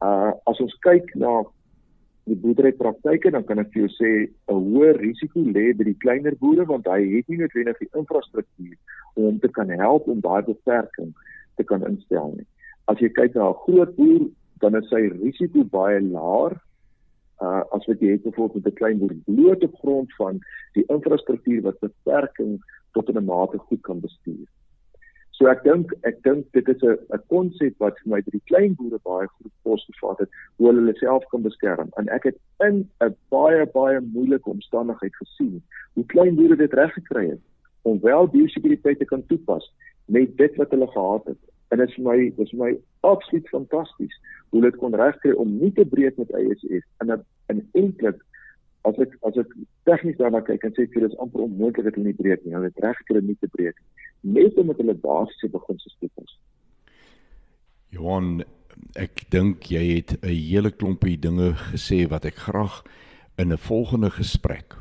Uh 0.02 0.32
as 0.46 0.62
ons 0.62 0.78
kyk 0.86 1.16
na 1.16 1.42
die 2.30 2.38
boerderypraktyke 2.38 3.32
dan 3.34 3.46
kan 3.48 3.60
ek 3.60 3.72
vir 3.74 3.84
jou 3.84 3.92
sê 3.98 4.12
'n 4.30 4.62
hoër 4.74 5.00
risiko 5.02 5.40
lê 5.40 5.74
by 5.78 5.84
die 5.90 6.02
kleiner 6.04 6.36
boere 6.44 6.66
want 6.66 6.86
hy 6.88 7.02
het 7.18 7.30
nie 7.30 7.38
noodwendig 7.38 7.80
die 7.80 7.94
infrastruktuur 7.98 8.78
om 9.16 9.24
hom 9.24 9.40
te 9.40 9.50
kan 9.50 9.70
help 9.70 10.08
om 10.08 10.22
daai 10.22 10.42
beperking 10.46 11.14
te 11.58 11.64
kan 11.64 11.86
instel 11.88 12.36
nie. 12.38 12.48
As 12.88 13.00
jy 13.00 13.10
kyk 13.10 13.36
na 13.36 13.50
'n 13.50 13.62
groot 13.66 13.96
boer 13.96 14.30
dan 14.62 14.76
is 14.76 14.90
sy 14.90 15.10
risiko 15.10 15.64
baie 15.64 16.00
laer 16.02 16.54
uh 17.42 17.64
as 17.76 17.86
wat 17.90 18.00
jy 18.00 18.12
het 18.12 18.24
byvoorbeeld 18.24 18.64
met 18.64 18.74
'n 18.74 18.80
klein 18.80 19.00
boer 19.00 19.16
bloot 19.26 19.64
op 19.64 19.76
grond 19.82 20.10
van 20.16 20.40
die 20.74 20.86
infrastruktuur 20.88 21.62
wat 21.62 21.80
beperking 21.80 22.62
tot 22.94 23.10
'n 23.10 23.26
mate 23.26 23.58
goed 23.58 23.82
kan 23.82 24.00
bestuur. 24.00 24.48
So 25.38 25.48
ek 25.50 25.64
dink 25.64 25.94
ek 26.08 26.20
dink 26.26 26.46
dit 26.54 26.68
is 26.74 26.82
'n 26.84 26.98
'n 27.16 27.24
konsep 27.34 27.76
wat 27.80 28.00
vir 28.00 28.10
my 28.14 28.20
by 28.22 28.32
die 28.32 28.48
klein 28.52 28.74
boere 28.76 29.00
baie 29.04 29.28
goed 29.28 29.54
posgevat 29.64 30.20
het 30.20 30.30
hoe 30.58 30.68
hulle 30.68 30.82
hulle 30.84 30.98
self 31.00 31.24
kan 31.32 31.42
beskerm. 31.42 31.90
En 31.98 32.10
ek 32.10 32.24
het 32.30 32.38
in 32.68 32.90
'n 33.02 33.16
baie 33.30 33.66
baie 33.66 34.02
moeilike 34.02 34.50
omstandigheid 34.50 35.16
gesien 35.16 35.64
hoe 35.94 36.06
klein 36.06 36.36
boere 36.36 36.56
dit 36.56 36.74
reg 36.74 36.94
gekry 36.94 37.30
het 37.30 37.42
om 37.82 38.00
wel 38.02 38.28
biosekuriteit 38.28 39.00
te 39.00 39.06
kan 39.06 39.26
toepas 39.26 39.74
met 40.06 40.38
dit 40.38 40.56
wat 40.56 40.72
hulle 40.72 40.88
gehad 40.88 41.26
het. 41.26 41.42
En 41.70 41.78
dit 41.78 41.90
is 41.90 41.96
vir 41.96 42.04
my 42.04 42.18
dit 42.18 42.46
is 42.46 42.50
vir 42.50 42.64
my 42.66 42.72
absoluut 43.00 43.48
fantasties 43.48 44.16
hoe 44.50 44.62
dit 44.62 44.76
kon 44.76 44.96
regkry 44.96 45.32
om 45.32 45.58
nie 45.60 45.72
te 45.72 45.86
breek 45.86 46.18
met 46.18 46.30
ISS 46.30 46.86
en 46.98 47.26
in 47.48 47.70
eintlik 47.74 48.20
as 48.84 48.98
ek 48.98 49.18
as 49.28 49.38
ek 49.38 49.50
tegnies 49.86 50.18
daarna 50.18 50.42
kyk 50.42 50.64
en 50.64 50.74
sê 50.76 50.88
vir 50.94 51.08
dis 51.08 51.20
amper 51.20 51.46
onmoontlik 51.46 51.86
dat 51.86 51.96
hulle 51.96 52.12
nie 52.12 52.22
breek 52.22 52.46
nie. 52.46 52.56
Hulle 52.56 52.72
het 52.72 52.84
regkry 52.84 53.20
om 53.20 53.28
nie 53.28 53.38
te 53.40 53.48
breek 53.48 53.78
net 54.22 54.58
omdat 54.58 54.78
hulle 54.78 54.96
basiese 55.02 55.50
beginsels 55.50 55.96
toepas. 56.00 56.36
Johan, 57.92 58.44
ek 58.96 59.26
dink 59.34 59.68
jy 59.72 59.84
het 59.98 60.14
'n 60.22 60.30
hele 60.30 60.72
klompie 60.72 61.18
dinge 61.18 61.54
gesê 61.72 62.08
wat 62.10 62.26
ek 62.26 62.38
graag 62.48 62.84
in 63.38 63.52
'n 63.52 63.58
volgende 63.58 64.10
gesprek 64.10 64.78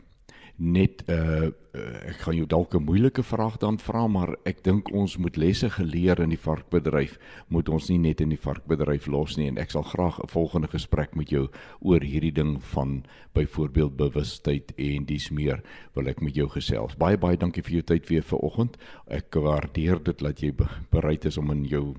net 0.60 1.02
'n 1.08 1.12
uh, 1.12 1.48
uh, 1.72 2.08
ek 2.08 2.18
gaan 2.24 2.36
jou 2.36 2.46
dalk 2.46 2.74
'n 2.74 2.84
moeilike 2.84 3.22
vraag 3.22 3.56
dan 3.56 3.78
vra 3.78 4.06
maar 4.06 4.36
ek 4.44 4.62
dink 4.62 4.92
ons 4.92 5.16
moet 5.16 5.36
lesse 5.36 5.70
geleer 5.70 6.20
in 6.20 6.28
die 6.28 6.38
varkbedryf 6.38 7.18
moet 7.48 7.68
ons 7.68 7.88
nie 7.88 7.98
net 7.98 8.20
in 8.20 8.28
die 8.28 8.40
varkbedryf 8.40 9.06
los 9.06 9.36
nie. 9.36 9.48
En 9.48 9.58
ek 9.58 9.70
sal 9.70 9.82
graag 9.82 10.20
'n 10.20 10.28
volgende 10.28 10.68
gesprek 10.68 11.14
met 11.16 11.30
jou 11.30 11.48
oor 11.80 12.00
hierdie 12.00 12.32
ding 12.32 12.62
van 12.62 13.04
byvoorbeeld 13.32 13.96
bewustheid 13.96 14.72
en 14.76 15.04
dis 15.04 15.30
meer 15.30 15.62
wil 15.94 16.06
ek 16.08 16.20
met 16.20 16.34
jou 16.34 16.48
gesels. 16.48 16.96
Baie 16.96 17.16
baie 17.16 17.36
dankie 17.36 17.62
vir 17.62 17.72
jou 17.72 17.82
tyd 17.82 18.08
weer 18.08 18.22
vanoggend. 18.22 18.76
Ek 19.06 19.34
waardeer 19.34 20.02
dit 20.02 20.18
dat 20.18 20.40
jy 20.40 20.52
bereid 20.90 21.24
is 21.24 21.38
om 21.38 21.50
in 21.50 21.64
jou 21.64 21.94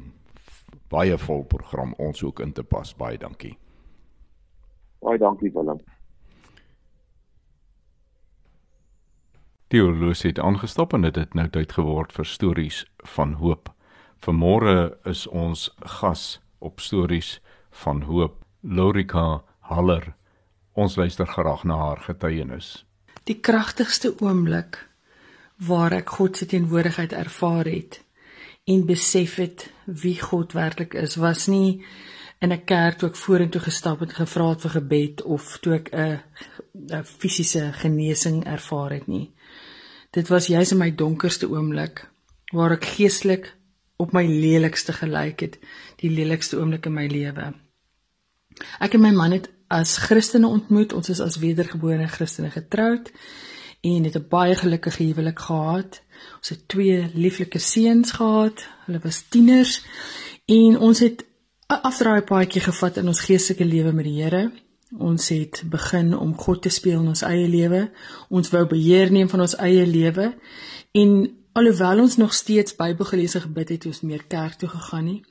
baie 0.90 1.18
vol 1.18 1.44
program 1.44 1.94
ons 1.98 2.24
ook 2.24 2.40
in 2.40 2.54
te 2.54 2.64
pas. 2.64 2.94
Baie 2.94 3.18
dankie. 3.18 3.58
Baie 5.00 5.18
dankie 5.18 5.52
Willem 5.52 5.80
Horlosie 9.80 10.30
het 10.30 10.40
aangestop 10.40 10.94
en 10.94 11.02
dit 11.02 11.16
het 11.16 11.34
nou 11.34 11.46
tyd 11.48 11.72
geword 11.72 12.12
vir 12.12 12.26
stories 12.28 12.82
van 13.16 13.38
hoop. 13.40 13.70
Vanmôre 14.20 14.92
is 15.08 15.24
ons 15.28 15.70
gas 15.80 16.42
op 16.60 16.82
stories 16.84 17.40
van 17.84 18.02
hoop, 18.10 18.42
Lorika 18.62 19.44
Haller. 19.72 20.14
Ons 20.74 20.98
luister 21.00 21.28
graag 21.28 21.64
na 21.64 21.78
haar 21.78 22.04
getuienis. 22.04 22.84
Die 23.24 23.40
kragtigste 23.40 24.12
oomblik 24.20 24.82
waar 25.56 25.96
ek 25.96 26.18
God 26.20 26.38
se 26.38 26.46
teenwoordigheid 26.52 27.14
ervaar 27.14 27.70
het 27.72 28.02
en 28.68 28.86
besef 28.86 29.38
het 29.40 29.70
wie 29.86 30.18
God 30.20 30.52
werklik 30.54 30.94
is, 30.94 31.16
was 31.16 31.48
nie 31.48 31.86
in 32.42 32.52
'n 32.52 32.66
kerk 32.66 32.98
toe 32.98 33.10
ek 33.10 33.16
vorentoe 33.16 33.62
gestap 33.62 34.00
het 34.00 34.14
gevra 34.14 34.50
het 34.50 34.62
vir 34.62 34.72
gebed 34.72 35.22
of 35.22 35.58
toe 35.62 35.74
ek 35.74 35.90
'n 35.94 37.04
fisiese 37.04 37.72
genesing 37.74 38.46
ervaar 38.46 38.92
het 38.92 39.08
nie. 39.08 39.32
Dit 40.12 40.28
was 40.28 40.48
juis 40.52 40.72
in 40.72 40.78
my 40.78 40.90
donkerste 40.96 41.48
oomblik 41.48 42.04
waar 42.52 42.74
ek 42.76 42.86
geestelik 42.98 43.46
op 44.02 44.12
my 44.12 44.26
lelikste 44.28 44.92
gelyk 44.98 45.40
het, 45.46 45.58
die 46.02 46.12
lelikste 46.12 46.58
oomblik 46.60 46.90
in 46.90 46.96
my 46.98 47.06
lewe. 47.08 47.54
Ek 48.84 48.98
en 48.98 49.04
my 49.06 49.12
man 49.16 49.32
het 49.38 49.48
as 49.72 49.96
Christene 50.04 50.50
ontmoet, 50.50 50.92
ons 50.94 51.10
is 51.14 51.22
as 51.24 51.40
wedergebore 51.40 52.10
Christene 52.12 52.52
getroud 52.52 53.08
en 53.88 54.04
het 54.04 54.18
'n 54.18 54.28
baie 54.30 54.56
gelukkige 54.56 55.04
huwelik 55.04 55.40
gehad. 55.40 56.02
Ons 56.38 56.50
het 56.50 56.68
twee 56.68 57.10
lieflike 57.14 57.60
seuns 57.60 58.12
gehad. 58.12 58.68
Hulle 58.86 59.00
was 59.00 59.24
tieners 59.30 59.82
en 60.46 60.78
ons 60.78 61.00
het 61.00 61.26
'n 61.70 61.82
afdraai 61.88 62.22
paadjie 62.22 62.62
gevat 62.62 62.98
in 62.98 63.08
ons 63.08 63.22
geestelike 63.22 63.66
lewe 63.66 63.92
met 63.92 64.06
die 64.06 64.24
Here. 64.24 64.52
Ons 64.98 65.30
het 65.30 65.64
begin 65.66 66.18
om 66.18 66.34
God 66.38 66.62
te 66.62 66.70
speel 66.70 67.00
in 67.00 67.08
ons 67.08 67.22
eie 67.22 67.48
lewe. 67.48 67.92
Ons 68.30 68.50
wou 68.50 68.66
beheer 68.68 69.12
neem 69.12 69.30
van 69.30 69.42
ons 69.42 69.56
eie 69.56 69.86
lewe 69.88 70.34
en 70.92 71.12
alhoewel 71.54 72.00
ons 72.00 72.18
nog 72.18 72.34
steeds 72.34 72.76
Bybel 72.76 73.06
gelees 73.06 73.36
en 73.36 73.42
gebid 73.42 73.70
het, 73.70 73.84
het 73.84 73.94
ons 73.94 74.02
meer 74.02 74.24
kerk 74.28 74.60
toe 74.60 74.70
gegaan 74.70 75.06
nie 75.06 75.22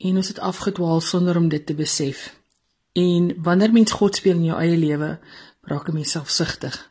en 0.00 0.16
ons 0.16 0.28
het 0.28 0.38
afgedwaal 0.38 1.00
sonder 1.00 1.36
om 1.36 1.48
dit 1.48 1.66
te 1.66 1.74
besef. 1.74 2.40
En 2.92 3.34
wanneer 3.42 3.72
mens 3.72 3.92
God 3.92 4.16
speel 4.16 4.36
in 4.36 4.44
jou 4.44 4.60
eie 4.60 4.76
lewe, 4.76 5.18
raak 5.62 5.88
'n 5.88 5.94
mens 5.94 6.10
selfsugtig. 6.10 6.89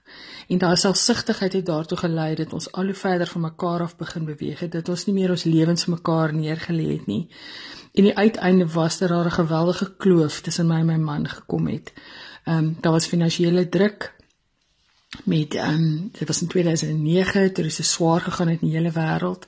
En 0.49 0.57
daai 0.57 0.75
selfsugtigheid 0.81 1.53
het 1.53 1.65
daartoe 1.65 1.97
gelei 1.97 2.35
dat 2.35 2.53
ons 2.57 2.71
al 2.71 2.89
hoe 2.89 2.93
verder 2.97 3.27
van 3.27 3.41
mekaar 3.41 3.81
af 3.85 3.95
begin 3.97 4.25
beweeg 4.25 4.59
het, 4.59 4.71
dat 4.71 4.89
ons 4.89 5.05
nie 5.05 5.13
meer 5.13 5.29
ons 5.29 5.43
lewens 5.43 5.85
mekaar 5.85 6.33
neergelê 6.33 6.87
het 6.95 7.05
nie. 7.05 7.27
En 7.93 8.07
die 8.07 8.15
uiteinde 8.17 8.65
was 8.73 8.97
dat 8.97 9.09
daar 9.09 9.25
'n 9.25 9.41
geweldige 9.41 9.95
kloof 9.97 10.41
tussen 10.41 10.67
my 10.67 10.79
en 10.79 10.85
my 10.85 10.97
man 10.97 11.27
gekom 11.27 11.67
het. 11.67 11.93
Ehm 12.43 12.57
um, 12.57 12.77
daar 12.81 12.91
was 12.91 13.07
finansiële 13.07 13.69
druk 13.69 14.13
met 15.23 15.53
ehm 15.53 15.73
um, 15.73 16.09
dit 16.11 16.27
was 16.27 16.41
in 16.41 16.47
2009 16.47 17.53
toe 17.53 17.63
dit 17.63 17.73
so 17.73 17.83
swaar 17.83 18.21
gegaan 18.21 18.47
het 18.47 18.61
in 18.61 18.67
die 18.67 18.77
hele 18.77 18.91
wêreld. 18.91 19.47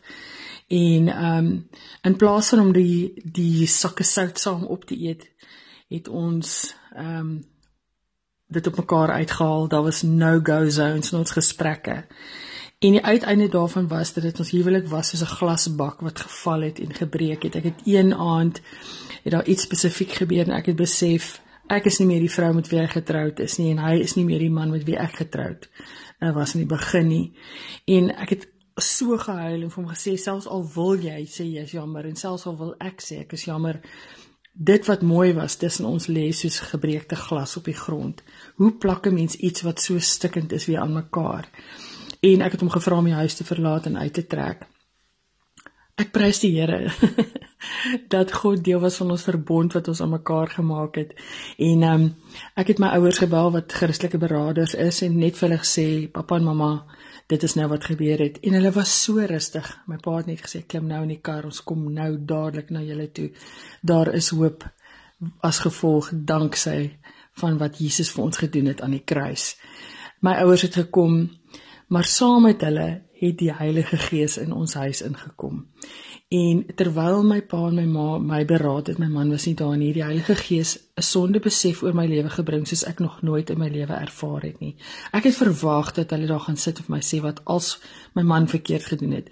En 0.67 1.07
ehm 1.07 1.37
um, 1.37 1.67
in 2.01 2.15
plaas 2.15 2.49
van 2.49 2.59
om 2.59 2.71
die 2.71 3.21
die 3.23 3.67
sakke 3.67 4.03
sout 4.03 4.39
saam 4.39 4.63
op 4.63 4.85
te 4.85 5.01
eet, 5.07 5.29
het 5.87 6.07
ons 6.07 6.75
ehm 6.93 7.17
um, 7.17 7.49
dit 8.51 8.67
op 8.67 8.75
mekaar 8.75 9.11
uitgehaal. 9.11 9.67
Daar 9.67 9.83
was 9.83 10.01
no-go 10.01 10.69
zones 10.69 11.11
in 11.11 11.19
ons 11.19 11.31
gesprekke. 11.31 12.05
En 12.81 12.91
die 12.91 13.05
uiteinde 13.05 13.47
daarvan 13.47 13.87
was 13.87 14.13
dat 14.13 14.23
dit 14.23 14.39
ons 14.39 14.51
huwelik 14.51 14.87
was 14.87 15.09
soos 15.09 15.21
'n 15.21 15.35
glasbak 15.35 15.99
wat 16.01 16.19
geval 16.19 16.61
het 16.61 16.79
en 16.79 16.93
gebreek 16.93 17.43
het. 17.43 17.55
Ek 17.55 17.63
het 17.63 17.79
een 17.85 18.15
aand 18.15 18.61
het 19.23 19.31
daar 19.31 19.45
iets 19.45 19.63
spesifiek 19.63 20.11
gebeur 20.11 20.47
en 20.47 20.55
ek 20.57 20.65
het 20.65 20.75
besef 20.75 21.41
ek 21.67 21.85
is 21.85 21.99
nie 21.99 22.07
meer 22.07 22.19
die 22.19 22.31
vrou 22.31 22.53
met 22.53 22.67
wie 22.67 22.79
ek 22.79 22.89
getroud 22.89 23.39
is 23.39 23.57
nie 23.57 23.71
en 23.71 23.77
hy 23.77 23.99
is 23.99 24.15
nie 24.15 24.25
meer 24.25 24.39
die 24.39 24.49
man 24.49 24.69
met 24.69 24.83
wie 24.83 24.97
ek 24.97 25.13
getroud 25.23 25.69
uh, 26.19 26.33
was 26.35 26.53
in 26.53 26.59
die 26.59 26.75
begin 26.75 27.07
nie. 27.07 27.33
En 27.85 28.09
ek 28.15 28.29
het 28.29 28.47
so 28.81 29.17
gehuil 29.17 29.61
en 29.61 29.69
vir 29.69 29.83
hom 29.83 29.91
gesê 29.91 30.15
selfs 30.17 30.47
al 30.47 30.65
wil 30.75 30.99
jy 30.99 31.25
sê 31.29 31.45
jy 31.45 31.63
is 31.67 31.71
jammer 31.75 32.05
en 32.05 32.15
selfs 32.15 32.47
al 32.49 32.57
wil 32.57 32.73
ek 32.79 33.03
sê 33.03 33.21
ek 33.25 33.33
is 33.37 33.45
jammer 33.45 33.81
dit 34.63 34.85
wat 34.85 35.01
mooi 35.01 35.33
was 35.33 35.55
tussen 35.55 35.85
ons 35.89 36.07
lê 36.07 36.27
soos 36.31 36.59
gebreekte 36.71 37.15
glas 37.15 37.57
op 37.57 37.65
die 37.65 37.77
grond. 37.77 38.21
Hoe 38.55 38.71
plak 38.71 39.07
'n 39.07 39.13
mens 39.13 39.35
iets 39.35 39.61
wat 39.61 39.81
so 39.81 39.99
stikkend 39.99 40.51
is 40.51 40.65
weer 40.65 40.79
aan 40.79 40.93
mekaar? 40.93 41.49
En 42.19 42.41
ek 42.41 42.51
het 42.51 42.59
hom 42.61 42.69
gevra 42.69 42.97
om 42.97 43.05
die 43.05 43.13
huis 43.13 43.35
te 43.35 43.43
verlaat 43.43 43.85
en 43.85 43.97
uit 43.97 44.13
te 44.13 44.27
trek. 44.27 44.67
Ek 45.95 46.11
prys 46.11 46.39
die 46.39 46.51
Here 46.59 46.91
dat 48.13 48.33
God 48.33 48.63
deel 48.63 48.79
was 48.79 48.95
van 48.95 49.11
ons 49.11 49.23
verbond 49.23 49.73
wat 49.73 49.87
ons 49.87 50.01
aan 50.01 50.09
mekaar 50.09 50.49
gemaak 50.49 50.95
het. 50.95 51.13
En 51.57 51.83
ehm 51.83 52.01
um, 52.01 52.15
ek 52.55 52.67
het 52.67 52.79
my 52.79 52.87
ouers 52.87 53.17
gebel 53.17 53.51
wat 53.51 53.73
Christelike 53.73 54.17
beraders 54.17 54.73
is 54.73 55.01
en 55.01 55.17
net 55.17 55.37
vir 55.37 55.49
hulle 55.49 55.61
gesê, 55.63 56.11
pappa 56.11 56.35
en 56.35 56.43
mamma, 56.43 56.85
dit 57.31 57.43
is 57.47 57.55
nou 57.55 57.67
wat 57.71 57.87
gebeur 57.87 58.19
het 58.19 58.39
en 58.43 58.55
hulle 58.57 58.71
was 58.75 58.91
so 59.03 59.23
rustig. 59.31 59.67
My 59.87 59.97
pa 60.03 60.17
het 60.19 60.27
net 60.27 60.43
gesê 60.43 60.63
klim 60.67 60.89
nou 60.89 61.01
in 61.05 61.13
die 61.15 61.21
kar, 61.23 61.45
ons 61.47 61.63
kom 61.63 61.87
nou 61.93 62.11
dadelik 62.17 62.71
na 62.75 62.83
julle 62.83 63.07
toe. 63.15 63.29
Daar 63.81 64.11
is 64.15 64.31
hoop 64.35 64.65
as 65.45 65.61
gevolg 65.63 66.11
danksy 66.11 66.97
van 67.39 67.59
wat 67.61 67.79
Jesus 67.79 68.11
vir 68.11 68.25
ons 68.25 68.41
gedoen 68.41 68.71
het 68.71 68.81
aan 68.81 68.97
die 68.97 69.05
kruis. 69.05 69.55
My 70.21 70.35
ouers 70.43 70.65
het 70.67 70.75
gekom, 70.81 71.23
maar 71.87 72.09
saam 72.09 72.49
met 72.49 72.61
hulle 72.67 72.89
het 73.21 73.37
die 73.37 73.51
Heilige 73.53 73.97
Gees 74.01 74.37
in 74.41 74.51
ons 74.53 74.73
huis 74.73 75.01
ingekom. 75.05 75.63
En 76.31 76.61
terwyl 76.79 77.25
my 77.27 77.41
pa 77.43 77.65
en 77.67 77.75
my 77.75 77.83
ma 77.91 78.17
my 78.23 78.45
beraad 78.47 78.87
het, 78.87 78.99
my 79.03 79.09
man 79.11 79.33
was 79.33 79.45
nie 79.49 79.55
daar 79.59 79.75
nie, 79.75 79.89
die 79.91 80.03
Heilige 80.03 80.35
Gees 80.39 80.77
'n 80.95 81.03
sonde 81.03 81.39
besef 81.43 81.81
oor 81.83 81.93
my 81.93 82.05
lewe 82.07 82.29
gebring 82.29 82.63
soos 82.67 82.85
ek 82.87 82.99
nog 82.99 83.21
nooit 83.21 83.49
in 83.49 83.59
my 83.59 83.67
lewe 83.67 83.93
ervaar 83.93 84.41
het 84.41 84.59
nie. 84.59 84.75
Ek 85.11 85.23
het 85.23 85.35
verwag 85.35 85.91
dat 85.91 86.09
hulle 86.11 86.27
daar 86.27 86.39
gaan 86.39 86.57
sit 86.57 86.77
en 86.77 86.83
vir 86.83 86.95
my 86.95 87.01
sê 87.01 87.19
wat 87.21 87.41
als 87.45 87.81
my 88.15 88.21
man 88.21 88.47
verkeerd 88.47 88.85
gedoen 88.85 89.11
het. 89.11 89.29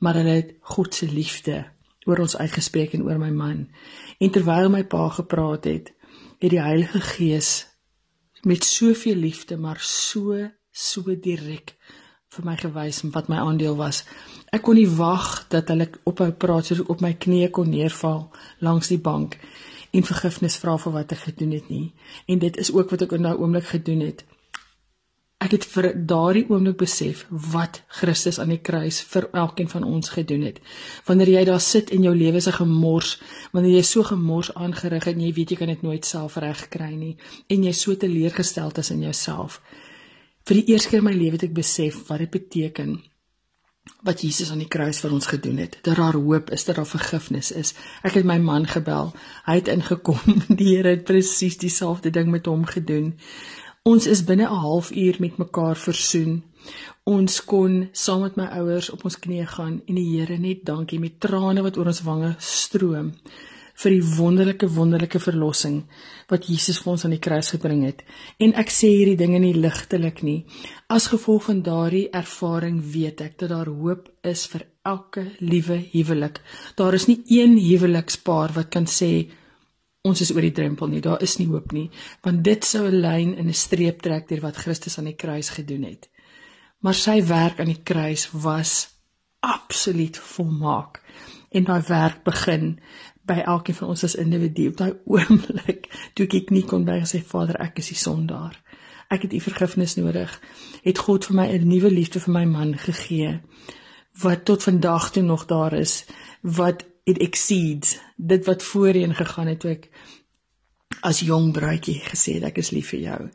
Maar 0.00 0.14
hulle 0.14 0.34
het 0.34 0.54
God 0.60 0.94
se 0.94 1.06
liefde 1.06 1.64
oor 2.06 2.18
ons 2.18 2.36
uitgespreek 2.36 2.92
en 2.94 3.04
oor 3.04 3.18
my 3.18 3.30
man. 3.30 3.68
En 4.18 4.30
terwyl 4.30 4.68
my 4.70 4.84
pa 4.84 5.08
gepraat 5.08 5.64
het, 5.64 5.94
het 6.38 6.50
die 6.50 6.60
Heilige 6.60 7.00
Gees 7.00 7.66
met 8.42 8.64
soveel 8.64 9.14
liefde 9.14 9.56
maar 9.56 9.78
so 9.78 10.50
so 10.72 11.02
direk 11.20 11.76
vir 12.32 12.46
my 12.48 12.54
gewys 12.56 13.02
wat 13.12 13.28
my 13.28 13.36
aandeel 13.44 13.76
was. 13.76 14.02
Ek 14.52 14.64
kon 14.64 14.78
nie 14.78 14.88
wag 14.88 15.44
dat 15.52 15.68
hulle 15.72 15.90
ophou 16.08 16.30
praat 16.32 16.70
so 16.70 16.86
op 16.92 17.02
my 17.04 17.12
knieë 17.24 17.50
kon 17.52 17.68
neerval 17.68 18.30
langs 18.64 18.88
die 18.92 19.00
bank 19.00 19.36
en 19.92 20.06
vergifnis 20.08 20.56
vra 20.60 20.78
vir 20.80 20.94
wat 20.94 21.12
ek 21.12 21.26
gedoen 21.26 21.52
het 21.52 21.68
nie. 21.68 21.90
En 22.26 22.40
dit 22.40 22.56
is 22.56 22.72
ook 22.72 22.94
wat 22.94 23.04
ek 23.04 23.12
in 23.18 23.28
daai 23.28 23.36
oomblik 23.36 23.68
gedoen 23.74 24.00
het. 24.06 24.24
Ek 25.42 25.56
het 25.56 25.64
vir 25.66 25.88
daardie 26.08 26.44
oomblik 26.48 26.78
besef 26.80 27.26
wat 27.52 27.82
Christus 28.00 28.38
aan 28.40 28.54
die 28.54 28.62
kruis 28.62 29.02
vir 29.12 29.26
elkeen 29.36 29.68
van 29.68 29.84
ons 29.84 30.14
gedoen 30.14 30.46
het. 30.46 30.60
Wanneer 31.04 31.34
jy 31.34 31.44
daar 31.50 31.60
sit 31.60 31.90
en 31.92 32.06
jou 32.06 32.14
lewe 32.16 32.40
se 32.40 32.54
gemors, 32.54 33.16
wanneer 33.52 33.80
jy 33.80 33.84
so 33.88 34.06
gemors 34.08 34.52
aangerig 34.54 35.10
het 35.10 35.18
en 35.18 35.24
jy 35.26 35.32
weet 35.36 35.52
jy 35.52 35.58
kan 35.60 35.72
dit 35.74 35.82
nooit 35.84 36.06
self 36.06 36.38
regkry 36.40 36.92
nie 36.94 37.16
en 37.50 37.66
jy 37.66 37.72
so 37.76 37.98
teleurgesteld 37.98 38.78
is 38.78 38.92
in 38.94 39.02
jouself, 39.04 39.58
Vir 40.48 40.58
die 40.58 40.72
eerste 40.74 40.90
keer 40.90 41.02
in 41.02 41.06
my 41.06 41.14
lewe 41.14 41.38
het 41.38 41.46
ek 41.46 41.54
besef 41.54 42.02
wat 42.08 42.22
dit 42.24 42.30
beteken 42.30 43.00
wat 44.06 44.22
Jesus 44.22 44.50
aan 44.50 44.62
die 44.62 44.70
kruis 44.70 45.00
vir 45.02 45.14
ons 45.14 45.26
gedoen 45.30 45.58
het. 45.62 45.76
Dat 45.82 45.98
daar 45.98 46.14
hoop 46.14 46.50
is, 46.54 46.64
dat 46.66 46.78
daar 46.78 46.86
vergifnis 46.86 47.50
is. 47.50 47.72
Ek 48.06 48.14
het 48.18 48.26
my 48.26 48.38
man 48.38 48.66
gebel. 48.70 49.10
Hy 49.46 49.56
het 49.58 49.70
ingekom. 49.70 50.18
Die 50.58 50.76
Here 50.76 50.94
het 50.94 51.04
presies 51.06 51.58
dieselfde 51.58 52.10
ding 52.14 52.30
met 52.30 52.46
hom 52.46 52.62
gedoen. 52.66 53.12
Ons 53.82 54.06
is 54.06 54.22
binne 54.26 54.46
'n 54.46 54.62
halfuur 54.62 55.16
met 55.18 55.38
mekaar 55.38 55.76
versoen. 55.76 56.42
Ons 57.04 57.44
kon 57.44 57.88
saam 57.92 58.22
met 58.22 58.36
my 58.36 58.46
ouers 58.58 58.90
op 58.90 59.04
ons 59.04 59.18
knieë 59.18 59.46
gaan 59.46 59.82
en 59.86 59.94
die 59.94 60.10
Here 60.18 60.38
net 60.38 60.64
dankie 60.64 61.00
met 61.00 61.20
trane 61.20 61.62
wat 61.62 61.76
oor 61.76 61.90
ons 61.90 62.02
wange 62.06 62.34
stroom 62.38 63.14
vir 63.82 63.96
die 63.96 64.04
wonderlike 64.16 64.68
wonderlike 64.70 65.20
verlossing 65.22 65.82
wat 66.30 66.46
Jesus 66.48 66.78
vir 66.82 66.92
ons 66.94 67.04
aan 67.04 67.14
die 67.16 67.22
kruis 67.22 67.50
gebring 67.54 67.82
het. 67.86 68.02
En 68.38 68.54
ek 68.58 68.70
sê 68.72 68.90
hierdie 68.92 69.18
dinge 69.20 69.40
nie 69.42 69.54
ligtelik 69.56 70.22
nie. 70.22 70.44
As 70.88 71.10
gevolg 71.12 71.48
van 71.48 71.62
daardie 71.66 72.08
ervaring 72.14 72.80
weet 72.94 73.20
ek 73.26 73.38
dat 73.42 73.52
daar 73.52 73.70
hoop 73.70 74.08
is 74.22 74.46
vir 74.52 74.66
elke 74.86 75.26
liewe 75.40 75.78
huwelik. 75.92 76.40
Daar 76.78 76.94
is 76.94 77.08
nie 77.10 77.20
een 77.26 77.58
huwelikspaar 77.58 78.54
wat 78.56 78.70
kan 78.70 78.86
sê 78.86 79.28
ons 80.02 80.20
is 80.20 80.32
oor 80.34 80.42
die 80.42 80.54
drempel 80.54 80.90
nie. 80.90 81.02
Daar 81.02 81.22
is 81.22 81.38
nie 81.38 81.48
hoop 81.50 81.72
nie, 81.72 81.88
want 82.22 82.42
dit 82.42 82.64
sou 82.64 82.86
'n 82.86 83.02
lyn 83.02 83.34
in 83.34 83.48
'n 83.48 83.54
streep 83.54 84.02
trek 84.02 84.28
deur 84.28 84.40
wat 84.40 84.56
Christus 84.56 84.98
aan 84.98 85.10
die 85.10 85.18
kruis 85.18 85.50
gedoen 85.50 85.84
het. 85.84 86.08
Maar 86.80 86.94
sy 86.94 87.22
werk 87.22 87.60
aan 87.60 87.70
die 87.70 87.82
kruis 87.84 88.28
was 88.32 88.88
absoluut 89.40 90.16
volmaak 90.18 91.00
en 91.50 91.64
daai 91.64 91.82
werk 91.86 92.22
begin 92.24 92.80
by 93.26 93.42
elkeen 93.46 93.74
van 93.74 93.88
ons 93.94 94.04
as 94.04 94.14
individu 94.18 94.68
op 94.68 94.76
daai 94.76 94.92
oomblik 95.04 95.88
toe 96.14 96.26
ek 96.26 96.50
nie 96.50 96.64
kon 96.68 96.84
by 96.84 97.00
sê 97.08 97.22
Vader 97.26 97.60
ek 97.62 97.78
is 97.78 97.92
die 97.92 97.98
sondaar. 97.98 98.56
Ek 99.12 99.26
het 99.26 99.34
u 99.36 99.40
vergifnis 99.44 99.96
nodig. 99.98 100.32
Het 100.82 100.98
God 100.98 101.26
vir 101.28 101.36
my 101.36 101.46
'n 101.52 101.68
nuwe 101.68 101.90
liefde 101.90 102.20
vir 102.20 102.32
my 102.32 102.44
man 102.44 102.78
gegee 102.78 103.40
wat 104.22 104.44
tot 104.44 104.62
vandag 104.62 105.10
toe 105.10 105.22
nog 105.22 105.46
daar 105.46 105.72
is 105.72 106.04
wat 106.40 106.84
it 107.04 107.18
exceeds 107.18 107.98
dit 108.16 108.44
wat 108.46 108.62
voorheen 108.62 109.14
gegaan 109.14 109.46
het 109.46 109.60
toe 109.60 109.70
ek 109.70 109.88
as 111.00 111.20
jong 111.20 111.52
bruidjie 111.52 112.00
gesê 112.04 112.34
het 112.38 112.42
ek 112.52 112.58
is 112.58 112.70
lief 112.70 112.88
vir 112.92 113.00
jou. 113.00 113.30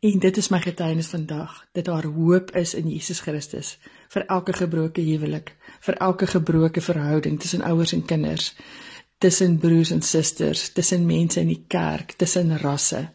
En 0.00 0.18
dit 0.18 0.36
is 0.36 0.48
my 0.48 0.60
getuienis 0.60 1.10
vandag 1.10 1.66
dat 1.72 1.84
daar 1.84 2.04
hoop 2.04 2.50
is 2.56 2.74
in 2.74 2.88
Jesus 2.88 3.20
Christus 3.20 3.78
vir 4.08 4.24
elke 4.26 4.52
gebroke 4.52 5.00
huwelik, 5.00 5.56
vir 5.80 5.94
elke 5.94 6.26
gebroke 6.26 6.80
verhouding 6.80 7.40
tussen 7.40 7.62
ouers 7.62 7.92
en 7.92 8.04
kinders 8.04 8.54
tussen 9.18 9.58
broers 9.58 9.90
en 9.90 10.02
susters, 10.02 10.68
tussen 10.72 11.06
mense 11.06 11.40
in 11.40 11.50
die 11.50 11.64
kerk, 11.70 12.14
tussen 12.18 12.54
rasse, 12.62 13.08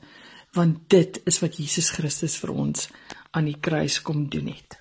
want 0.54 0.89
dit 0.91 1.22
is 1.30 1.39
wat 1.41 1.58
Jesus 1.58 1.89
Christus 1.95 2.36
vir 2.41 2.54
ons 2.54 2.89
aan 3.34 3.47
die 3.49 3.58
kruis 3.60 4.01
kom 4.06 4.28
doen 4.30 4.51
het. 4.51 4.78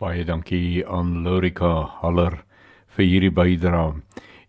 Baie 0.00 0.24
dankie 0.24 0.84
aan 0.86 1.22
Lorika 1.26 1.74
Haller 2.00 2.40
vir 2.96 3.08
hierdie 3.10 3.34
bydrae. 3.34 4.00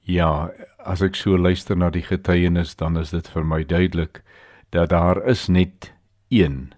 Ja, 0.05 0.49
as 0.85 1.01
ek 1.01 1.17
so 1.17 1.37
luister 1.37 1.75
na 1.75 1.89
die 1.89 2.05
getuienis, 2.05 2.75
dan 2.77 2.97
is 3.01 3.11
dit 3.11 3.27
vir 3.33 3.43
my 3.43 3.63
duidelik 3.65 4.21
dat 4.71 4.91
daar 4.93 5.21
is 5.29 5.47
net 5.49 5.91
een 6.29 6.75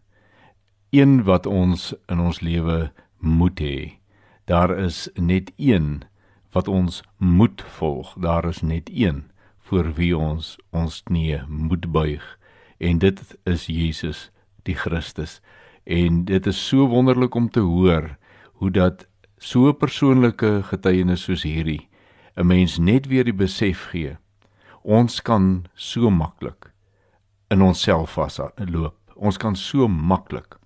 een 0.91 1.23
wat 1.23 1.45
ons 1.45 1.93
in 2.07 2.19
ons 2.19 2.39
lewe 2.41 2.91
moet 3.19 3.59
hê. 3.59 3.77
Daar 4.45 4.71
is 4.79 5.09
net 5.15 5.51
een 5.57 6.03
wat 6.57 6.67
ons 6.67 7.03
moet 7.17 7.61
volg. 7.77 8.15
Daar 8.17 8.45
is 8.49 8.63
net 8.65 8.89
een 8.89 9.27
voor 9.69 9.91
wie 9.93 10.13
ons 10.17 10.55
ons 10.73 11.03
knie 11.05 11.41
moet 11.47 11.91
buig 11.93 12.25
en 12.77 13.01
dit 13.01 13.19
is 13.49 13.67
Jesus 13.69 14.29
die 14.65 14.75
Christus. 14.77 15.39
En 15.83 16.23
dit 16.25 16.47
is 16.49 16.59
so 16.69 16.87
wonderlik 16.89 17.35
om 17.35 17.49
te 17.49 17.61
hoor 17.61 18.15
hoe 18.61 18.71
dat 18.71 19.05
so 19.37 19.69
'n 19.69 19.77
persoonlike 19.77 20.63
getuienis 20.71 21.23
soos 21.23 21.43
hierdie 21.43 21.89
'n 22.35 22.47
mens 22.47 22.77
net 22.77 23.07
weer 23.07 23.23
die 23.23 23.39
besef 23.45 23.89
gee. 23.91 24.17
Ons 24.81 25.21
kan 25.21 25.65
so 25.73 26.09
maklik 26.09 26.71
in 27.49 27.61
onsself 27.61 28.11
vasloop. 28.11 28.95
Ons 29.15 29.37
kan 29.37 29.55
so 29.55 29.87
maklik 29.87 30.57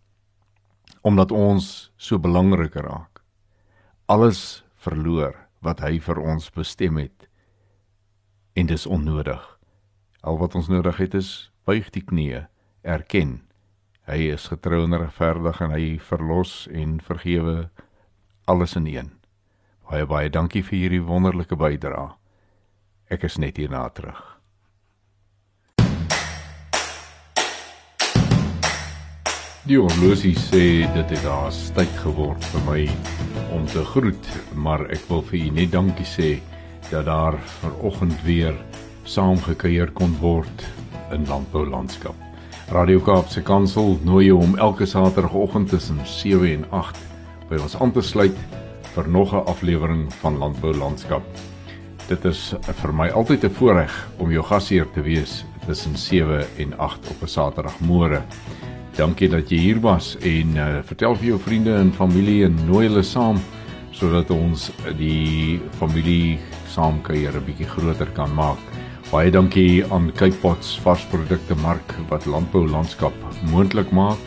omdat 1.01 1.31
ons 1.31 1.91
so 1.97 2.19
belangrik 2.19 2.75
raak 2.75 3.21
alles 4.05 4.63
verloor 4.75 5.51
wat 5.62 5.82
hy 5.86 5.99
vir 6.01 6.20
ons 6.20 6.49
bestem 6.53 6.97
het. 6.97 7.28
En 8.53 8.68
dis 8.68 8.86
onnodig. 8.86 9.41
Al 10.22 10.38
wat 10.38 10.55
ons 10.55 10.68
nodig 10.70 10.97
het 10.97 11.16
is 11.18 11.51
buig 11.66 11.89
die 11.93 12.03
knieë, 12.03 12.47
erken 12.82 13.39
hy 14.12 14.32
is 14.34 14.49
getrou 14.51 14.84
en 14.84 14.97
regverdig 14.97 15.62
en 15.64 15.74
hy 15.76 15.86
verlos 16.03 16.66
en 16.74 16.99
vergewe 17.05 17.70
alles 18.49 18.76
in 18.76 18.89
een. 18.89 19.12
Baie 19.88 20.07
baie 20.07 20.32
dankie 20.32 20.64
vir 20.64 20.78
hierdie 20.80 21.05
wonderlike 21.05 21.55
bydrae. 21.55 22.12
Ek 23.12 23.28
is 23.28 23.38
net 23.38 23.59
hierna 23.59 23.88
terug. 23.95 24.30
Die 29.72 29.80
horlosie 29.80 30.34
sê 30.36 30.84
dit 30.91 31.11
het 31.13 31.22
daar 31.24 31.53
tyd 31.78 31.91
geword 32.01 32.43
vir 32.51 32.63
my 32.65 32.82
om 33.55 33.61
te 33.72 33.80
groet, 33.88 34.26
maar 34.51 34.82
ek 34.91 35.05
wil 35.07 35.22
vir 35.30 35.38
u 35.38 35.51
net 35.55 35.69
dankie 35.72 36.07
sê 36.11 36.32
dat 36.89 37.05
daar 37.07 37.38
vanoggend 37.61 38.17
weer 38.26 38.57
saamgekuier 39.07 39.93
kon 39.95 40.11
word 40.19 40.65
in 41.15 41.24
landbou 41.30 41.63
landskap. 41.63 42.17
Radio 42.76 42.99
Kaapse 42.99 43.45
Kansel 43.47 43.95
nooi 44.03 44.26
jou 44.26 44.41
om 44.43 44.57
elke 44.59 44.84
saterdagoggend 44.84 45.72
tussen 45.72 46.01
7 46.03 46.49
en 46.49 46.65
8 46.82 46.99
by 47.47 47.61
ons 47.63 47.78
aan 47.80 47.95
te 47.95 48.03
sluit 48.03 48.36
vir 48.97 49.07
nog 49.07 49.32
'n 49.32 49.47
aflewering 49.53 50.03
van 50.19 50.38
landbou 50.38 50.74
landskap. 50.76 51.24
Dit 52.09 52.26
is 52.26 52.53
vir 52.82 52.93
my 52.93 53.07
altyd 53.07 53.45
'n 53.45 53.55
voorreg 53.55 53.95
om 54.17 54.32
jou 54.32 54.43
gasheer 54.43 54.91
te 54.91 55.01
wees 55.01 55.45
tussen 55.65 55.95
7 55.95 56.43
en 56.57 56.78
8 56.78 57.07
op 57.07 57.24
'n 57.24 57.32
Saterdagmôre. 57.38 58.22
Dankie 58.97 59.29
dat 59.31 59.51
jy 59.51 59.57
hier 59.57 59.79
was 59.79 60.17
en 60.19 60.57
uh, 60.59 60.81
vertel 60.83 61.15
vir 61.15 61.25
jou 61.31 61.39
vriende 61.39 61.75
en 61.79 61.93
familie 61.95 62.43
en 62.45 62.57
nooi 62.67 62.87
hulle 62.89 63.03
saam 63.07 63.39
sodat 63.95 64.31
ons 64.35 64.67
die 64.99 65.61
familie 65.79 66.39
saamkuier 66.71 67.35
'n 67.35 67.45
bietjie 67.45 67.67
groter 67.67 68.07
kan 68.15 68.33
maak. 68.35 68.57
Baie 69.11 69.31
dankie 69.31 69.85
aan 69.91 70.11
Cape 70.15 70.35
Pots 70.41 70.79
varsprodukte 70.83 71.55
mark 71.63 71.95
wat 72.09 72.25
landbou 72.25 72.67
landskap 72.67 73.13
moontlik 73.51 73.91
maak 73.91 74.19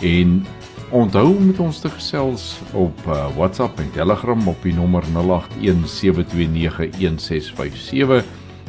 en 0.00 0.46
onthou 0.90 1.36
om 1.36 1.46
met 1.46 1.60
ons 1.60 1.80
te 1.80 1.88
gesels 1.88 2.60
op 2.72 3.06
uh, 3.06 3.36
WhatsApp 3.36 3.80
en 3.80 3.90
Telegram 3.92 4.48
op 4.48 4.62
die 4.62 4.74
nommer 4.74 5.04
0817291657 5.12 5.18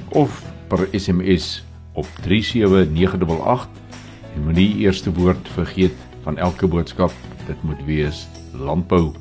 of 0.09 0.43
per 0.67 0.87
SMS 0.91 1.63
op 1.93 2.07
37988 2.21 3.86
En 4.37 4.45
moenie 4.45 4.85
eerste 4.85 5.09
woord 5.13 5.49
vergeet 5.49 5.93
van 6.21 6.37
elke 6.37 6.67
boodskap. 6.67 7.11
Dit 7.47 7.63
moet 7.65 7.85
wees 7.85 8.27
landbou. 8.53 9.13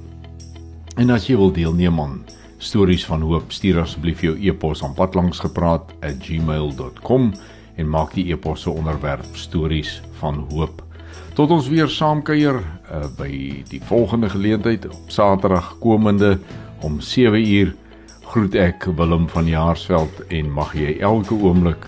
En 1.01 1.11
as 1.11 1.25
jy 1.25 1.37
wil 1.41 1.53
deelneem 1.57 2.01
aan 2.01 2.25
stories 2.61 3.07
van 3.09 3.21
hoop, 3.25 3.53
stuur 3.53 3.81
asseblief 3.81 4.21
jou 4.21 4.37
e-pos 4.37 4.85
aan 4.85 4.95
padlangsgepraat@gmail.com 4.95 7.33
en 7.77 7.89
maak 7.89 8.13
die 8.13 8.33
e-pos 8.33 8.63
se 8.63 8.71
onderwerp 8.71 9.25
stories 9.33 10.03
van 10.21 10.47
hoop. 10.51 10.83
Tot 11.33 11.51
ons 11.51 11.69
weer 11.69 11.89
saamkuier 11.89 12.61
uh, 12.61 12.67
by 13.17 13.65
die 13.73 13.81
volgende 13.89 14.29
geleentheid 14.29 14.89
op 14.89 15.05
Saterdag 15.09 15.79
komende 15.81 16.39
om 16.85 17.01
7uur 17.01 17.75
groet 18.21 18.55
ek 18.55 18.85
Willem 18.97 19.29
van 19.33 19.47
Jaarsveld 19.49 20.21
en 20.29 20.51
mag 20.53 20.75
jy 20.77 20.99
elke 21.01 21.35
oomblik 21.35 21.87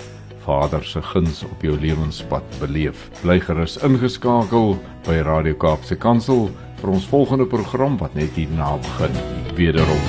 Vader 0.48 0.84
se 0.84 1.02
guns 1.02 1.42
op 1.44 1.62
jou 1.62 1.76
lewenspad 1.80 2.42
beleef. 2.58 3.10
Bly 3.20 3.36
gerus 3.44 3.76
ingeskakel 3.84 4.78
by 5.04 5.20
Radio 5.26 5.52
Kaapse 5.60 5.96
Kansel 6.00 6.48
vir 6.80 6.94
ons 6.94 7.08
volgende 7.10 7.44
program 7.46 7.98
wat 8.00 8.16
net 8.16 8.32
hierna 8.38 8.78
begin. 8.80 9.12
Wederom. 9.58 10.00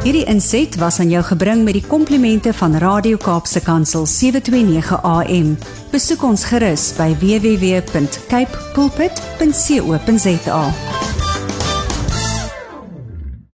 Hierdie 0.00 0.24
inset 0.32 0.78
was 0.80 1.02
aan 1.04 1.12
jou 1.12 1.20
gebring 1.22 1.60
met 1.68 1.76
die 1.76 1.84
komplimente 1.84 2.54
van 2.56 2.80
Radio 2.80 3.20
Kaapse 3.20 3.60
Kansel 3.60 4.08
729 4.08 4.96
AM. 5.04 5.52
Besoek 5.92 6.24
ons 6.24 6.48
gerus 6.48 6.88
by 6.96 7.12
www.cape 7.20 8.64
pulpit.co.za. 8.72 10.64